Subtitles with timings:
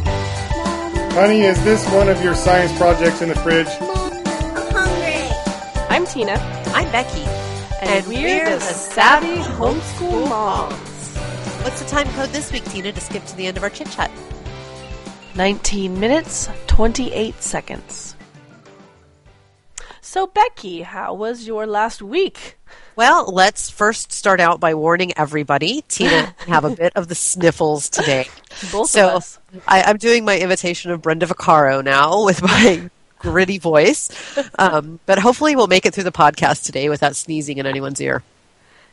[1.14, 3.68] Honey, is this one of your science projects in the fridge?
[3.80, 5.30] I'm hungry.
[5.90, 6.40] I'm Tina,
[6.74, 7.22] I'm Becky.
[7.82, 11.16] and, we're, the Savvy Homeschool Moms.
[11.64, 13.92] What's the time code this week, Tina, to skip to the end of our chit
[13.92, 14.10] chat?
[15.36, 18.11] 19 minutes, 28 seconds.
[20.12, 22.58] So, Becky, how was your last week?
[22.98, 25.86] Well, let's first start out by warning everybody.
[25.88, 28.28] Tina have a bit of the sniffles today.
[28.74, 29.40] Both so of us.
[29.66, 34.10] I, I'm doing my imitation of Brenda Vaccaro now with my gritty voice.
[34.60, 38.22] Um, but hopefully we'll make it through the podcast today without sneezing in anyone's ear.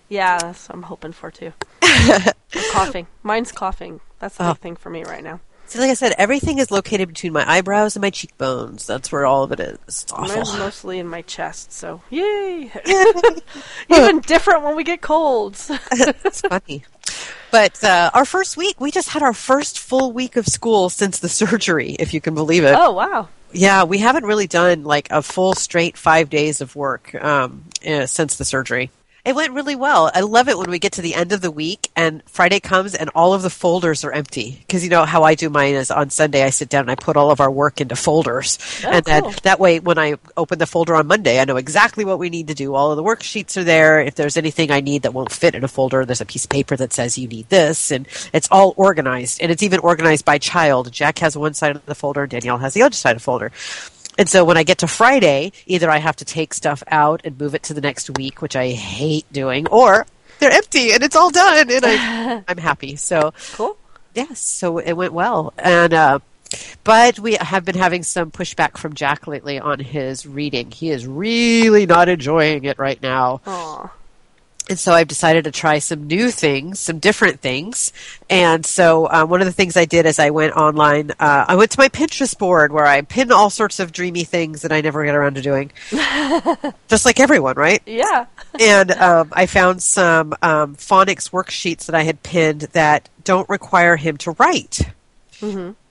[0.08, 1.52] Yeah, that's what I'm hoping for too.
[2.70, 3.08] Coughing.
[3.24, 3.98] Mine's coughing.
[4.20, 4.52] That's the Oh.
[4.52, 5.40] big thing for me right now.
[5.68, 8.86] So like I said, everything is located between my eyebrows and my cheekbones.
[8.86, 9.78] That's where all of it is.
[9.86, 10.36] It's awful.
[10.36, 12.72] Mine's mostly in my chest, so yay!
[13.90, 15.70] Even different when we get colds.
[15.90, 16.84] It's funny.
[17.50, 21.18] But uh, our first week, we just had our first full week of school since
[21.18, 22.74] the surgery, if you can believe it.
[22.74, 23.28] oh wow!
[23.52, 28.06] Yeah, we haven't really done like a full straight five days of work um, uh,
[28.06, 28.90] since the surgery.
[29.28, 30.10] It went really well.
[30.14, 32.94] I love it when we get to the end of the week and Friday comes
[32.94, 34.64] and all of the folders are empty.
[34.66, 36.94] Because you know how I do mine is on Sunday I sit down and I
[36.94, 38.58] put all of our work into folders.
[38.86, 39.20] Oh, and cool.
[39.20, 42.30] then that way when I open the folder on Monday, I know exactly what we
[42.30, 42.74] need to do.
[42.74, 44.00] All of the worksheets are there.
[44.00, 46.50] If there's anything I need that won't fit in a folder, there's a piece of
[46.50, 47.90] paper that says you need this.
[47.90, 49.42] And it's all organized.
[49.42, 50.90] And it's even organized by child.
[50.90, 53.52] Jack has one side of the folder, Danielle has the other side of the folder.
[54.18, 57.38] And so when I get to Friday, either I have to take stuff out and
[57.38, 60.06] move it to the next week, which I hate doing, or
[60.40, 62.96] they're empty and it's all done and I, I'm happy.
[62.96, 63.76] So Cool.
[64.14, 65.54] yes, so it went well.
[65.56, 66.18] And, uh,
[66.82, 70.70] but we have been having some pushback from Jack lately on his reading.
[70.70, 73.40] He is really not enjoying it right now.
[73.46, 73.92] Aw.
[74.68, 77.92] And so I've decided to try some new things, some different things.
[78.28, 81.12] And so uh, one of the things I did is I went online.
[81.12, 84.62] Uh, I went to my Pinterest board where I pin all sorts of dreamy things
[84.62, 85.72] that I never get around to doing,
[86.88, 87.82] just like everyone, right?
[87.86, 88.26] Yeah.
[88.60, 93.96] And um, I found some um, phonics worksheets that I had pinned that don't require
[93.96, 94.80] him to write.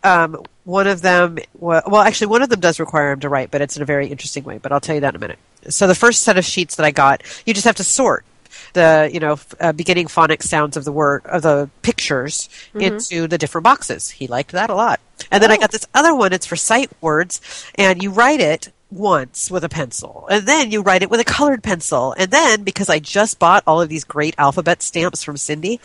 [0.04, 3.62] Um, one of them, well, actually, one of them does require him to write, but
[3.62, 4.58] it's in a very interesting way.
[4.58, 5.40] But I'll tell you that in a minute.
[5.70, 8.26] So the first set of sheets that I got, you just have to sort
[8.74, 13.38] the you know uh, beginning phonics sounds of the word of the pictures into the
[13.38, 14.10] different boxes.
[14.10, 15.00] He liked that a lot.
[15.32, 16.32] And then I got this other one.
[16.34, 17.42] It's for sight words,
[17.76, 21.26] and you write it once with a pencil, and then you write it with a
[21.26, 25.36] colored pencil, and then because I just bought all of these great alphabet stamps from
[25.38, 25.82] Cindy,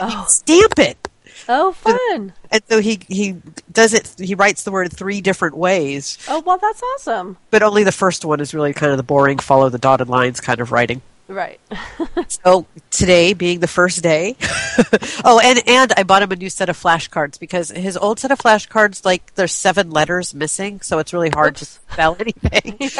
[0.00, 0.96] you stamp it.
[1.48, 2.32] Oh, fun.
[2.50, 3.36] And so he he
[3.70, 4.14] does it.
[4.18, 7.36] He writes the word three different ways, Oh, well, that's awesome.
[7.50, 10.40] but only the first one is really kind of the boring, follow the dotted lines
[10.40, 11.02] kind of writing.
[11.28, 11.60] Right.
[12.28, 14.36] So today being the first day,
[15.24, 18.30] oh, and and I bought him a new set of flashcards because his old set
[18.30, 22.90] of flashcards, like there's seven letters missing, so it's really hard to spell anything.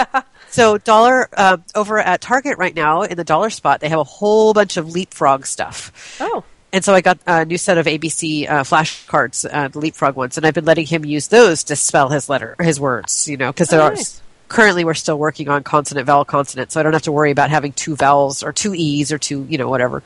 [0.50, 4.04] So dollar uh, over at Target right now in the dollar spot, they have a
[4.04, 6.18] whole bunch of leapfrog stuff.
[6.20, 6.44] Oh.
[6.72, 10.36] And so I got a new set of ABC uh, flashcards, uh, the leapfrog ones,
[10.36, 13.28] and I've been letting him use those to spell his letter, his words.
[13.28, 14.20] You know, because there Oh, are nice.
[14.48, 17.50] Currently we're still working on consonant vowel consonant, so I don't have to worry about
[17.50, 19.98] having two vowels or two e's or two, you know, whatever.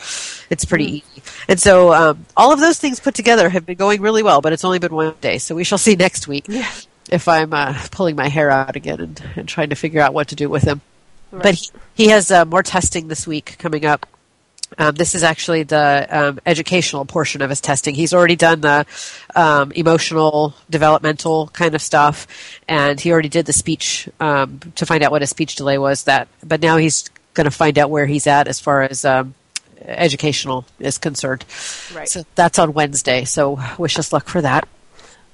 [0.50, 0.94] It's pretty Hmm.
[0.96, 1.22] easy.
[1.48, 4.52] And so um, all of those things put together have been going really well, but
[4.52, 6.46] it's only been one day, so we shall see next week
[7.10, 10.28] if I'm uh, pulling my hair out again and, and trying to figure out what
[10.28, 10.80] to do with him.
[11.32, 14.06] But he, he has uh, more testing this week coming up.
[14.78, 17.94] Um, this is actually the um, educational portion of his testing.
[17.94, 18.86] He's already done the
[19.34, 22.26] um, emotional, developmental kind of stuff,
[22.68, 26.04] and he already did the speech um, to find out what his speech delay was.
[26.04, 29.34] That, but now he's going to find out where he's at as far as um,
[29.80, 31.44] educational is concerned.
[31.94, 32.08] Right.
[32.08, 33.24] So that's on Wednesday.
[33.24, 34.68] So wish us luck for that.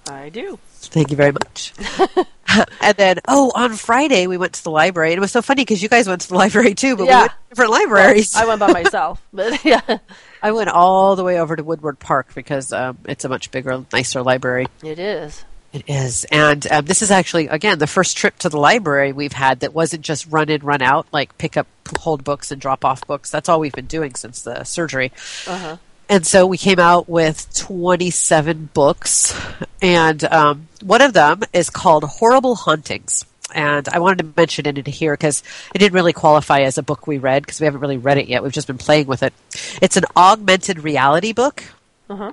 [0.08, 0.58] I do.
[0.88, 1.72] Thank you very much.
[2.80, 5.62] and then, oh, on Friday we went to the library, and it was so funny
[5.62, 7.20] because you guys went to the library too, but we Yeah.
[7.20, 8.34] went to different libraries.
[8.34, 9.98] I went by myself, but yeah,
[10.42, 13.84] I went all the way over to Woodward Park because um, it's a much bigger,
[13.92, 14.66] nicer library.
[14.82, 15.44] it is.
[15.72, 16.24] It is.
[16.30, 19.74] And um, this is actually, again, the first trip to the library we've had that
[19.74, 21.66] wasn't just run in, run out, like pick up,
[21.98, 23.30] hold books and drop off books.
[23.30, 25.12] That's all we've been doing since the surgery.
[25.46, 25.76] Uh-huh.
[26.08, 29.38] And so we came out with 27 books.
[29.82, 33.24] And um, one of them is called Horrible Hauntings.
[33.54, 35.42] And I wanted to mention it in here because
[35.74, 38.28] it didn't really qualify as a book we read because we haven't really read it
[38.28, 38.42] yet.
[38.42, 39.32] We've just been playing with it.
[39.80, 41.64] It's an augmented reality book.
[42.10, 42.32] Uh-huh.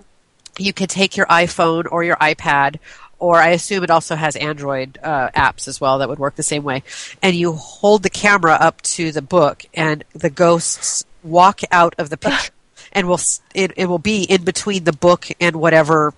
[0.58, 2.80] You can take your iPhone or your iPad
[3.24, 6.44] or I assume it also has Android uh, apps as well that would work the
[6.44, 6.84] same way.
[7.22, 12.10] And you hold the camera up to the book, and the ghosts walk out of
[12.10, 12.52] the picture,
[12.94, 13.20] and will
[13.54, 16.14] it, it will be in between the book and whatever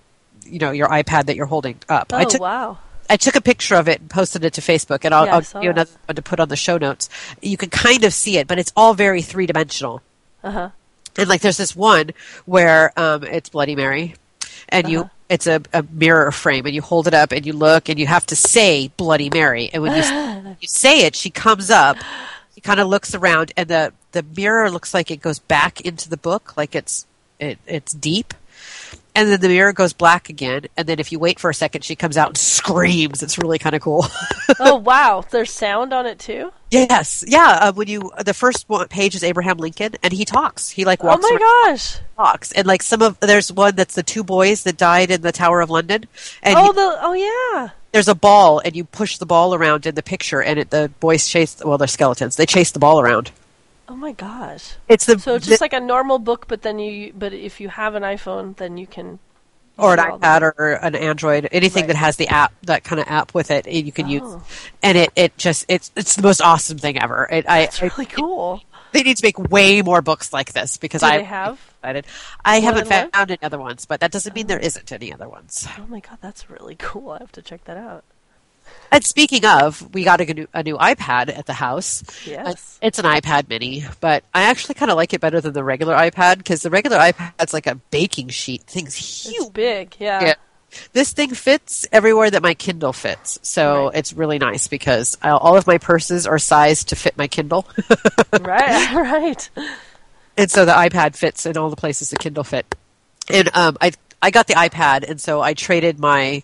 [0.46, 2.12] you know your iPad that you're holding up.
[2.14, 2.78] Oh I took wow.
[3.10, 5.42] I took a picture of it and posted it to Facebook, and I'll, Yeah, I'll
[5.42, 7.08] give you another one to put on the show notes.
[7.42, 10.02] You can kind of see it, but it's all very three dimensional.
[10.44, 10.70] Uh huh.
[11.18, 12.12] And like, there's this one
[12.46, 14.16] where um, it's Bloody Mary,
[14.70, 14.92] and Uh-huh.
[14.92, 18.00] you it's a, a mirror frame, and you hold it up, and you look, and
[18.00, 21.98] you have to say Bloody Mary, and when you you say it, she comes up.
[22.56, 26.10] She kind of looks around, and the the mirror looks like it goes back into
[26.10, 27.06] the book, like it's
[27.40, 28.34] it, it's deep.
[29.18, 31.84] And then the mirror goes black again, and then if you wait for a second,
[31.86, 33.24] she comes out and screams.
[33.24, 34.06] It's really kind of cool.
[34.60, 35.24] Oh wow.
[35.32, 36.52] There's sound on it too.
[36.72, 37.58] yes, yeah.
[37.62, 40.70] Uh, when you the first one page is Abraham Lincoln, and he talks.
[40.70, 41.98] He like Oh walks around my gosh.
[42.16, 45.32] talks and like some of there's one that's the two boys that died in the
[45.34, 46.06] Tower of London
[46.44, 47.70] and Oh you- the oh yeah.
[47.92, 50.90] there's a ball and you push the ball around in the picture and it, the
[51.02, 53.32] boys chase well they're skeletons they chase the ball around
[53.88, 54.76] Oh my gosh.
[54.88, 57.70] it's the, So it's just like a normal book, but then you but if you
[57.70, 59.20] have an iPhone, then you can.
[59.78, 60.42] or an all that.
[60.42, 61.88] iPad or an Android anything Right.
[61.88, 64.44] that has the app that kind of app with it you can use Oh.
[64.82, 67.88] and it, it just it's it's the most awesome thing ever it, I, It's I
[67.88, 68.62] really cool.
[68.94, 71.60] they need to make way more books like this because I have?
[71.80, 72.06] excited.
[72.46, 74.66] I haven't found any other ones but that doesn't mean there oh.
[74.66, 77.12] isn't any other ones Oh my god, that's really cool.
[77.12, 78.04] I have to check that out.
[78.92, 82.04] And speaking of, we got a new, a new iPad at the house.
[82.26, 82.80] Yes.
[82.82, 85.96] It's an iPad mini, but I actually kind of like it better than the regular
[85.96, 88.64] iPad because the regular iPad's like a baking sheet.
[88.64, 89.54] Thing's It's huge.
[89.54, 90.22] big, yeah.
[90.24, 90.34] Yeah.
[90.94, 93.40] This thing fits everywhere that my Kindle fits.
[93.44, 93.96] So Right.
[93.98, 97.66] it's really nice because I, all of my purses are sized to fit my Kindle.
[98.42, 99.50] right, right.
[100.38, 102.76] and so the iPad fits in all the places the Kindle fit.
[103.30, 103.92] And um, I
[104.22, 106.44] I got the iPad, and so I traded my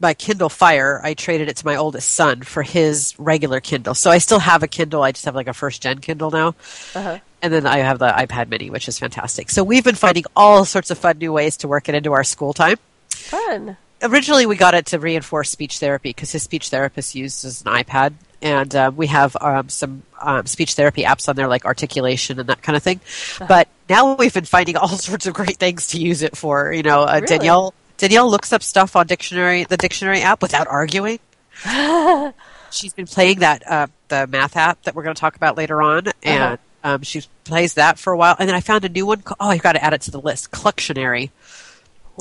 [0.00, 1.00] my Kindle Fire.
[1.02, 3.94] I traded it to my oldest son for his regular Kindle.
[3.94, 5.02] So I still have a Kindle.
[5.02, 6.48] I just have like a first gen Kindle now.
[6.94, 7.18] Uh-huh.
[7.42, 9.50] And then I have the iPad Mini, which is fantastic.
[9.50, 12.24] So we've been finding all sorts of fun new ways to work it into our
[12.24, 12.76] school time.
[13.10, 13.76] Fun.
[14.02, 18.12] Originally, we got it to reinforce speech therapy because his speech therapist uses an iPad,
[18.40, 22.48] and uh, we have um, some um, speech therapy apps on there like articulation and
[22.48, 23.00] that kind of thing.
[23.48, 26.72] But now we've been finding all sorts of great things to use it for.
[26.72, 27.26] You know, uh, Really?
[27.26, 31.18] Danielle Danielle looks up stuff on dictionary the dictionary app without arguing.
[32.70, 35.82] She's been playing that uh, the math app that we're going to talk about later
[35.82, 38.36] on, and um, she plays that for a while.
[38.38, 39.22] And then I found a new one.
[39.22, 40.50] ca- Oh, I've got to add it to the list.
[40.50, 41.30] Cluctionary.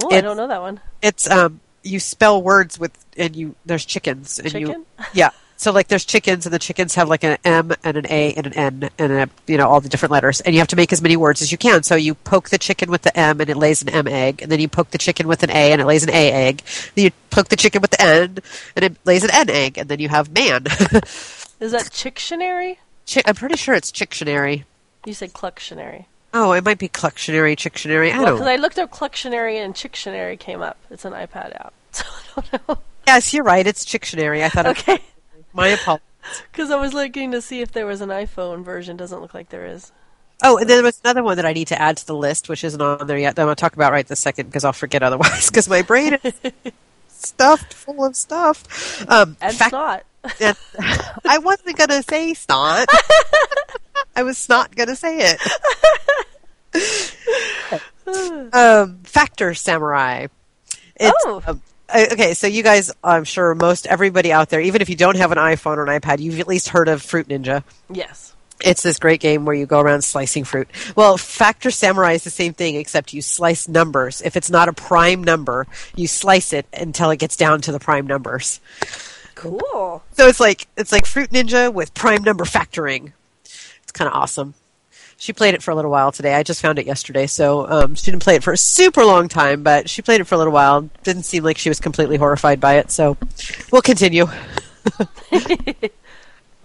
[0.01, 0.79] Oh, I don't know that one.
[1.01, 4.69] It's um you spell words with and you there's chickens and Chicken?
[4.69, 8.05] you yeah so like there's chickens and the chickens have like an M and an
[8.09, 10.67] A and an N and a, you know all the different letters and you have
[10.69, 13.17] to make as many words as you can so you poke the chicken with the
[13.19, 15.49] M and it lays an M egg and then you poke the chicken with an
[15.49, 16.61] A and it lays an A egg
[16.95, 18.37] then you poke the chicken with the N
[18.75, 20.65] and it lays an N egg and then you have man
[21.59, 22.77] Is that Chicktionary?
[23.11, 24.63] Chi- I'm pretty sure it's Chicktionary
[25.05, 26.05] You said Cluctionary.
[26.33, 30.37] oh it might be Cluctionary Chicktionary I Well, because I looked up Cluctionary and Chicktionary
[30.39, 30.77] came up.
[30.91, 31.73] It's an iPad app.
[31.91, 32.77] So I don't know.
[33.07, 34.99] yes you're right it's Chicktionary I thought it Okay.
[35.57, 36.03] My apologies
[36.51, 38.95] Because I was looking to see if there was an iPhone version.
[38.97, 39.91] Doesn't look like there is.
[40.43, 42.63] Oh, and there was another one that I need to add to the list, which
[42.63, 43.35] isn't on there yet.
[43.35, 45.49] That I'm going to talk about right this second because I'll forget otherwise.
[45.49, 46.33] Because my brain is
[47.07, 49.03] stuffed full of stuff.
[49.09, 50.03] Um, And fact- snot.
[50.41, 50.57] and-
[51.25, 52.87] I wasn't going to say snot.
[54.15, 55.41] I was not going to say it.
[58.53, 60.27] um, Factor Samurai.
[60.99, 61.41] It's, Oh.
[61.47, 64.95] um, Uh, okay, so you guys, I'm sure most everybody out there, even if you
[64.95, 67.63] don't have an iPhone or an iPad, you've at least heard of Fruit Ninja.
[67.89, 68.35] Yes.
[68.63, 70.67] It's this great game where you go around slicing fruit.
[70.95, 74.21] Well, Factor Samurai is the same thing, except you slice numbers.
[74.21, 77.79] If it's not a prime number, you slice it until it gets down to the
[77.79, 78.59] prime numbers.
[79.35, 80.03] Cool.
[80.13, 83.13] So it's like it's like Fruit Ninja with prime number factoring.
[83.43, 84.55] It's kind of awesome.
[85.19, 86.35] She played it for a little while today.
[86.35, 89.27] I just found it yesterday, so um, she didn't play it for a super long
[89.27, 90.89] time, but she played it for a little while.
[91.03, 92.91] Didn't seem like she was completely horrified by it.
[92.91, 93.17] So
[93.71, 94.27] we'll continue.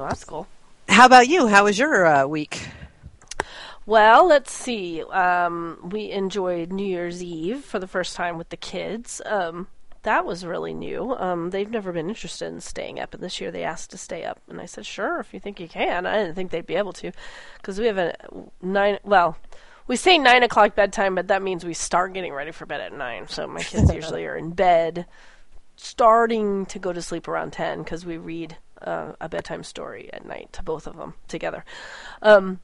[0.02, 0.49] Well, that's cool.
[0.88, 1.47] How about you?
[1.47, 2.68] How was your uh, week?
[3.87, 5.02] Well, let's see.
[5.02, 9.21] Um, we enjoyed New Year's Eve for the first time with the kids.
[9.25, 9.68] Um,
[10.02, 11.14] that was really new.
[11.14, 14.25] Um, they've never been interested in staying up, and this year they asked to stay
[14.25, 16.76] up, and I said, "Sure, if you think you can." I didn't think they'd be
[16.76, 17.12] able to,
[17.56, 18.14] because we have a
[18.61, 18.99] nine.
[19.04, 19.37] Well,
[19.87, 22.92] we say nine o'clock bedtime, but that means we start getting ready for bed at
[22.92, 23.28] nine.
[23.28, 25.06] So my kids usually are in bed,
[25.76, 30.26] starting to go to sleep around ten, because we read uh, a bedtime story at
[30.26, 31.64] night to both of them together.
[32.23, 32.61] Um,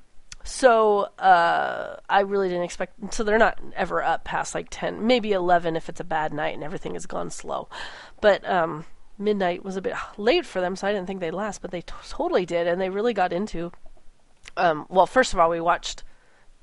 [0.49, 3.13] so uh, I really didn't expect.
[3.13, 6.55] So they're not ever up past like ten, maybe eleven if it's a bad night
[6.55, 7.69] and everything has gone slow.
[8.23, 8.87] But um,
[9.19, 11.61] midnight was a bit late for them, so I didn't think they'd last.
[11.61, 13.73] But they t- totally did, and they really got into.
[14.57, 16.03] Um, well, first of all, we watched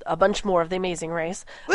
[0.05, 1.45] a bunch more of the Amazing Race.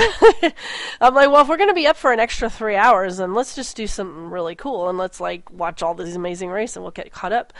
[1.01, 3.35] I'm like, well, if we're going to be up for an extra three hours, then
[3.35, 6.85] let's just do something really cool and let's like watch all these Amazing Race and
[6.85, 7.53] we'll get caught up.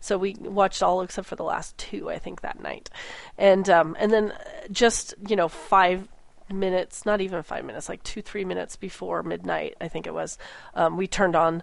[0.00, 2.90] So we watched all except for the last two, I think, that night,
[3.36, 4.32] and um, and then
[4.70, 6.08] just you know five
[6.52, 10.38] minutes, not even five minutes, like two three minutes before midnight, I think it was,
[10.74, 11.62] um, we turned on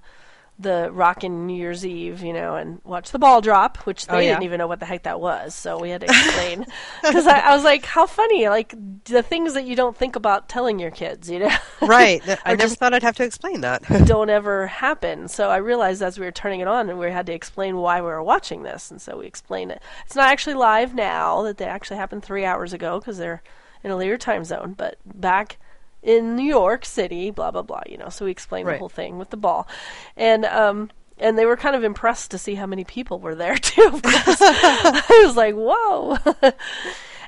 [0.57, 4.17] the rockin' New Year's Eve, you know, and watch the ball drop, which oh, they
[4.17, 4.29] Oh, yeah.
[4.31, 5.53] didn't even know what the heck that was.
[5.53, 6.65] So we had to explain
[7.03, 10.47] because I, I was like, "How funny!" Like the things that you don't think about
[10.47, 12.21] telling your kids, you know, Right.
[12.45, 13.83] I never just- thought I'd have to explain that.
[14.05, 15.27] don't ever happen.
[15.27, 17.99] So I realized as we were turning it on, and we had to explain why
[17.99, 19.81] we were watching this, and so we explained it.
[20.05, 23.43] It's not actually live now; that they actually happened three hours ago because they're
[23.83, 24.73] in a later time zone.
[24.77, 25.57] But back
[26.05, 27.81] in New York City, blah blah blah.
[27.85, 29.67] You know, so we explained the whole thing with the ball,
[30.15, 30.91] and um.
[31.17, 33.89] And they were kind of impressed to see how many people were there too.
[34.03, 36.17] I was like, "Whoa!"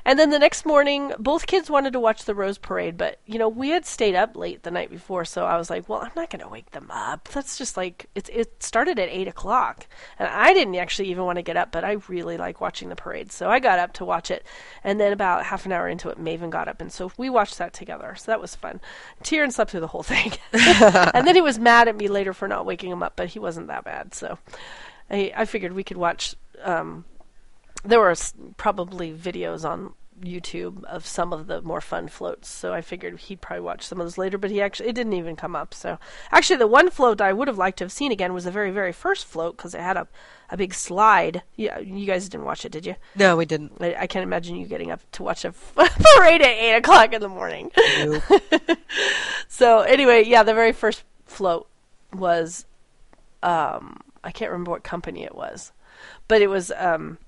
[0.08, 3.38] And then the next morning, both kids wanted to watch the Rose Parade, but you
[3.38, 6.12] know we had stayed up late the night before, so I was like, "Well, I'm
[6.16, 7.28] not going to wake them up.
[7.28, 9.86] That's just like it." It started at eight o'clock,
[10.18, 12.96] and I didn't actually even want to get up, but I really like watching the
[12.96, 14.46] parade, so I got up to watch it.
[14.82, 17.58] And then about half an hour into it, Maven got up, and so we watched
[17.58, 18.14] that together.
[18.16, 18.80] So that was fun.
[19.22, 22.48] Tyrion slept through the whole thing, and then he was mad at me later for
[22.48, 24.14] not waking him up, but he wasn't that bad.
[24.14, 24.38] So
[25.10, 26.34] I, I figured we could watch.
[26.64, 27.04] Um,
[27.84, 28.14] there were
[28.56, 33.40] probably videos on YouTube of some of the more fun floats, so I figured he'd
[33.40, 34.36] probably watch some of those later.
[34.36, 35.72] But he actually it didn't even come up.
[35.72, 35.98] So
[36.32, 38.70] actually, the one float I would have liked to have seen again was the very
[38.70, 40.08] very first float because it had a
[40.50, 41.42] a big slide.
[41.56, 42.96] Yeah, you guys didn't watch it, did you?
[43.14, 43.72] no, we didn't.
[43.80, 47.20] I, I can't imagine you getting up to watch a parade at eight o'clock in
[47.20, 47.70] the morning.
[47.98, 48.22] Nope.
[49.50, 51.68] So anyway, yeah, the very first float
[52.12, 52.66] was
[53.42, 55.72] um I can't remember what company it was.
[56.28, 57.18] But it was um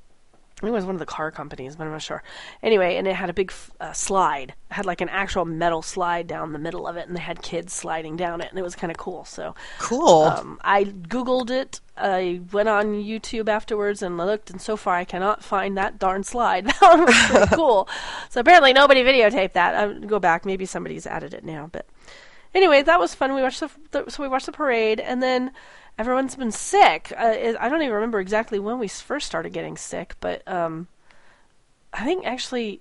[0.61, 2.23] I think it was one of the car companies, but I'm not sure.
[2.63, 3.51] Anyway, and it had a big
[3.81, 4.51] uh, slide.
[4.71, 7.41] It had like an actual metal slide down the middle of it, and they had
[7.41, 9.25] kids sliding down it, and it was kind of cool.
[9.25, 10.25] So Cool.
[10.25, 11.81] um, I googled it.
[11.97, 16.25] I went on YouTube afterwards and looked, and so far I cannot find that darn
[16.25, 16.67] slide.
[16.81, 17.89] That one was pretty cool.
[18.29, 19.75] So apparently nobody videotaped that.
[19.75, 20.45] I'll go back.
[20.45, 21.71] Maybe somebody's added it now.
[21.73, 21.87] But
[22.55, 23.35] anyway, that was fun.
[23.35, 25.53] We watched the, the so we watched the parade, and then
[26.01, 27.13] everyone's been sick.
[27.15, 30.89] I don't even remember exactly when we first started getting sick, but um,
[31.93, 32.81] I think actually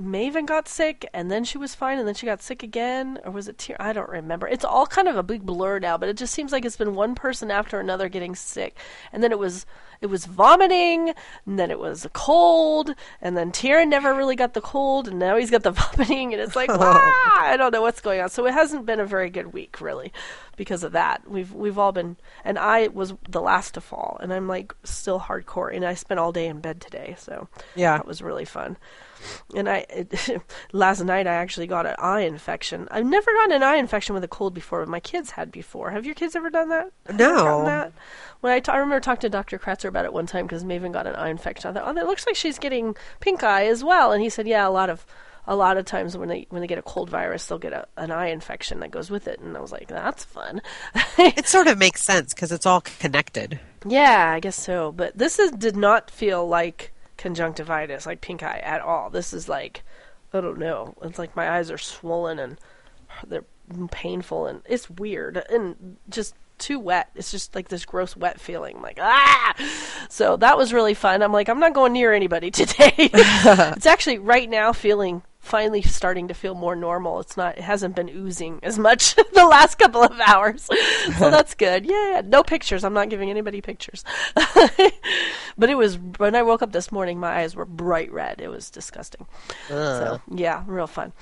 [0.00, 3.30] Maven got sick and then she was fine and then she got sick again or
[3.30, 4.48] was it Tyr- I don't remember.
[4.48, 6.94] It's all kind of a big blur now, but it just seems like it's been
[6.94, 8.76] one person after another getting sick.
[9.12, 9.66] And then it was
[10.00, 11.12] it was vomiting,
[11.44, 15.18] and then it was a cold, and then Tyrion never really got the cold, and
[15.18, 18.30] now he's got the vomiting, and it's like, ah, I don't know what's going on.
[18.30, 20.10] So it hasn't been a very good week, really,
[20.56, 21.28] because of that.
[21.30, 22.16] We've we've all been,
[22.46, 26.18] and I was the last to fall, and I'm like still hardcore, and I spent
[26.18, 27.98] all day in bed today, so Yeah.
[27.98, 28.78] that was really fun.
[29.54, 32.88] And I it, last night I actually got an eye infection.
[32.90, 35.90] I've never gotten an eye infection with a cold before, but my kids had before.
[35.90, 36.90] Have your kids ever done that?
[37.06, 37.64] Have No.
[37.64, 37.92] that?
[38.40, 39.58] When I, t- I remember talking to Dr.
[39.58, 41.70] Kratzer about it one time because Maven got an eye infection.
[41.70, 44.12] I thought, oh, that looks like she's getting pink eye as well.
[44.12, 45.04] And he said, yeah, a lot of
[45.46, 47.86] a lot of times when they when they get a cold virus, they'll get a,
[47.96, 49.40] an eye infection that goes with it.
[49.40, 50.62] And I was like, that's fun.
[51.18, 53.58] It sort of makes sense because it's all connected.
[53.86, 54.92] Yeah, I guess so.
[54.92, 59.10] But this is did not feel like conjunctivitis, like pink eye at all.
[59.10, 59.82] This is like
[60.32, 60.94] I don't know.
[61.02, 62.58] It's like my eyes are swollen and
[63.26, 63.44] they're
[63.90, 67.10] painful and it's weird and just too wet.
[67.14, 69.54] It's just like this gross wet feeling, like ah.
[70.08, 71.22] So that was really fun.
[71.22, 72.92] I'm like, I'm not going near anybody today.
[72.98, 77.18] it's actually right now feeling finally starting to feel more normal.
[77.20, 77.58] It's not.
[77.58, 80.74] It hasn't been oozing as much the last couple of hours, so
[81.30, 81.86] that's good.
[81.86, 82.84] Yeah, no pictures.
[82.84, 84.04] I'm not giving anybody pictures.
[84.34, 88.40] but it was when I woke up this morning, my eyes were bright red.
[88.40, 89.26] It was disgusting.
[89.68, 91.12] So yeah, real fun.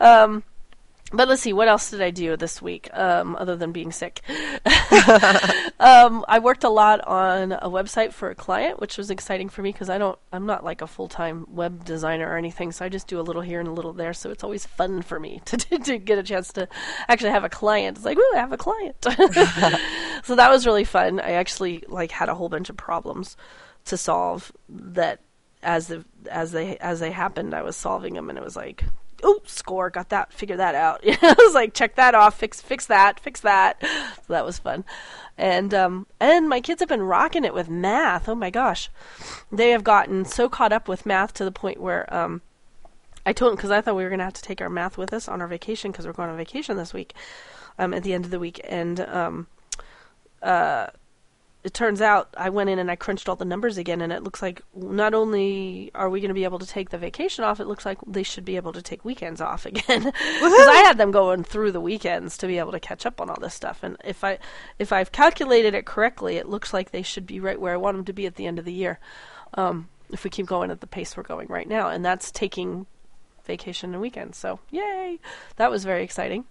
[0.00, 0.44] um,
[1.12, 4.20] but let's see, what else did I do this week um, other than being sick?
[5.80, 9.62] um, I worked a lot on a website for a client, which was exciting for
[9.62, 12.84] me because I don't, I'm not like a full time web designer or anything, so
[12.84, 14.12] I just do a little here and a little there.
[14.12, 16.68] So it's always fun for me to to get a chance to
[17.08, 17.96] actually have a client.
[17.96, 18.96] It's like, ooh, I have a client.
[20.24, 21.18] so that was really fun.
[21.18, 23.36] I actually like had a whole bunch of problems
[23.86, 25.20] to solve that
[25.62, 28.84] as the as they as they happened, I was solving them, and it was like
[29.22, 31.00] oh, score, got that, figure that out.
[31.06, 33.82] I was like, check that off, fix, fix that, fix that.
[34.26, 34.84] So that was fun.
[35.36, 38.28] And, um, and my kids have been rocking it with math.
[38.28, 38.90] Oh my gosh.
[39.50, 42.42] They have gotten so caught up with math to the point where, um,
[43.26, 44.96] I told them, because I thought we were going to have to take our math
[44.96, 47.14] with us on our vacation because we're going on vacation this week,
[47.78, 48.60] um, at the end of the week.
[48.68, 49.46] And, um,
[50.42, 50.88] uh,
[51.62, 54.22] it turns out I went in and I crunched all the numbers again, and it
[54.22, 57.60] looks like not only are we going to be able to take the vacation off,
[57.60, 60.12] it looks like they should be able to take weekends off again.
[60.40, 63.28] Because I had them going through the weekends to be able to catch up on
[63.28, 64.38] all this stuff, and if I
[64.78, 67.96] if I've calculated it correctly, it looks like they should be right where I want
[67.96, 68.98] them to be at the end of the year.
[69.54, 72.86] Um, if we keep going at the pace we're going right now, and that's taking
[73.44, 74.38] vacation and weekends.
[74.38, 75.18] So yay,
[75.56, 76.44] that was very exciting.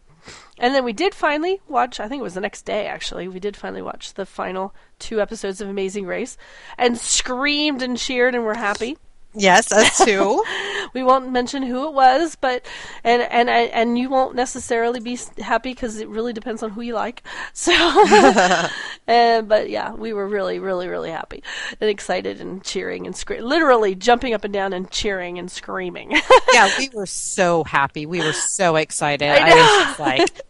[0.57, 3.39] And then we did finally watch, I think it was the next day actually, we
[3.39, 6.37] did finally watch the final two episodes of Amazing Race
[6.77, 8.97] and screamed and cheered and were happy.
[9.33, 10.43] Yes, us too.
[10.93, 12.65] we won't mention who it was, but
[13.03, 16.93] and and and you won't necessarily be happy because it really depends on who you
[16.93, 17.23] like.
[17.53, 18.71] So, and
[19.07, 21.43] eh, but yeah, we were really, really, really happy
[21.81, 26.11] and excited and cheering and screaming, literally jumping up and down and cheering and screaming.
[26.53, 28.05] yeah, we were so happy.
[28.05, 29.27] We were so excited.
[29.27, 30.41] I, I was just like,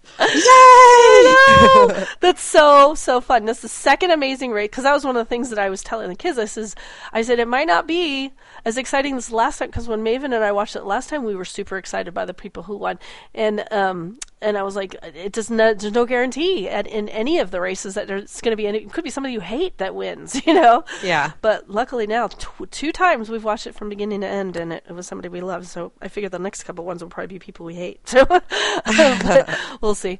[1.97, 2.05] Yay!
[2.19, 3.45] That's so so fun.
[3.45, 5.81] That's the second amazing race because that was one of the things that I was
[5.81, 6.37] telling the kids.
[6.37, 6.75] I says,
[7.13, 8.31] I said it might not be
[8.65, 11.35] as exciting this last time because when Maven and I watched it last time, we
[11.35, 12.99] were super excited by the people who won,
[13.33, 17.39] and um, and I was like, it does not, there's no guarantee at, in any
[17.39, 18.79] of the races that there's going to be any.
[18.79, 20.85] It could be somebody you hate that wins, you know.
[21.03, 21.33] Yeah.
[21.41, 24.85] But luckily now, tw- two times we've watched it from beginning to end, and it,
[24.87, 25.67] it, was somebody we love.
[25.67, 27.99] So I figure the next couple ones will probably be people we hate.
[28.09, 28.25] So
[29.81, 30.19] we'll see.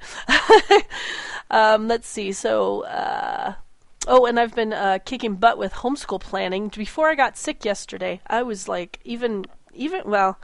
[1.52, 2.32] um, let's see.
[2.34, 2.86] So.
[2.86, 3.54] Uh,
[4.12, 6.70] Oh, and I've been uh, kicking butt with homeschool planning.
[6.70, 10.40] Before I got sick yesterday, I was like, even, even, well,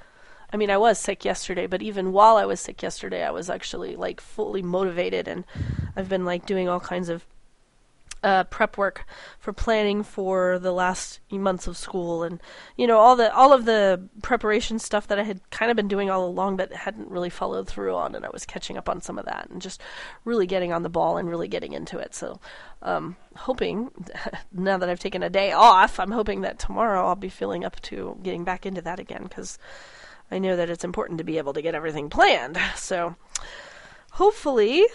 [0.53, 3.49] I mean, I was sick yesterday, but even while I was sick yesterday, I was
[3.49, 5.45] actually like fully motivated, and
[5.95, 7.25] I've been like doing all kinds of
[8.25, 9.05] uh, prep work
[9.37, 12.41] for planning for the last months of school, and
[12.75, 15.87] you know all the all of the preparation stuff that I had kind of been
[15.87, 18.99] doing all along, but hadn't really followed through on, and I was catching up on
[18.99, 19.79] some of that, and just
[20.25, 22.15] really getting on the ball and really getting into it.
[22.15, 22.39] So,
[22.81, 23.91] um, hoping
[24.51, 27.79] now that I've taken a day off, I'm hoping that tomorrow I'll be feeling up
[27.83, 29.59] to getting back into that again because
[30.31, 32.57] I know that it's important to be able to get everything planned.
[32.75, 33.15] So
[34.13, 34.87] hopefully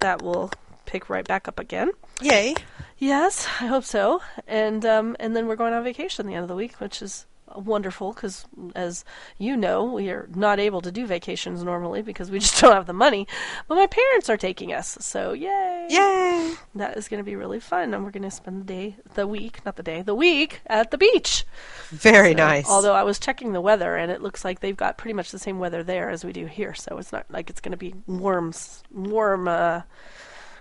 [0.00, 0.50] that will
[0.88, 1.90] pick right back up again.
[2.22, 2.54] Yay.
[2.96, 4.22] Yes, I hope so.
[4.46, 7.26] And um, and then we're going on vacation the end of the week, which is
[7.54, 9.04] wonderful because, as
[9.38, 12.86] you know, we are not able to do vacations normally because we just don't have
[12.86, 13.26] the money.
[13.68, 15.86] But my parents are taking us, so yay!
[15.88, 16.54] Yay!
[16.74, 19.26] That is going to be really fun, and we're going to spend the day, the
[19.26, 21.44] week, not the day, the week at the beach.
[21.90, 22.68] Very So, nice.
[22.68, 25.38] Although I was checking the weather, and it looks like they've got pretty much the
[25.38, 27.94] same weather there as we do here, so it's not like it's going to be
[28.06, 28.52] warm,
[28.92, 29.48] warm.
[29.48, 29.82] Uh,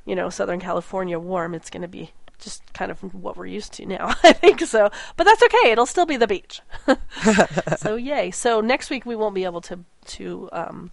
[0.08, 1.54] you know, Southern California warm.
[1.54, 4.14] It's going to be just kind of what we're used to now.
[4.24, 5.72] I think so, but that's okay.
[5.72, 6.62] It'll still be the beach.
[7.78, 8.32] so yay!
[8.32, 9.80] So next week we won't be able to
[10.18, 10.92] to um,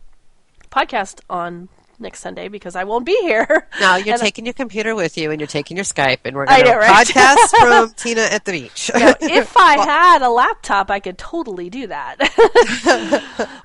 [0.70, 1.68] podcast on
[2.00, 3.68] next Sunday because I won't be here.
[3.80, 6.46] now you're And- taking your computer with you, and you're taking your Skype, and we're
[6.46, 7.06] going to right?
[7.06, 8.90] podcast from Tina at the beach.
[8.92, 12.16] Now, if I had a laptop, I could totally do that.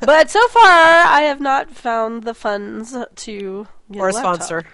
[0.02, 4.36] but so far, I have not found the funds to or a laptop.
[4.36, 4.66] sponsor.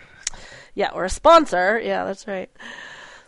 [0.76, 1.80] Yeah, or a sponsor.
[1.80, 2.50] Yeah, that's right.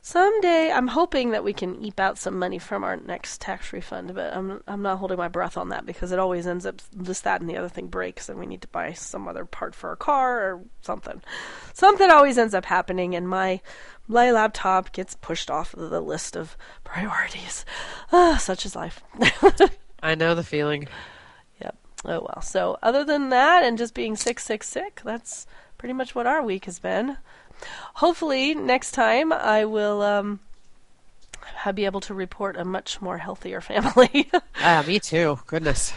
[0.07, 4.15] Someday, I'm hoping that we can eke out some money from our next tax refund,
[4.15, 7.19] but I'm I'm not holding my breath on that because it always ends up this,
[7.21, 9.89] that, and the other thing breaks, and we need to buy some other part for
[9.89, 11.21] our car or something.
[11.73, 13.59] Something always ends up happening, and my
[14.07, 16.55] my laptop gets pushed off of the list of
[16.85, 17.65] priorities.
[18.13, 19.03] Ah, such is life.
[20.01, 20.87] I know the feeling.
[21.59, 21.77] Yep.
[22.05, 22.41] Oh well.
[22.41, 26.41] So other than that, and just being sick, sick, sick, that's pretty much what our
[26.41, 27.17] week has been.
[27.95, 30.39] Hopefully next time I will um,
[31.65, 34.29] I'll be able to report a much more healthier family.
[34.61, 35.39] Ah, me too.
[35.47, 35.93] Goodness.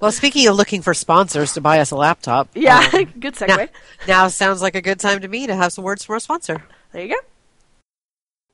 [0.00, 2.88] well, speaking of looking for sponsors to buy us a laptop, yeah.
[2.92, 3.68] um, Good now, segue.
[4.06, 6.62] now sounds like a good time to me to have some words from our sponsor.
[6.92, 7.20] There you go.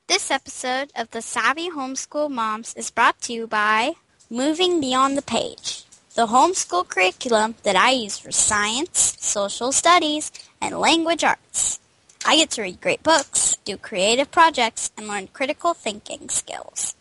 [0.06, 3.92] This episode of the Savvy Homeschool Moms is brought to you by
[4.28, 5.84] Moving Beyond the Page.
[6.14, 10.30] the homeschool curriculum that I use for science, social studies,
[10.60, 11.80] and language arts.
[12.26, 16.94] I get to read great books, do creative projects, and learn critical thinking skills.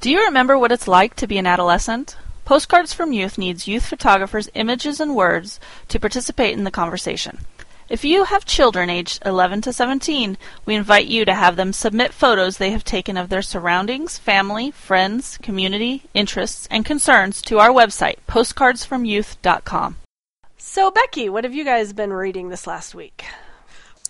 [0.00, 2.16] Do you remember what it's like to be an adolescent?
[2.44, 7.38] Postcards from Youth needs youth photographers' images and words to participate in the conversation.
[7.92, 12.14] If you have children aged 11 to 17, we invite you to have them submit
[12.14, 17.68] photos they have taken of their surroundings, family, friends, community, interests, and concerns to our
[17.68, 19.96] website, postcardsfromyouth.com.
[20.56, 23.26] So, Becky, what have you guys been reading this last week?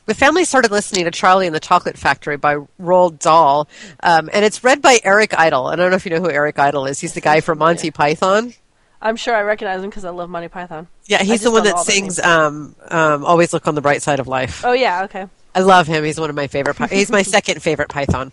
[0.07, 3.69] the family started listening to Charlie and the Chocolate Factory by Roald Dahl,
[4.05, 5.67] um, and it's read by Eric Idle.
[5.67, 7.01] I don't know if you know who Eric Idle is.
[7.01, 8.55] He's the guy from Monty Python.
[9.03, 10.87] I'm sure I recognize him because I love Monty Python.
[11.07, 14.29] Yeah, he's the one that sings um, um, "Always Look on the Bright Side of
[14.29, 15.27] Life." Oh yeah, okay.
[15.55, 16.05] I love him.
[16.05, 16.77] He's one of my favorite.
[16.91, 18.33] He's my second favorite Python.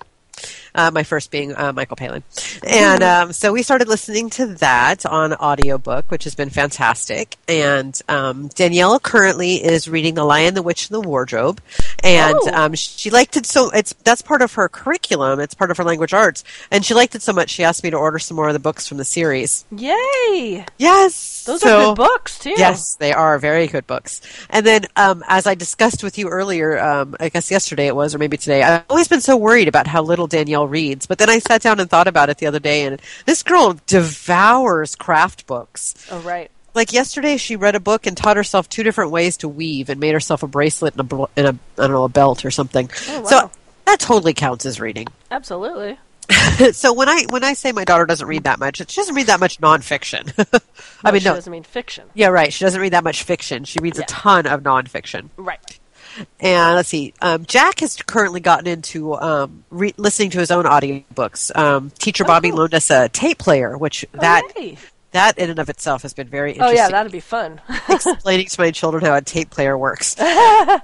[0.80, 2.24] Uh, my first being uh, Michael Palin,
[2.66, 7.36] and um, so we started listening to that on audiobook, which has been fantastic.
[7.50, 11.60] And um, Danielle currently is reading *The Lion, the Witch, and the Wardrobe*,
[12.02, 12.54] and Oh.
[12.54, 13.70] um, she liked it so.
[13.72, 15.42] It's that's part of her curriculum.
[15.42, 17.90] It's part of her language arts, and she liked it so much she asked me
[17.90, 19.66] to order some more of the books from the series.
[19.76, 20.66] Yay!
[20.78, 22.54] Yes, Those so- are good books too.
[22.58, 24.22] Yes, they are very good books.
[24.50, 28.16] And then, um, as I discussed with you earlier, um, I guess yesterday it was,
[28.16, 31.06] or maybe today, I've always been so worried about how little Danielle reads.
[31.06, 33.78] But then I sat down and thought about it the other day, and this girl
[33.88, 35.94] devours craft books.
[36.12, 36.50] Oh right.
[36.76, 40.00] Like yesterday, she read a book and taught herself two different ways to weave, and
[40.00, 42.90] made herself a bracelet and a, and a I don't know, a belt or something.
[43.10, 43.26] Oh, wow.
[43.28, 43.52] So
[43.86, 45.08] that totally counts as reading.
[45.32, 45.98] Absolutely.
[46.74, 49.28] so when I when I say my daughter doesn't read that much, she doesn't read
[49.28, 50.32] that much nonfiction.
[51.04, 52.06] I No, mean, she no, doesn't mean fiction.
[52.14, 52.54] yeah, right.
[52.54, 53.64] She doesn't read that much fiction.
[53.64, 54.04] She reads Yeah.
[54.04, 55.30] a ton of nonfiction.
[55.38, 55.60] Right.
[56.40, 60.66] And let's see, um, Jack has currently gotten into um, re- listening to his own
[60.66, 61.56] audiobooks.
[61.56, 62.60] Um, Teacher Bobby Oh, cool.
[62.62, 64.44] loaned us a tape player, which Oh, that.
[65.12, 66.78] That in and of itself has been very interesting.
[66.78, 67.60] Oh yeah, that'd be fun.
[67.90, 70.16] explaining to my children how a tape player works.
[70.20, 70.80] uh,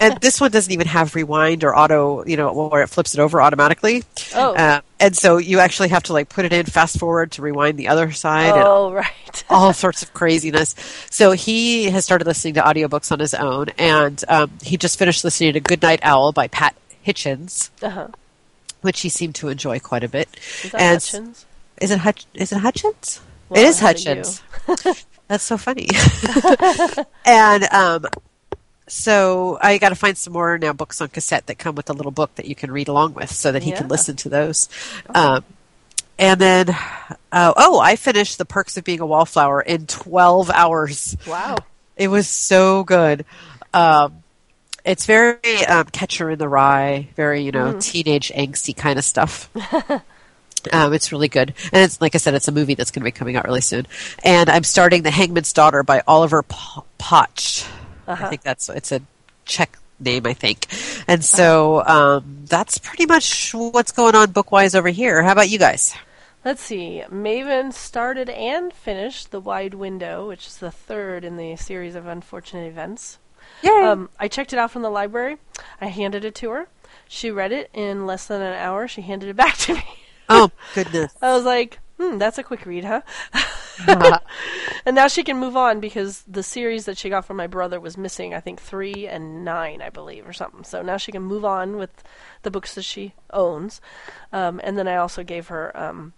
[0.00, 3.20] and this one doesn't even have rewind or auto, you know, where it flips it
[3.20, 4.02] over automatically.
[4.34, 4.54] Oh.
[4.54, 7.78] Uh, and so you actually have to like put it in fast forward to rewind
[7.78, 8.54] the other side.
[8.54, 9.44] and oh right.
[9.50, 10.74] all sorts of craziness.
[11.10, 15.22] So he has started listening to audiobooks on his own, and um, he just finished
[15.24, 16.74] listening to Goodnight Owl by Pat
[17.06, 18.08] Hitchens, Uh-huh.
[18.80, 20.28] which he seemed to enjoy quite a bit.
[20.64, 21.46] Is that and Hutchins?
[21.80, 22.26] Is it Hutch?
[22.34, 23.20] Is it Hutchins?
[23.50, 24.08] Well, it is how do you?
[24.08, 24.42] Hutchins.
[25.28, 25.88] That's so funny.
[27.24, 28.06] and um,
[28.88, 31.92] so I got to find some more now books on cassette that come with a
[31.92, 33.78] little book that you can read along with, so that he Yeah.
[33.78, 34.68] can listen to those.
[35.14, 35.44] Um,
[36.18, 36.70] and then,
[37.32, 41.16] uh, oh, I finished The Perks of Being a Wallflower in twelve hours.
[41.26, 41.56] Wow.
[41.96, 43.24] It was so good.
[43.74, 44.22] Um,
[44.84, 49.48] it's very um, Catcher in the Rye, very you know teenage angsty kind of stuff.
[50.72, 53.04] um, it's really good, and it's like I said, it's a movie that's going to
[53.04, 53.86] be coming out really soon.
[54.24, 57.66] And I'm starting The Hangman's Daughter by Oliver P- Potch.
[58.06, 59.00] I think that's it's a
[59.44, 60.66] Czech name, I think.
[61.06, 65.22] And so um, that's pretty much what's going on book wise over here.
[65.22, 65.94] How about you guys?
[66.44, 67.04] Let's see.
[67.10, 72.06] Maven started and finished The Wide Window, which is the third in the series of
[72.06, 73.18] unfortunate events.
[73.62, 73.70] Yay!
[73.70, 75.36] Um, I checked it out from the library.
[75.80, 76.68] I handed it to her.
[77.06, 78.88] She read it in less than an hour.
[78.88, 79.84] She handed it back to me.
[80.30, 81.14] Oh goodness.
[81.20, 83.02] I was like, hmm, that's a quick read, huh?
[84.86, 87.80] and now she can move on because the series that she got from my brother
[87.80, 90.64] was missing, I think, three and nine, I believe, or something.
[90.64, 92.02] So now she can move on with
[92.42, 93.80] the books that she owns.
[94.32, 96.12] Um, and then I also gave her, um,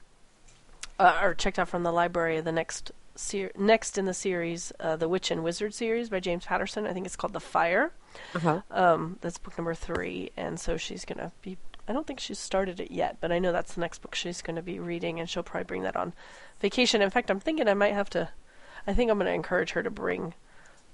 [0.98, 4.96] uh, or checked out from the library, the next ser- next in the series, uh,
[4.96, 6.86] the Witch and Wizard series by James Patterson.
[6.86, 7.92] I think it's called The Fire.
[8.34, 8.62] Uh-huh.
[8.70, 11.56] Um, that's book number three, and so she's gonna be.
[11.88, 14.42] I don't think she's started it yet, but I know that's the next book she's
[14.42, 16.12] going to be reading, and she'll probably bring that on
[16.60, 17.02] vacation.
[17.02, 18.30] In fact, I'm thinking I might have to.
[18.86, 20.34] I think I'm going to encourage her to bring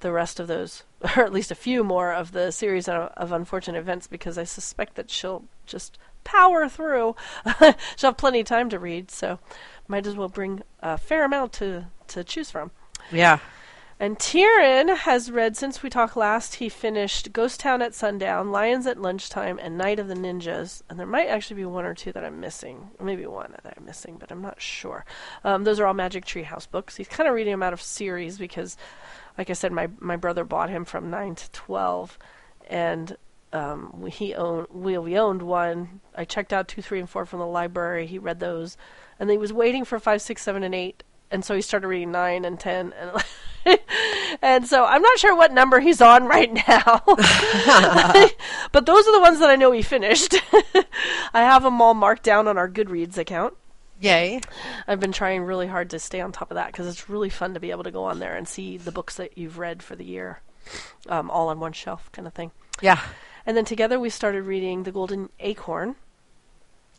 [0.01, 0.85] the rest of those,
[1.17, 4.45] or at least a few more of the series of, of unfortunate events, because I
[4.45, 7.17] suspect that she'll just power through.
[7.97, 9.39] she'll have plenty of time to read, so
[9.87, 12.71] might as well bring a fair amount to to choose from.
[13.13, 13.39] Yeah.
[14.01, 16.57] And Tyrion has read since we talked last.
[16.57, 20.83] He finished Ghost Town at Sundown, Lions at Lunchtime, and Night of the Ninjas.
[20.89, 23.85] And there might actually be one or two that I'm missing, maybe one that I'm
[23.85, 25.05] missing, but I'm not sure.
[25.43, 26.95] Um, those are all Magic Tree House books.
[26.95, 28.77] He's kind of reading them out of series because,
[29.37, 32.19] like I said, my my brother bought him from nine to twelve,
[32.71, 33.17] and
[33.53, 36.01] um, we, he owned we, we owned one.
[36.15, 38.07] I checked out two, three, and four from the library.
[38.07, 38.77] He read those,
[39.19, 42.13] and he was waiting for five, six, seven, and eight, and so he started reading
[42.13, 43.23] nine and ten, and
[44.43, 47.03] and so I'm not sure what number he's on right now.
[48.73, 50.35] but those are the ones that I know he finished.
[51.35, 53.55] I have them all marked down on our Goodreads account.
[54.01, 54.41] Yay.
[54.87, 57.55] I've been trying really hard to stay on top of that because it's really fun
[57.55, 59.97] to be able to go on there and see the books that you've read for
[59.97, 60.41] the year,
[61.09, 62.53] um, all on one shelf, kind of thing.
[62.81, 63.01] Yeah.
[63.45, 65.97] And then together we started reading The Golden Acorn,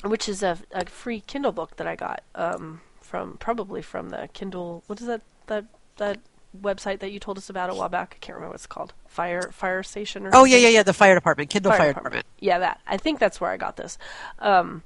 [0.03, 4.30] which is a, a free Kindle book that I got um, from probably from the
[4.34, 4.84] Kindle.
[4.88, 5.65] What is that that
[5.98, 6.19] that
[6.60, 8.15] website that you told us about a while back?
[8.15, 8.93] I can't remember what it's called.
[9.08, 10.63] Fire Fire Station or Oh yeah, something?
[10.63, 10.84] yeah, yeah.
[10.84, 12.26] The fire department, Kindle Fire Fire, department.
[12.26, 12.26] department.
[12.39, 12.82] Yeah, that.
[12.86, 13.98] I think that's where I got this.
[14.38, 14.84] Um,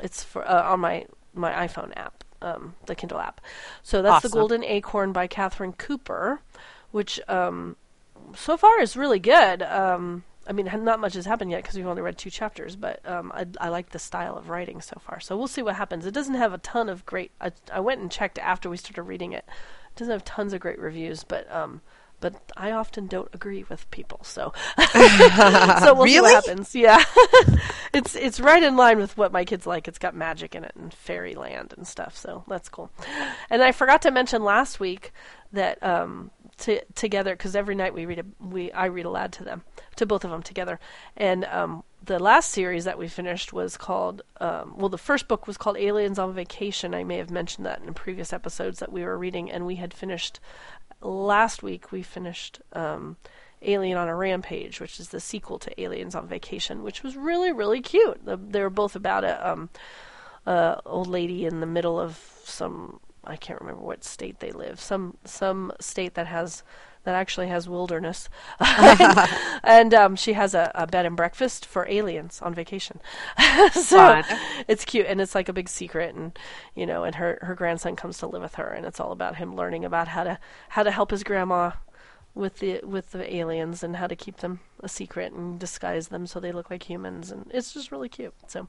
[0.00, 3.40] it's for uh, on my my iPhone app, um, the Kindle app.
[3.82, 6.40] So that's the Golden Acorn by Catherine Cooper,
[6.90, 7.76] which um,
[8.34, 9.62] so far is really good.
[9.62, 13.06] Um, I mean, not much has happened yet because we've only read two chapters, but
[13.08, 15.20] um, I, I like the style of writing so far.
[15.20, 16.06] So we'll see what happens.
[16.06, 17.30] It doesn't have a ton of great.
[17.40, 19.44] I, I went and checked after we started reading it.
[19.46, 21.80] It doesn't have tons of great reviews, but um,
[22.20, 24.20] but I often don't agree with people.
[24.22, 24.52] So
[24.92, 26.74] so we'll see what happens.
[26.74, 27.02] Yeah,
[27.92, 29.88] it's it's right in line with what my kids like.
[29.88, 32.16] It's got magic in it and fairyland and stuff.
[32.16, 32.90] So that's cool.
[33.50, 35.12] And I forgot to mention last week
[35.52, 39.44] that um, to, together because every night we read a we I read aloud to
[39.44, 39.62] them
[39.96, 40.78] to both of them together.
[41.16, 45.46] And um, the last series that we finished was called um, well the first book
[45.46, 46.94] was called Aliens on Vacation.
[46.94, 49.94] I may have mentioned that in previous episodes that we were reading, and we had
[49.94, 50.40] finished
[51.00, 51.92] last week.
[51.92, 52.60] We finished.
[52.72, 53.16] Um,
[53.66, 57.50] Alien on a Rampage, which is the sequel to Aliens on Vacation, which was really
[57.50, 58.22] really cute.
[58.26, 59.70] The, they were both about a um,
[60.46, 64.80] uh, old lady in the middle of some I can't remember what state they live.
[64.80, 66.62] Some some state that has
[67.04, 68.28] that actually has wilderness,
[69.62, 73.00] and um, she has a, a bed and breakfast for aliens on vacation.
[73.72, 74.24] so Fun.
[74.68, 76.38] it's cute, and it's like a big secret, and
[76.74, 79.36] you know, and her her grandson comes to live with her, and it's all about
[79.36, 80.38] him learning about how to
[80.70, 81.72] how to help his grandma
[82.34, 86.26] with the with the aliens and how to keep them a secret and disguise them
[86.26, 88.66] so they look like humans and it's just really cute so.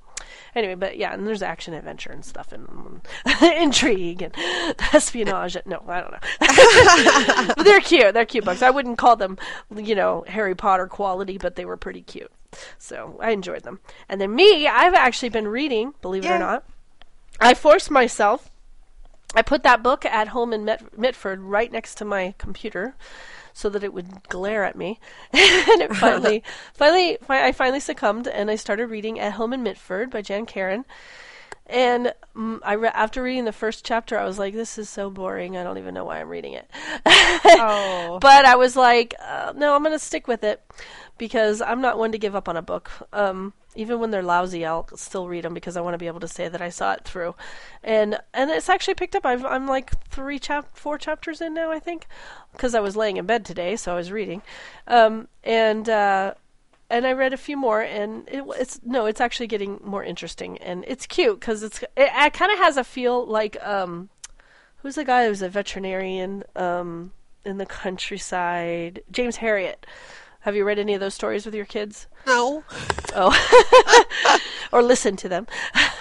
[0.54, 3.02] Anyway but yeah and there's action adventure and stuff and
[3.42, 4.34] intrigue and
[4.94, 7.54] espionage no i don't know.
[7.56, 8.62] But they're cute they're cute books.
[8.62, 9.38] I wouldn't call them
[9.76, 12.32] you know harry potter quality but they were pretty cute
[12.78, 13.80] so i enjoyed them.
[14.08, 16.66] And then me i've actually been reading believe it or not
[17.40, 18.50] i forced myself.
[19.34, 22.96] I put that book at home in Mit- Mitford right next to my computer
[23.56, 25.00] so that it would glare at me.
[25.34, 29.64] and it finally, finally, fi- I finally succumbed and I started reading At Home in
[29.64, 30.84] Mitford by Jan Karon.
[31.66, 35.10] And mm, I re- after reading the first chapter, I was like, "This is so
[35.10, 35.58] boring.
[35.58, 36.70] I don't even know why I'm reading it."
[37.08, 38.20] Oh.
[38.22, 40.62] but I was like, uh, "No, I'm going to stick with it
[41.18, 42.92] because I'm not one to give up on a book.
[43.14, 46.20] Um, even when they're lousy, I'll still read them because I want to be able
[46.22, 47.36] to say that I saw it through."
[47.84, 49.26] And and it's actually picked up.
[49.26, 52.08] I've, I'm like three chap four chapters in now, I think,
[52.52, 54.42] because I was laying in bed today, so I was reading.
[54.88, 56.34] Um, and uh,
[56.90, 60.58] and I read a few more, and it, it's no, it's actually getting more interesting,
[60.60, 64.10] and it's cute because it's it, it kind of has a feel like um,
[64.78, 67.12] who's the guy who's a veterinarian um
[67.46, 69.86] in the countryside, James Herriot.
[70.46, 72.06] Have you read any of those stories with your kids?
[72.28, 72.64] No.
[73.16, 74.40] Oh,
[74.72, 75.48] or listen to them.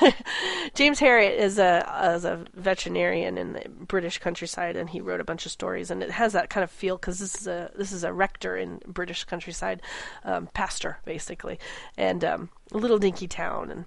[0.74, 5.24] James Herriot is a is a veterinarian in the British countryside, and he wrote a
[5.24, 7.90] bunch of stories, and it has that kind of feel because this is a this
[7.90, 9.80] is a rector in British countryside,
[10.24, 11.58] um, pastor basically,
[11.96, 13.86] and um, a little dinky town, and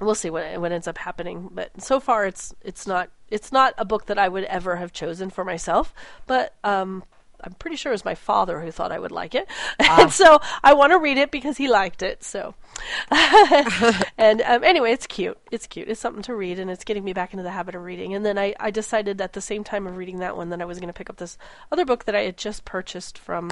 [0.00, 1.50] we'll see what what ends up happening.
[1.52, 4.92] But so far, it's it's not it's not a book that I would ever have
[4.92, 5.92] chosen for myself,
[6.28, 7.02] but um,
[7.42, 10.40] I'm pretty sure it was my father who thought I would like it, and so
[10.62, 12.22] I want to read it because he liked it.
[12.22, 12.54] So,
[13.10, 15.38] and um, anyway, it's cute.
[15.50, 15.88] It's cute.
[15.88, 18.14] It's something to read, and it's getting me back into the habit of reading.
[18.14, 20.66] And then I, I decided at the same time of reading that one, that I
[20.66, 21.38] was going to pick up this
[21.70, 23.50] other book that I had just purchased from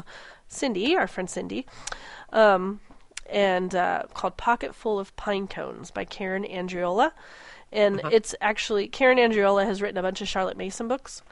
[0.49, 1.67] Cindy, our friend Cindy.
[2.33, 2.81] Um,
[3.31, 7.13] and uh, called Pocket Full of Pine Cones by Karen Andreola.
[7.73, 11.23] And it's actually, Karen Andreola has written a bunch of Charlotte Mason books.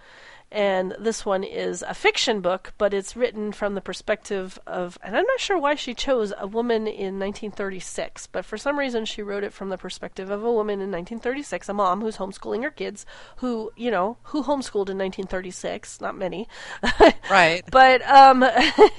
[0.50, 5.14] And this one is a fiction book, but it's written from the perspective of, and
[5.14, 9.20] I'm not sure why she chose a woman in 1936, but for some reason she
[9.22, 12.70] wrote it from the perspective of a woman in 1936, a mom who's homeschooling her
[12.70, 13.04] kids,
[13.36, 16.48] who, you know, who homeschooled in 1936, not many.
[17.30, 17.62] Right.
[17.70, 18.42] But um,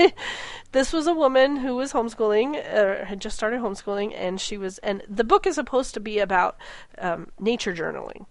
[0.71, 4.77] this was a woman who was homeschooling, or had just started homeschooling, and she was.
[4.79, 6.57] And the book is supposed to be about
[6.97, 8.25] um, nature journaling.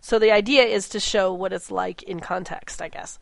[0.00, 3.18] So the idea is to show what it's like in context, I guess.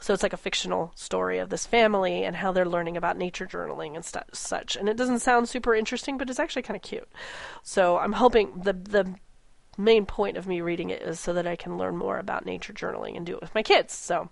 [0.00, 3.46] So it's like a fictional story of this family and how they're learning about nature
[3.46, 4.76] journaling and stu- such.
[4.76, 7.08] And it doesn't sound super interesting, but it's actually kind of cute.
[7.62, 9.14] So I'm hoping the the
[9.78, 12.72] main point of me reading it is so that I can learn more about nature
[12.72, 13.94] journaling and do it with my kids.
[13.94, 14.28] So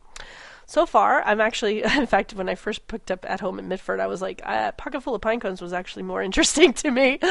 [0.72, 4.00] so far, I'm actually, in fact, when I first picked up At Home in Mitford,
[4.00, 7.18] I was like, uh, Pocket Full of Pine Cones was actually more interesting to me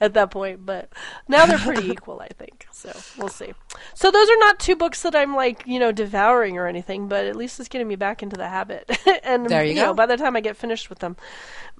[0.00, 0.66] at that point.
[0.66, 0.92] But
[1.28, 2.66] now they're pretty equal, I think.
[2.72, 3.52] So we'll see.
[3.94, 7.24] So those are not two books that I'm like, you know, devouring or anything, but
[7.24, 8.90] at least it's getting me back into the habit.
[9.22, 9.82] and There you go.
[9.82, 11.16] know, by the time I get finished with them,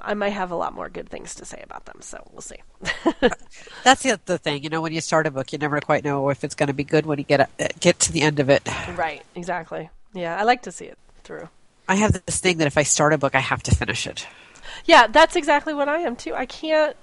[0.00, 1.96] I might have a lot more good things to say about them.
[2.00, 2.62] So we'll see.
[3.82, 6.28] That's the, the thing, you know, when you start a book, you never quite know
[6.28, 8.48] if it's going to be good when you get uh, get to the end of
[8.48, 8.62] it.
[8.96, 9.24] right.
[9.34, 9.90] Exactly.
[10.12, 11.48] Yeah, I like to see it through.
[11.88, 14.26] I have this thing that if I start a book, I have to finish it.
[14.84, 16.34] Yeah, that's exactly what I am too.
[16.34, 16.96] I can't,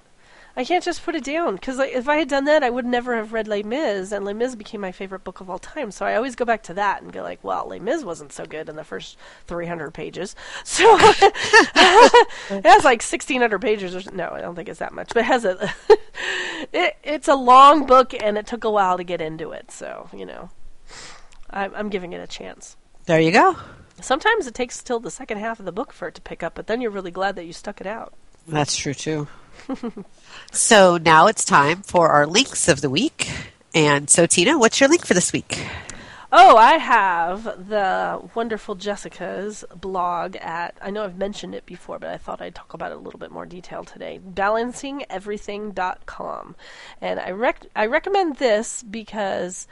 [0.56, 2.86] I can't just put it down because like, if I had done that, I would
[2.86, 5.90] never have read Les Mis, and Les Mis became my favorite book of all time.
[5.90, 8.44] So I always go back to that and go like, well, Les Mis wasn't so
[8.44, 9.16] good in the first
[9.46, 13.94] 300 pages, so it has like 1600 pages.
[13.94, 15.72] Or, no, I don't think it's that much, but it has a,
[16.72, 19.70] it, it's a long book, and it took a while to get into it.
[19.70, 20.50] So you know,
[21.50, 22.76] I'm, I'm giving it a chance.
[23.08, 23.56] There you go.
[24.02, 26.54] Sometimes it takes till the second half of the book for it to pick up,
[26.54, 28.12] but then you're really glad that you stuck it out.
[28.46, 29.26] That's true too.
[30.52, 33.30] so now it's time for our links of the week.
[33.74, 35.66] And so, Tina, what's your link for this week?
[36.30, 42.10] Oh, I have the wonderful Jessica's blog at, I know I've mentioned it before, but
[42.10, 44.20] I thought I'd talk about it a little bit more detail today.
[44.22, 46.56] Balancingeverything.com.
[47.00, 49.66] And I, rec- I recommend this because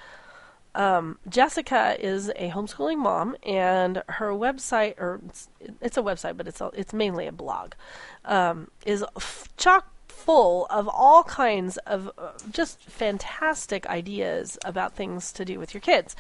[0.77, 5.49] um, Jessica is a homeschooling mom, and her website, or it's,
[5.81, 7.73] it's a website, but it's a, it's mainly a blog,
[8.27, 15.33] um, is f- chock full of all kinds of uh, just fantastic ideas about things
[15.33, 16.15] to do with your kids.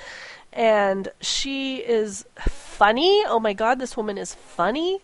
[0.53, 3.25] And she is funny.
[3.27, 5.01] Oh my God, this woman is funny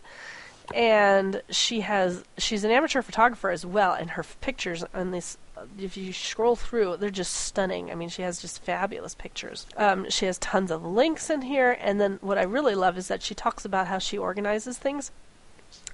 [0.75, 5.37] and she has she's an amateur photographer as well and her pictures on this
[5.79, 7.91] if you scroll through they're just stunning.
[7.91, 9.67] I mean she has just fabulous pictures.
[9.77, 13.09] Um, she has tons of links in here and then what i really love is
[13.09, 15.11] that she talks about how she organizes things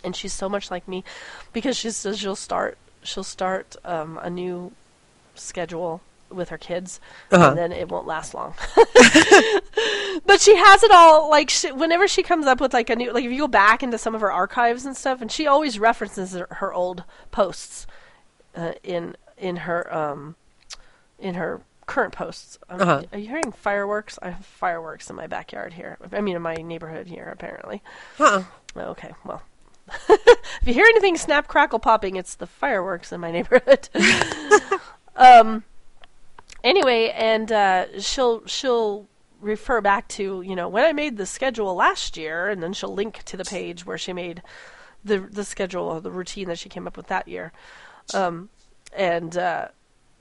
[0.05, 1.05] and she's so much like me
[1.53, 4.73] because she says she'll start she'll start um, a new
[5.35, 6.01] schedule
[6.31, 7.01] with her kids
[7.33, 7.49] Uh-huh.
[7.51, 8.55] and then it won't last long.
[10.27, 13.13] But she has it all like she, whenever she comes up with like a new
[13.13, 15.79] like if you go back into some of her archives and stuff and she always
[15.79, 17.87] references her, her old posts
[18.57, 20.37] uh, in in her um
[21.19, 22.59] in her current posts.
[22.69, 23.03] Um, Uh-huh.
[23.13, 24.19] are you hearing fireworks?
[24.21, 25.97] I have fireworks in my backyard here.
[26.13, 27.83] I mean in my neighborhood here apparently.
[28.21, 28.43] Uh-uh.
[28.77, 29.43] okay well.
[30.61, 33.89] If you hear anything snap crackle popping it's the fireworks in my neighborhood.
[35.17, 35.65] Um
[36.63, 39.07] anyway and uh she'll she'll
[39.41, 42.93] refer back to you know when i made the schedule last year and then she'll
[42.93, 44.43] link to the page where she made
[45.05, 47.53] the the schedule or the routine that she came up with that year.
[48.15, 48.49] Um
[48.97, 49.69] and uh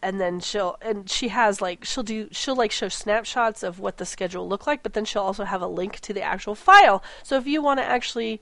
[0.02, 3.98] and then she'll and she has like she'll do she'll like show snapshots of what
[3.98, 7.04] the schedule looked like but then she'll also have a link to the actual file
[7.24, 8.40] so if you want to actually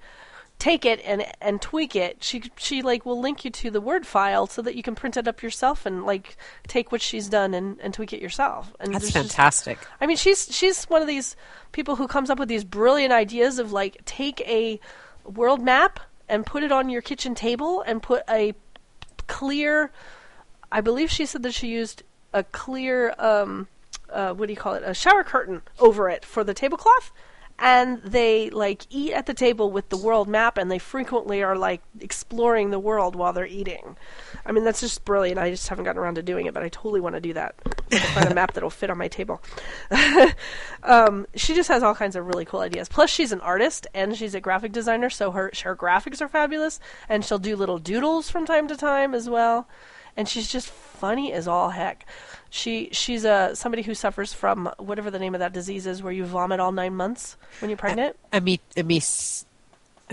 [0.58, 4.06] take it and and tweak it she she like will link you to the word
[4.08, 7.54] file so that you can print it up yourself and like take what she's done
[7.54, 9.78] and, and tweak it yourself and That's there's just- fantastic.
[10.00, 11.36] I mean, she's she's one of these
[11.74, 14.80] people who comes up with these brilliant ideas of like take a
[15.26, 18.54] world map and put it on your kitchen table and put a
[19.28, 19.92] clear.
[20.76, 23.70] I believe she said that she used a clear, um,
[24.10, 27.14] uh, what do you call it, a shower curtain over it for the tablecloth.
[27.58, 31.56] And they like eat at the table with the world map, and they frequently are
[31.56, 33.96] like exploring the world while they're eating.
[34.46, 35.40] I mean, that's just brilliant.
[35.40, 37.56] I just haven't gotten around to doing it, but I totally want to do that.
[38.14, 39.42] Find a map that'll fit on my table.
[40.84, 42.90] um, she just has all kinds of really cool ideas.
[42.90, 46.82] Plus, she's an artist and she's a graphic designer, so her her graphics are fabulous.
[47.08, 49.70] And she'll do little doodles from time to time as well.
[50.18, 52.06] And she's just funny as all heck.
[52.50, 56.14] She she's a somebody who suffers from whatever the name of that disease is, where
[56.14, 58.16] you vomit all nine months when you're pregnant.
[58.32, 59.46] Ame- Amis-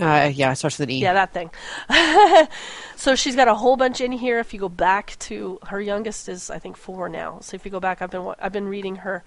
[0.01, 1.01] uh, yeah, it starts with an E.
[1.01, 1.51] Yeah, that thing.
[2.95, 4.39] so she's got a whole bunch in here.
[4.39, 7.39] If you go back to her youngest is I think four now.
[7.41, 9.23] So if you go back, I've been I've been reading her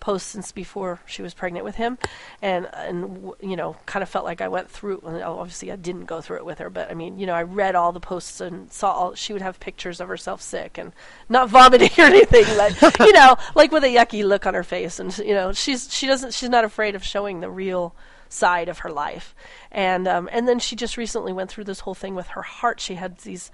[0.00, 1.98] posts since before she was pregnant with him,
[2.42, 5.02] and and you know kind of felt like I went through.
[5.06, 7.42] And obviously, I didn't go through it with her, but I mean, you know, I
[7.42, 9.14] read all the posts and saw all.
[9.14, 10.92] She would have pictures of herself sick and
[11.28, 14.98] not vomiting or anything, like you know, like with a yucky look on her face,
[14.98, 17.94] and you know, she's she doesn't she's not afraid of showing the real
[18.28, 19.34] side of her life.
[19.70, 22.80] And um, and then she just recently went through this whole thing with her heart.
[22.80, 23.50] She had these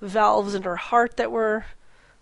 [0.00, 1.64] valves in her heart that were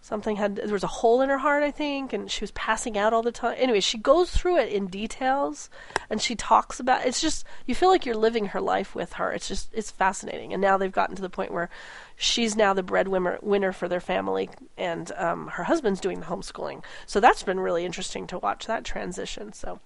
[0.02, 2.98] something had there was a hole in her heart, I think, and she was passing
[2.98, 3.54] out all the time.
[3.56, 5.70] Anyway, she goes through it in details
[6.10, 9.32] and she talks about it's just you feel like you're living her life with her.
[9.32, 10.52] It's just it's fascinating.
[10.52, 11.70] And now they've gotten to the point where
[12.16, 16.82] she's now the breadwinner winner for their family and um, her husband's doing the homeschooling.
[17.06, 19.52] So that's been really interesting to watch that transition.
[19.52, 19.78] So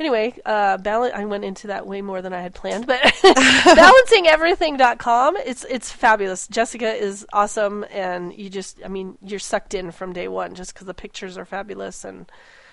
[0.00, 5.36] Anyway, uh, bal- I went into that way more than I had planned, but balancingeverything.com,
[5.38, 6.46] it's it's fabulous.
[6.46, 10.72] Jessica is awesome, and you just, I mean, you're sucked in from day one just
[10.72, 12.30] because the pictures are fabulous, and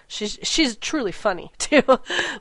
[0.07, 1.81] she's she's truly funny too,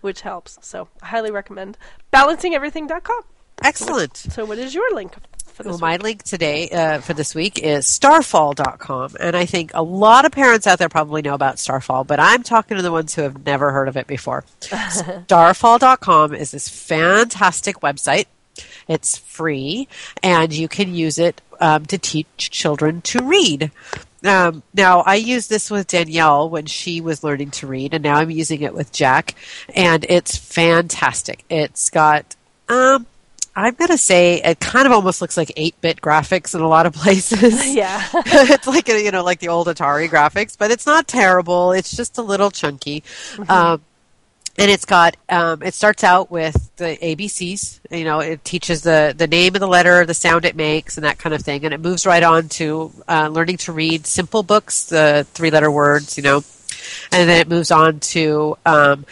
[0.02, 0.58] which helps.
[0.60, 1.78] So I highly recommend
[2.12, 3.22] balancingeverything.com.
[3.62, 4.16] Excellent.
[4.16, 5.14] So, what is your link
[5.62, 9.16] Well, my link today uh, for this week is starfall.com.
[9.20, 12.42] And I think a lot of parents out there probably know about Starfall, but I'm
[12.42, 14.44] talking to the ones who have never heard of it before.
[14.60, 18.26] starfall.com is this fantastic website.
[18.88, 19.88] It's free,
[20.22, 23.70] and you can use it um, to teach children to read.
[24.24, 28.16] Um, now, I used this with Danielle when she was learning to read, and now
[28.16, 29.34] I'm using it with Jack,
[29.74, 31.44] and it's fantastic.
[31.48, 32.36] It's got
[32.68, 33.06] um,
[33.56, 36.92] I'm gonna say it kind of almost looks like 8-bit graphics in a lot of
[36.92, 37.64] places.
[37.74, 38.02] Yeah.
[38.14, 41.72] it's like you know, like the old Atari graphics, but it's not terrible.
[41.72, 43.02] It's just a little chunky.
[43.48, 43.80] Um,
[44.56, 47.80] and it's got um, it starts out with the ABCs.
[47.90, 51.04] You know, it teaches the the name of the letter, the sound it makes, and
[51.04, 51.64] that kind of thing.
[51.64, 55.70] And it moves right on to uh, learning to read simple books, the three letter
[55.70, 56.16] words.
[56.16, 56.44] You know,
[57.10, 59.06] and then it moves on to um,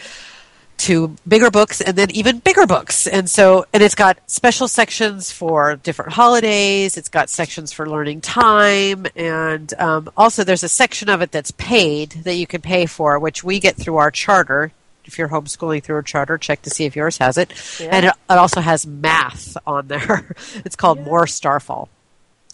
[0.83, 3.07] to bigger books and then even bigger books.
[3.07, 6.97] And so, and it's got special sections for different holidays.
[6.97, 9.05] It's got sections for learning time.
[9.15, 13.17] And um, also, there's a section of it that's paid that you can pay for,
[13.17, 14.73] which we get through our charter.
[15.05, 17.53] If you're homeschooling through a charter, check to see if yours has it.
[17.79, 17.89] Yeah.
[17.91, 20.35] And it, it also has math on there.
[20.65, 21.87] it's called More Starfall.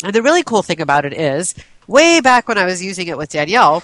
[0.04, 1.56] And the really cool thing about it is,
[1.88, 3.84] way back when I was using it with Danielle,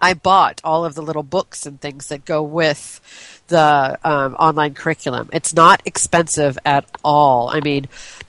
[0.00, 4.74] I bought all of the little books and things that go with the um, online
[4.74, 5.30] curriculum.
[5.32, 7.48] It's not expensive at all.
[7.48, 7.88] I mean,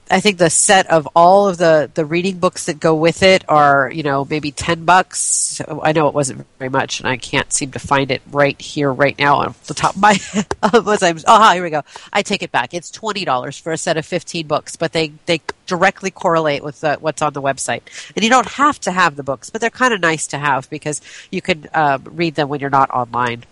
[0.09, 3.43] I think the set of all of the, the reading books that go with it
[3.49, 5.61] are, you know, maybe 10 bucks.
[5.81, 8.91] I know it wasn't very much, and I can't seem to find it right here,
[8.91, 10.47] right now, on the top of my head.
[10.73, 11.81] Was I- oh, here we go.
[12.13, 12.73] I take it back.
[12.73, 16.95] It's $20 for a set of 15 books, but they, they directly correlate with the,
[16.95, 17.81] what's on the website.
[18.15, 20.69] And you don't have to have the books, but they're kind of nice to have
[20.69, 21.01] because
[21.31, 23.43] you can um, read them when you're not online.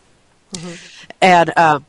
[1.22, 1.86] And um,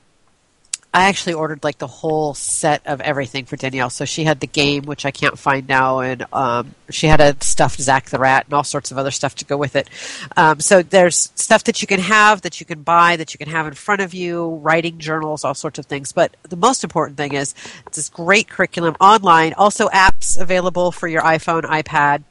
[0.97, 3.91] I actually ordered like the whole set of everything for Danielle.
[3.91, 7.37] So she had the game, which I can't find now, and um, she had a
[7.45, 9.91] stuffed Zach the Rat and all sorts of other stuff to go with it.
[10.39, 13.51] Um, so there's stuff that you can have, that you can buy, that you can
[13.51, 16.13] have in front of you, writing journals, all sorts of things.
[16.13, 17.55] But the most important thing is
[17.93, 22.23] this great curriculum online, also apps available for your iPhone, iPad,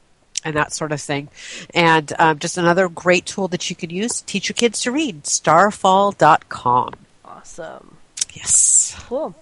[0.46, 1.28] and that sort of thing.
[1.74, 4.92] And um, just another great tool that you can use to teach your kids to
[4.92, 5.24] read.
[5.24, 6.94] Starfall.com.
[7.26, 7.98] Awesome.
[8.34, 8.96] Yes.
[9.00, 9.36] Cool.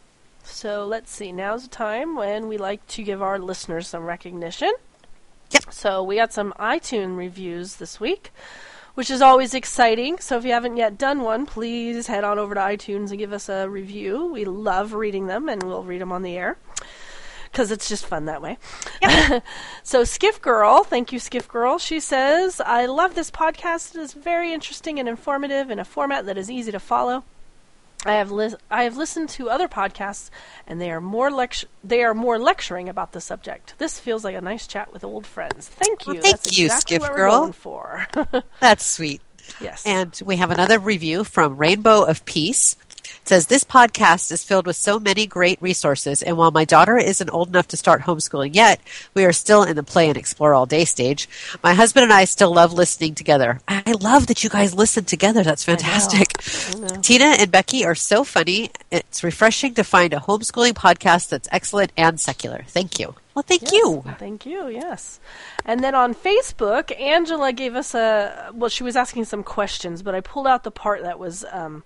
[0.43, 1.31] So let's see.
[1.31, 4.71] Now's the time when we like to give our listeners some recognition.
[5.51, 5.65] Yep.
[5.71, 8.31] So we got some iTunes reviews this week,
[8.95, 10.19] which is always exciting.
[10.19, 13.33] So if you haven't yet done one, please head on over to iTunes and give
[13.33, 14.31] us a review.
[14.31, 16.57] We love reading them, and we'll read them on the air
[17.53, 18.57] because it's just fun that way.
[19.83, 21.77] so Skiff Girl, thank you, Skiff Girl.
[21.77, 23.95] She says, "I love this podcast.
[23.95, 27.23] It is very interesting and informative in a format that is easy to follow."
[28.05, 30.29] I have lis- I have listened to other podcasts,
[30.67, 33.75] and they are more lect- they are more lecturing about the subject.
[33.77, 35.69] This feels like a nice chat with old friends.
[35.69, 36.13] Thank you.
[36.13, 37.51] Well, thank That's you, exactly Skiff Girl.
[37.53, 38.07] For.
[38.59, 39.21] That's sweet.
[39.61, 39.83] yes.
[39.85, 42.75] And we have another review from Rainbow of Peace.
[43.23, 46.97] It says this podcast is filled with so many great resources, and while my daughter
[46.97, 48.81] isn't old enough to start homeschooling yet,
[49.13, 51.29] we are still in the play and explore all day stage.
[51.63, 53.61] My husband and I still love listening together.
[53.65, 55.41] I love that you guys listen together.
[55.41, 56.33] That's fantastic.
[57.01, 58.71] Tina and Becky are so funny.
[58.91, 62.65] It's refreshing to find a homeschooling podcast that's excellent and secular.
[62.67, 63.15] Thank you.
[63.35, 64.03] Well, thank you.
[64.19, 64.67] Thank you.
[64.67, 65.21] Yes.
[65.63, 68.69] And then on Facebook, Angela gave us a well.
[68.69, 71.83] She was asking some questions, but I pulled out the part that was um,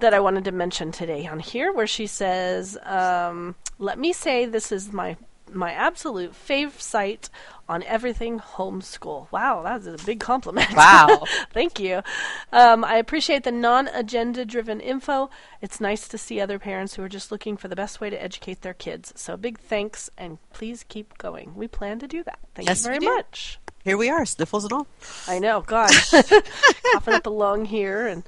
[0.00, 4.46] that I wanted to mention today on here, where she says, um, "Let me say
[4.46, 5.16] this is my
[5.50, 7.30] my absolute fave site
[7.68, 10.74] on everything homeschool." Wow, that's a big compliment.
[10.74, 11.24] Wow.
[11.52, 12.02] Thank you.
[12.52, 15.30] Um, I appreciate the non-agenda driven info.
[15.60, 18.22] It's nice to see other parents who are just looking for the best way to
[18.22, 19.12] educate their kids.
[19.16, 21.54] So big thanks, and please keep going.
[21.54, 22.38] We plan to do that.
[22.54, 23.58] Thank Yes, you very much.
[23.84, 24.86] Here we are, sniffles and all.
[25.26, 26.10] I know, gosh,
[26.92, 28.22] coughing up a lung here, and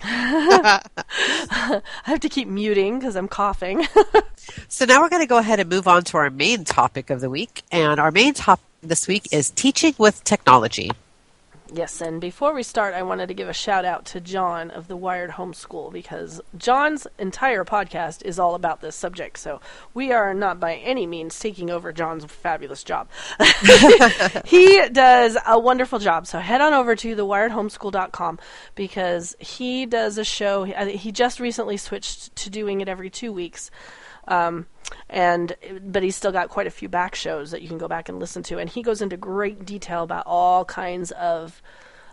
[0.02, 3.86] I have to keep muting because I'm coughing.
[4.68, 7.20] So now we're going to go ahead and move on to our main topic of
[7.20, 7.62] the week.
[7.72, 10.92] And our main topic this week is teaching with technology.
[11.76, 14.88] Yes, and before we start, I wanted to give a shout out to John of
[14.88, 19.38] the Wired Homeschool because John's entire podcast is all about this subject.
[19.38, 19.60] So
[19.92, 23.10] we are not by any means taking over John's fabulous job.
[24.46, 26.26] he does a wonderful job.
[26.26, 28.38] So head on over to thewiredhomeschool.com
[28.74, 30.64] because he does a show.
[30.64, 33.70] He just recently switched to doing it every two weeks.
[34.28, 34.66] Um,
[35.08, 38.08] and but he's still got quite a few back shows that you can go back
[38.08, 41.62] and listen to and he goes into great detail about all kinds of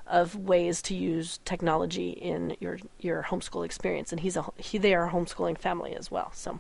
[0.08, 4.12] of ways to use technology in your your homeschool experience.
[4.12, 6.32] And he's a he they are a homeschooling family as well.
[6.34, 6.60] So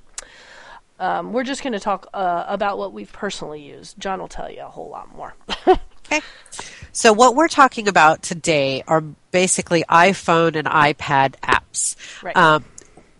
[0.99, 3.99] um, we're just going to talk uh, about what we've personally used.
[3.99, 5.35] John will tell you a whole lot more.
[6.05, 6.19] Okay.
[6.91, 11.95] So what we're talking about today are basically iphone and ipad apps.
[12.21, 12.35] Right.
[12.35, 12.65] Um,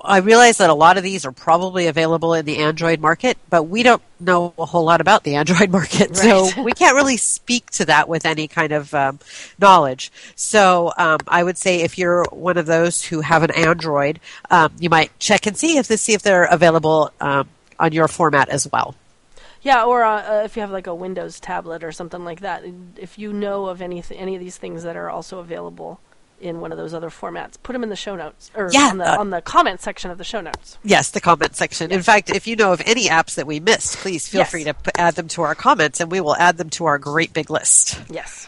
[0.04, 3.64] I realize that a lot of these are probably available in the Android market, but
[3.64, 6.18] we don't know a whole lot about the Android market, right.
[6.18, 9.20] so we can't really speak to that with any kind of um,
[9.60, 10.12] knowledge.
[10.36, 14.20] So um, I would say if you're one of those who have an Android,
[14.52, 17.48] um, you might check and see if to see if they're available um,
[17.80, 18.96] on your format as well.
[19.62, 22.64] Yeah, or uh, uh, if you have like a Windows tablet or something like that,
[22.98, 26.02] if you know of any th- any of these things that are also available
[26.44, 27.56] in one of those other formats.
[27.64, 30.12] Put them in the show notes or yeah, on the uh, on the comment section
[30.12, 30.78] of the show notes.
[30.84, 31.90] Yes, the comment section.
[31.90, 31.98] Yes.
[31.98, 34.52] In fact, if you know of any apps that we missed, please feel yes.
[34.52, 37.00] free to p- add them to our comments, and we will add them to our
[37.00, 38.02] great big list.
[38.10, 38.48] Yes.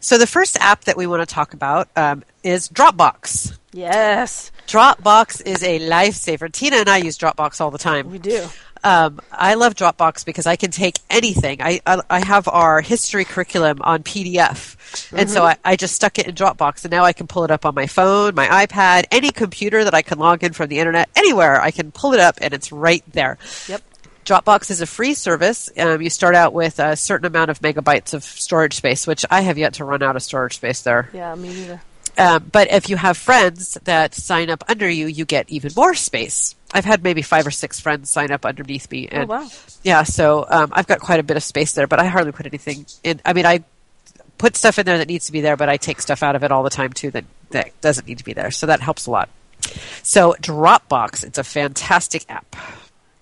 [0.00, 3.58] So the first app that we want to talk about um, is Dropbox.
[3.72, 4.52] Yes.
[4.66, 6.52] Dropbox is a lifesaver.
[6.52, 8.10] Tina and I use Dropbox all the time.
[8.10, 8.46] We do.
[8.84, 11.60] Um, I love Dropbox because I can take anything.
[11.60, 15.18] I, I, I have our history curriculum on PDF, mm-hmm.
[15.18, 15.60] and so mm-hmm.
[15.64, 17.74] I, I just stuck it in Dropbox, and now I can pull it up on
[17.74, 21.60] my phone, my iPad, any computer that I can log in from the internet, anywhere.
[21.60, 23.38] I can pull it up, and it's right there.
[23.68, 23.82] Yep.
[24.24, 25.70] Dropbox is a free service.
[25.78, 29.40] Um, you start out with a certain amount of megabytes of storage space, which I
[29.40, 31.08] have yet to run out of storage space there.
[31.14, 31.80] Yeah, me neither.
[32.18, 35.94] Um, but if you have friends that sign up under you, you get even more
[35.94, 36.56] space.
[36.72, 39.48] I've had maybe five or six friends sign up underneath me, and oh, wow.
[39.82, 41.86] yeah, so um, I've got quite a bit of space there.
[41.86, 43.20] But I hardly put anything in.
[43.24, 43.64] I mean, I
[44.36, 46.44] put stuff in there that needs to be there, but I take stuff out of
[46.44, 48.50] it all the time too that that doesn't need to be there.
[48.50, 49.28] So that helps a lot.
[50.02, 52.56] So Dropbox, it's a fantastic app.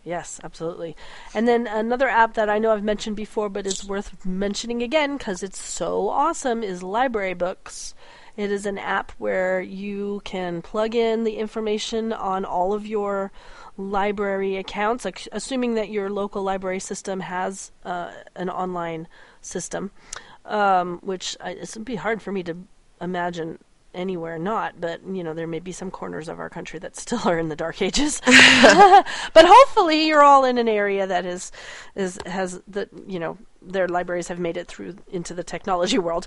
[0.05, 0.95] Yes, absolutely.
[1.35, 5.17] And then another app that I know I've mentioned before, but is worth mentioning again
[5.17, 7.93] because it's so awesome, is Library Books.
[8.37, 13.33] It is an app where you can plug in the information on all of your
[13.79, 19.09] library accounts, assuming that your local library system has uh, an online
[19.41, 19.91] system,
[20.45, 22.57] um, which I, it would be hard for me to
[23.01, 23.59] imagine
[23.97, 27.21] anywhere not, but you know there may be some corners of our country that still
[27.25, 28.21] are in the dark ages.
[28.27, 31.51] but hopefully you're all in an area that is
[31.95, 33.39] is has the you know
[33.73, 36.27] their libraries have made it through into the technology world.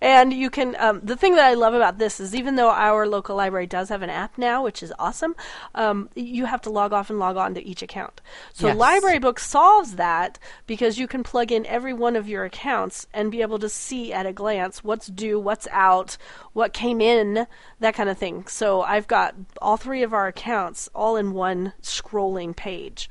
[0.00, 3.06] and you can, um, the thing that I love about this is even though our
[3.06, 5.34] local library does have an app now, which is awesome,
[5.74, 8.20] um, you have to log off and log on to each account.
[8.52, 8.76] So yes.
[8.76, 13.30] Library Book solves that because you can plug in every one of your accounts and
[13.30, 16.16] be able to see at a glance what's due, what's out,
[16.52, 17.46] what came in,
[17.80, 18.46] that kind of thing.
[18.46, 23.10] So I've got all three of our accounts all in one scrolling page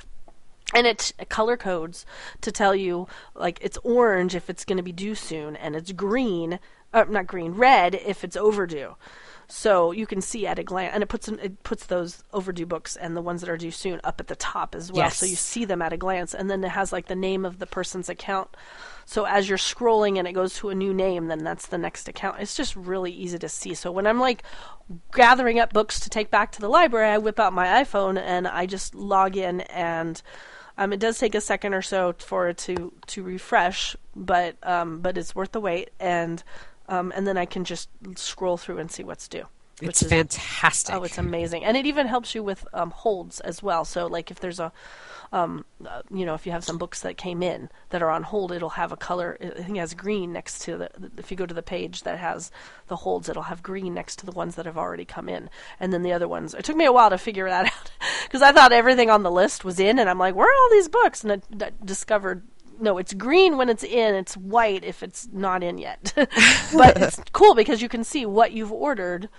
[0.73, 2.05] and it color codes
[2.41, 5.91] to tell you like it's orange if it's going to be due soon and it's
[5.91, 6.59] green
[6.93, 8.95] uh, not green red if it's overdue.
[9.47, 12.95] So you can see at a glance and it puts it puts those overdue books
[12.95, 15.03] and the ones that are due soon up at the top as well.
[15.03, 15.17] Yes.
[15.17, 17.59] so you see them at a glance and then it has like the name of
[17.59, 18.49] the person's account.
[19.05, 22.07] So as you're scrolling and it goes to a new name then that's the next
[22.07, 22.37] account.
[22.39, 23.75] It's just really easy to see.
[23.75, 24.41] So when i'm like
[25.13, 28.47] gathering up books to take back to the library i whip out my iphone and
[28.47, 30.21] i just log in and
[30.77, 34.99] um, it does take a second or so for it to to refresh, but um,
[34.99, 36.43] but it's worth the wait, and
[36.87, 39.47] um, and then I can just scroll through and see what's due.
[39.81, 40.95] It's is, fantastic.
[40.95, 43.83] Oh, it's amazing, and it even helps you with um, holds as well.
[43.83, 44.71] So, like if there's a
[45.31, 48.23] um, uh, you know, if you have some books that came in that are on
[48.23, 49.37] hold, it'll have a color.
[49.41, 50.89] I think it has green next to the.
[51.17, 52.51] If you go to the page that has
[52.87, 55.49] the holds, it'll have green next to the ones that have already come in,
[55.79, 56.53] and then the other ones.
[56.53, 57.91] It took me a while to figure that out
[58.23, 60.69] because I thought everything on the list was in, and I'm like, where are all
[60.71, 61.23] these books?
[61.23, 62.43] And I, I discovered
[62.79, 66.13] no, it's green when it's in, it's white if it's not in yet.
[66.73, 69.29] but it's cool because you can see what you've ordered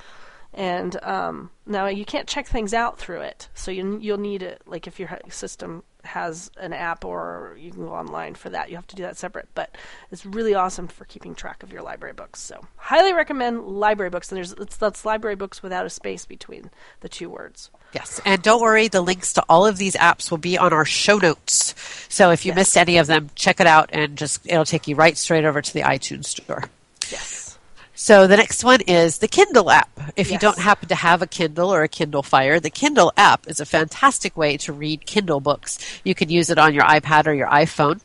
[0.56, 4.62] and um, now you can't check things out through it, so you you'll need it.
[4.66, 8.76] Like if your system has an app or you can go online for that, you
[8.76, 9.48] have to do that separate.
[9.54, 9.76] But
[10.10, 12.40] it's really awesome for keeping track of your library books.
[12.40, 14.30] So highly recommend library books.
[14.30, 17.70] And there's it's, that's library books without a space between the two words.
[17.92, 20.84] Yes, and don't worry, the links to all of these apps will be on our
[20.84, 21.74] show notes.
[22.08, 22.56] So if you yes.
[22.56, 25.62] missed any of them, check it out, and just it'll take you right straight over
[25.62, 26.64] to the iTunes store.
[27.10, 27.45] Yes.
[27.98, 29.88] So the next one is the Kindle app.
[30.16, 33.48] If you don't happen to have a Kindle or a Kindle Fire, the Kindle app
[33.48, 35.78] is a fantastic way to read Kindle books.
[36.04, 38.00] You can use it on your iPad or your iPhone.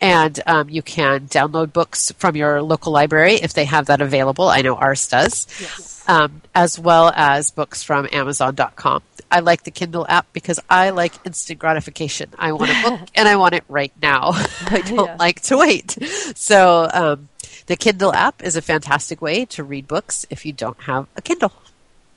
[0.00, 4.48] And um, you can download books from your local library if they have that available.
[4.48, 5.46] I know ours does.
[5.60, 6.04] Yes.
[6.08, 9.02] Um, as well as books from Amazon.com.
[9.28, 12.30] I like the Kindle app because I like instant gratification.
[12.38, 14.30] I want a book and I want it right now.
[14.66, 15.16] I don't Yeah.
[15.18, 15.98] like to wait.
[16.36, 17.28] So um,
[17.66, 21.22] the Kindle app is a fantastic way to read books if you don't have a
[21.22, 21.52] Kindle.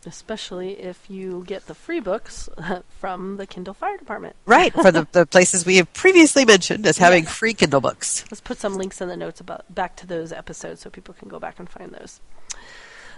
[0.06, 2.48] Especially if you get the free books
[3.00, 4.36] from the Kindle Fire Department.
[4.46, 8.24] Right, for the, the places we have previously mentioned as having free Kindle books.
[8.32, 11.28] Let's put some links in the notes about back to those episodes so people can
[11.28, 12.22] go back and find those.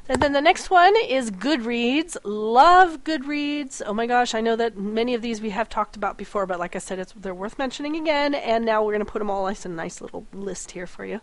[0.09, 2.17] And then the next one is Goodreads.
[2.23, 3.81] Love Goodreads.
[3.85, 6.59] Oh my gosh, I know that many of these we have talked about before, but
[6.59, 8.35] like I said, it's they're worth mentioning again.
[8.35, 11.05] And now we're going to put them all in a nice little list here for
[11.05, 11.21] you.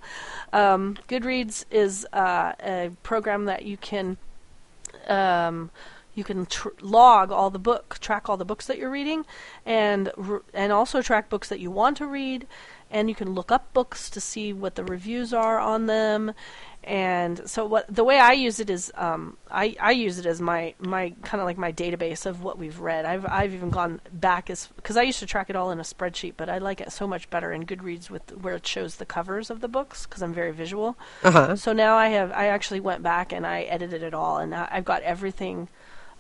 [0.53, 4.17] Um, Goodreads is uh, a program that you can
[5.09, 5.71] um,
[6.15, 9.25] you can tr- log all the book, track all the books that you're reading,
[9.65, 12.47] and r- and also track books that you want to read,
[12.91, 16.33] and you can look up books to see what the reviews are on them.
[16.85, 20.41] And so what the way I use it is um, I, I use it as
[20.41, 23.05] my, my kind of like my database of what we've read.
[23.05, 25.83] I've I've even gone back as because I used to track it all in a
[25.83, 29.05] spreadsheet, but I like it so much better in Goodreads with where it shows the
[29.05, 30.97] covers of the books because I'm very visual.
[31.25, 31.57] Uh-huh.
[31.57, 34.69] So now I have I actually went back and I edited it all, and I-
[34.71, 35.69] I've got everything.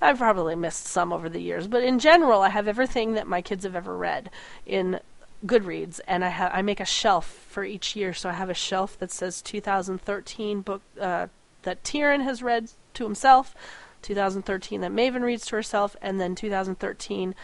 [0.03, 3.41] I've probably missed some over the years, but in general, I have everything that my
[3.43, 4.31] kids have ever read
[4.67, 5.01] in
[5.47, 8.13] Goodreads, and I have I make a shelf for each year.
[8.13, 11.29] So I have a shelf that says 2013 book uh,
[11.63, 13.55] that Tyrion has read to himself,
[14.03, 17.35] 2013 that Maven reads to herself, and then 2013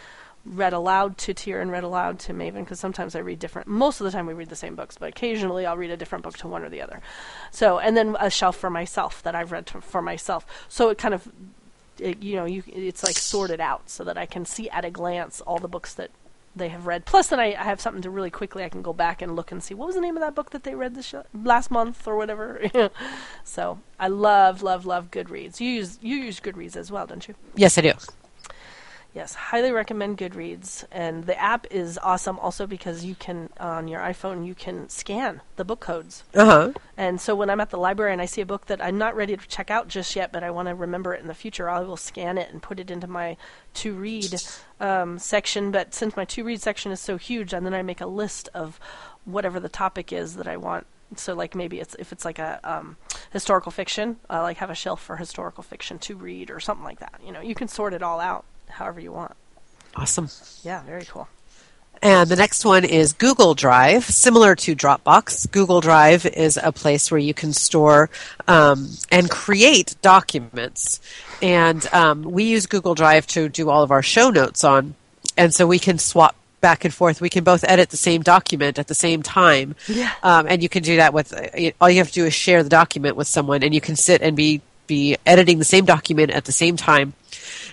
[0.44, 3.68] read aloud to Tyrion, read aloud to Maven, because sometimes I read different.
[3.68, 6.24] Most of the time we read the same books, but occasionally I'll read a different
[6.24, 7.00] book to one or the other.
[7.50, 10.46] So, and then a shelf for myself that I've read to, for myself.
[10.68, 11.28] So it kind of,
[11.98, 14.90] it, you know, you it's like sorted out so that I can see at a
[14.90, 16.10] glance all the books that
[16.56, 17.04] they have read.
[17.04, 19.50] Plus, then I, I have something to really quickly I can go back and look
[19.52, 22.06] and see what was the name of that book that they read this last month
[22.06, 22.62] or whatever.
[23.44, 25.60] so I love, love, love Goodreads.
[25.60, 27.34] You use you use Goodreads as well, don't you?
[27.56, 27.92] Yes, I do.
[29.14, 30.84] Yes, highly recommend Goodreads.
[30.90, 35.40] And the app is awesome also because you can, on your iPhone, you can scan
[35.54, 36.24] the book codes.
[36.34, 36.72] Uh huh.
[36.96, 39.14] And so when I'm at the library and I see a book that I'm not
[39.14, 41.70] ready to check out just yet, but I want to remember it in the future,
[41.70, 43.36] I will scan it and put it into my
[43.74, 44.34] to read
[44.80, 45.70] um, section.
[45.70, 48.48] But since my to read section is so huge, and then I make a list
[48.52, 48.80] of
[49.24, 50.86] whatever the topic is that I want.
[51.14, 52.96] So like maybe it's if it's like a um,
[53.32, 56.98] historical fiction, I like have a shelf for historical fiction to read or something like
[56.98, 57.20] that.
[57.24, 58.44] You know, you can sort it all out
[58.74, 59.32] however you want.
[59.96, 60.28] Awesome.
[60.62, 61.28] Yeah, very cool.
[62.02, 65.50] And the next one is Google Drive, similar to Dropbox.
[65.50, 68.10] Google Drive is a place where you can store
[68.46, 71.00] um, and create documents.
[71.40, 74.96] And um, we use Google Drive to do all of our show notes on.
[75.38, 77.20] And so we can swap back and forth.
[77.20, 79.74] We can both edit the same document at the same time.
[79.88, 80.12] Yeah.
[80.22, 81.32] Um, and you can do that with,
[81.80, 84.20] all you have to do is share the document with someone, and you can sit
[84.20, 87.14] and be, be editing the same document at the same time.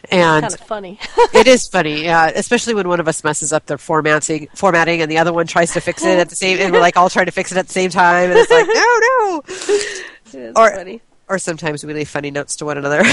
[0.10, 1.00] And Kind of funny.
[1.34, 5.12] it is funny, yeah, especially when one of us messes up their formatting, formatting, and
[5.12, 7.28] the other one tries to fix it at the same, and we're like all trying
[7.28, 10.62] to fix it at the same time, and it's like, no, no.
[10.62, 11.02] Or- funny.
[11.28, 13.00] Or sometimes we leave funny notes to one another.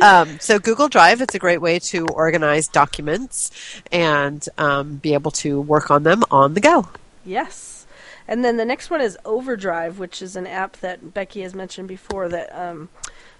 [0.02, 3.50] um, so Google Drive, it's a great way to organize documents
[3.92, 6.88] and um, be able to work on them on the go.
[7.26, 7.86] Yes.
[8.26, 11.88] And then the next one is Overdrive, which is an app that Becky has mentioned
[11.88, 12.88] before that um,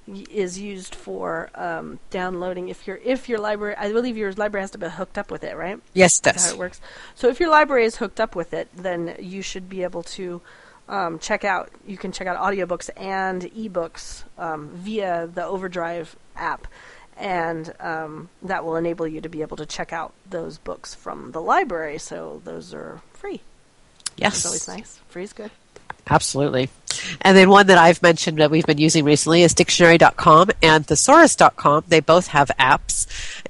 [0.07, 2.69] is used for um, downloading.
[2.69, 5.45] If your if your library, I believe your library has to be hooked up with
[5.45, 5.81] it, right?
[5.95, 6.81] Yes, it That's how it works.
[7.15, 10.41] So if your library is hooked up with it, then you should be able to
[10.89, 11.71] um, check out.
[11.87, 16.67] You can check out audiobooks and ebooks um, via the Overdrive app,
[17.17, 21.33] and um, that will enable you to be able to check out those books from
[21.33, 21.99] the library.
[21.99, 23.41] So those are free.
[24.17, 24.37] Yes.
[24.37, 25.01] It's always nice.
[25.09, 25.51] Free is good.
[26.09, 26.71] Absolutely.
[27.21, 31.85] And then one that I've mentioned that we've been using recently is dictionary.com and thesaurus.com.
[31.89, 33.07] They both have apps.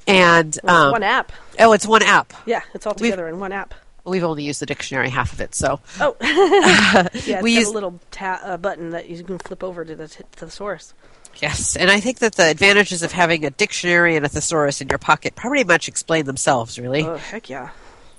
[0.07, 1.33] And, Well, it's um, one app.
[1.61, 2.33] oh, it's one app.
[2.47, 3.75] Yeah, it's all we've- together in one app.
[4.05, 7.09] We've only used the dictionary half of it, so Oh, yeah.
[7.13, 9.97] It's We got use- a little ta- uh, button that you can flip over to
[9.97, 10.95] the t- to thesaurus.
[11.43, 11.75] yes.
[11.75, 14.99] And I think that the advantages of having a dictionary and a thesaurus in your
[14.99, 17.03] pocket pretty much explain themselves, really.
[17.05, 17.71] Oh heck yeah!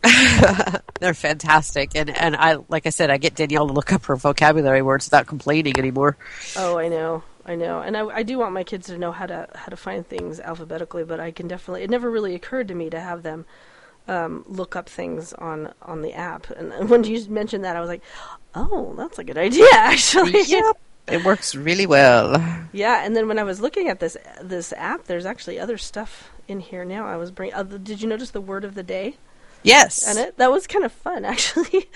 [1.00, 1.96] They're fantastic.
[1.96, 5.08] And, and I, like I said, I get Danielle to look up her vocabulary words
[5.08, 6.18] without complaining anymore.
[6.56, 9.26] Oh, I know, I know, and I, I do want my kids to know how
[9.26, 11.84] to how to find things alphabetically, but I can definitely.
[11.84, 13.46] It never really occurred to me to have them
[14.08, 17.90] um, look up things on on the app, and when you mentioned that, I was
[17.90, 18.04] like,
[18.56, 20.44] oh, that's a good idea, actually.
[20.44, 20.78] Yep.
[21.10, 22.36] It works really well.
[22.74, 26.32] Yeah, and then when I was looking at this this app, there's actually other stuff
[26.50, 27.08] in here now.
[27.08, 27.54] I was bring.
[27.54, 29.16] Uh, did you notice the word of the day?
[29.64, 30.08] Yes.
[30.08, 31.90] And it that was kind of fun actually.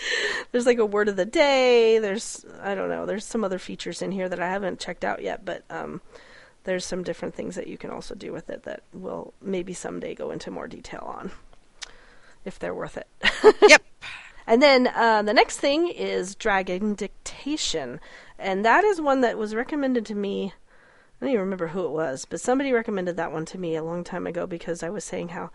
[0.51, 1.99] there's like a word of the day.
[1.99, 3.05] There's I don't know.
[3.05, 6.01] There's some other features in here that I haven't checked out yet, but um,
[6.64, 10.14] there's some different things that you can also do with it that we'll maybe someday
[10.14, 11.32] go into more detail on
[12.45, 13.07] if they're worth it.
[13.68, 13.84] Yep.
[14.47, 17.99] And then uh, the next thing is Dragon Dictation,
[18.39, 20.53] and that is one that was recommended to me.
[21.22, 23.84] I don't even remember who it was, but somebody recommended that one to me a
[23.84, 25.51] long time ago because I was saying how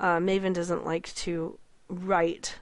[0.00, 2.56] uh, Maven doesn't like to write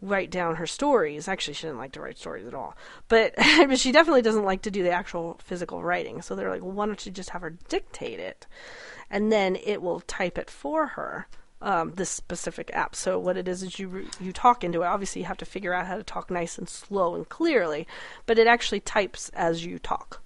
[0.00, 1.28] write down her stories.
[1.28, 2.76] Actually, she didn't like to write stories at all,
[3.08, 6.22] but but she definitely doesn't like to do the actual physical writing.
[6.22, 8.46] So they're like, well, why don't you just have her dictate it,
[9.10, 11.28] and then it will type it for her
[11.60, 12.94] um, this specific app.
[12.94, 14.86] So what it is is you you talk into it.
[14.86, 17.86] Obviously, you have to figure out how to talk nice and slow and clearly,
[18.26, 20.22] but it actually types as you talk.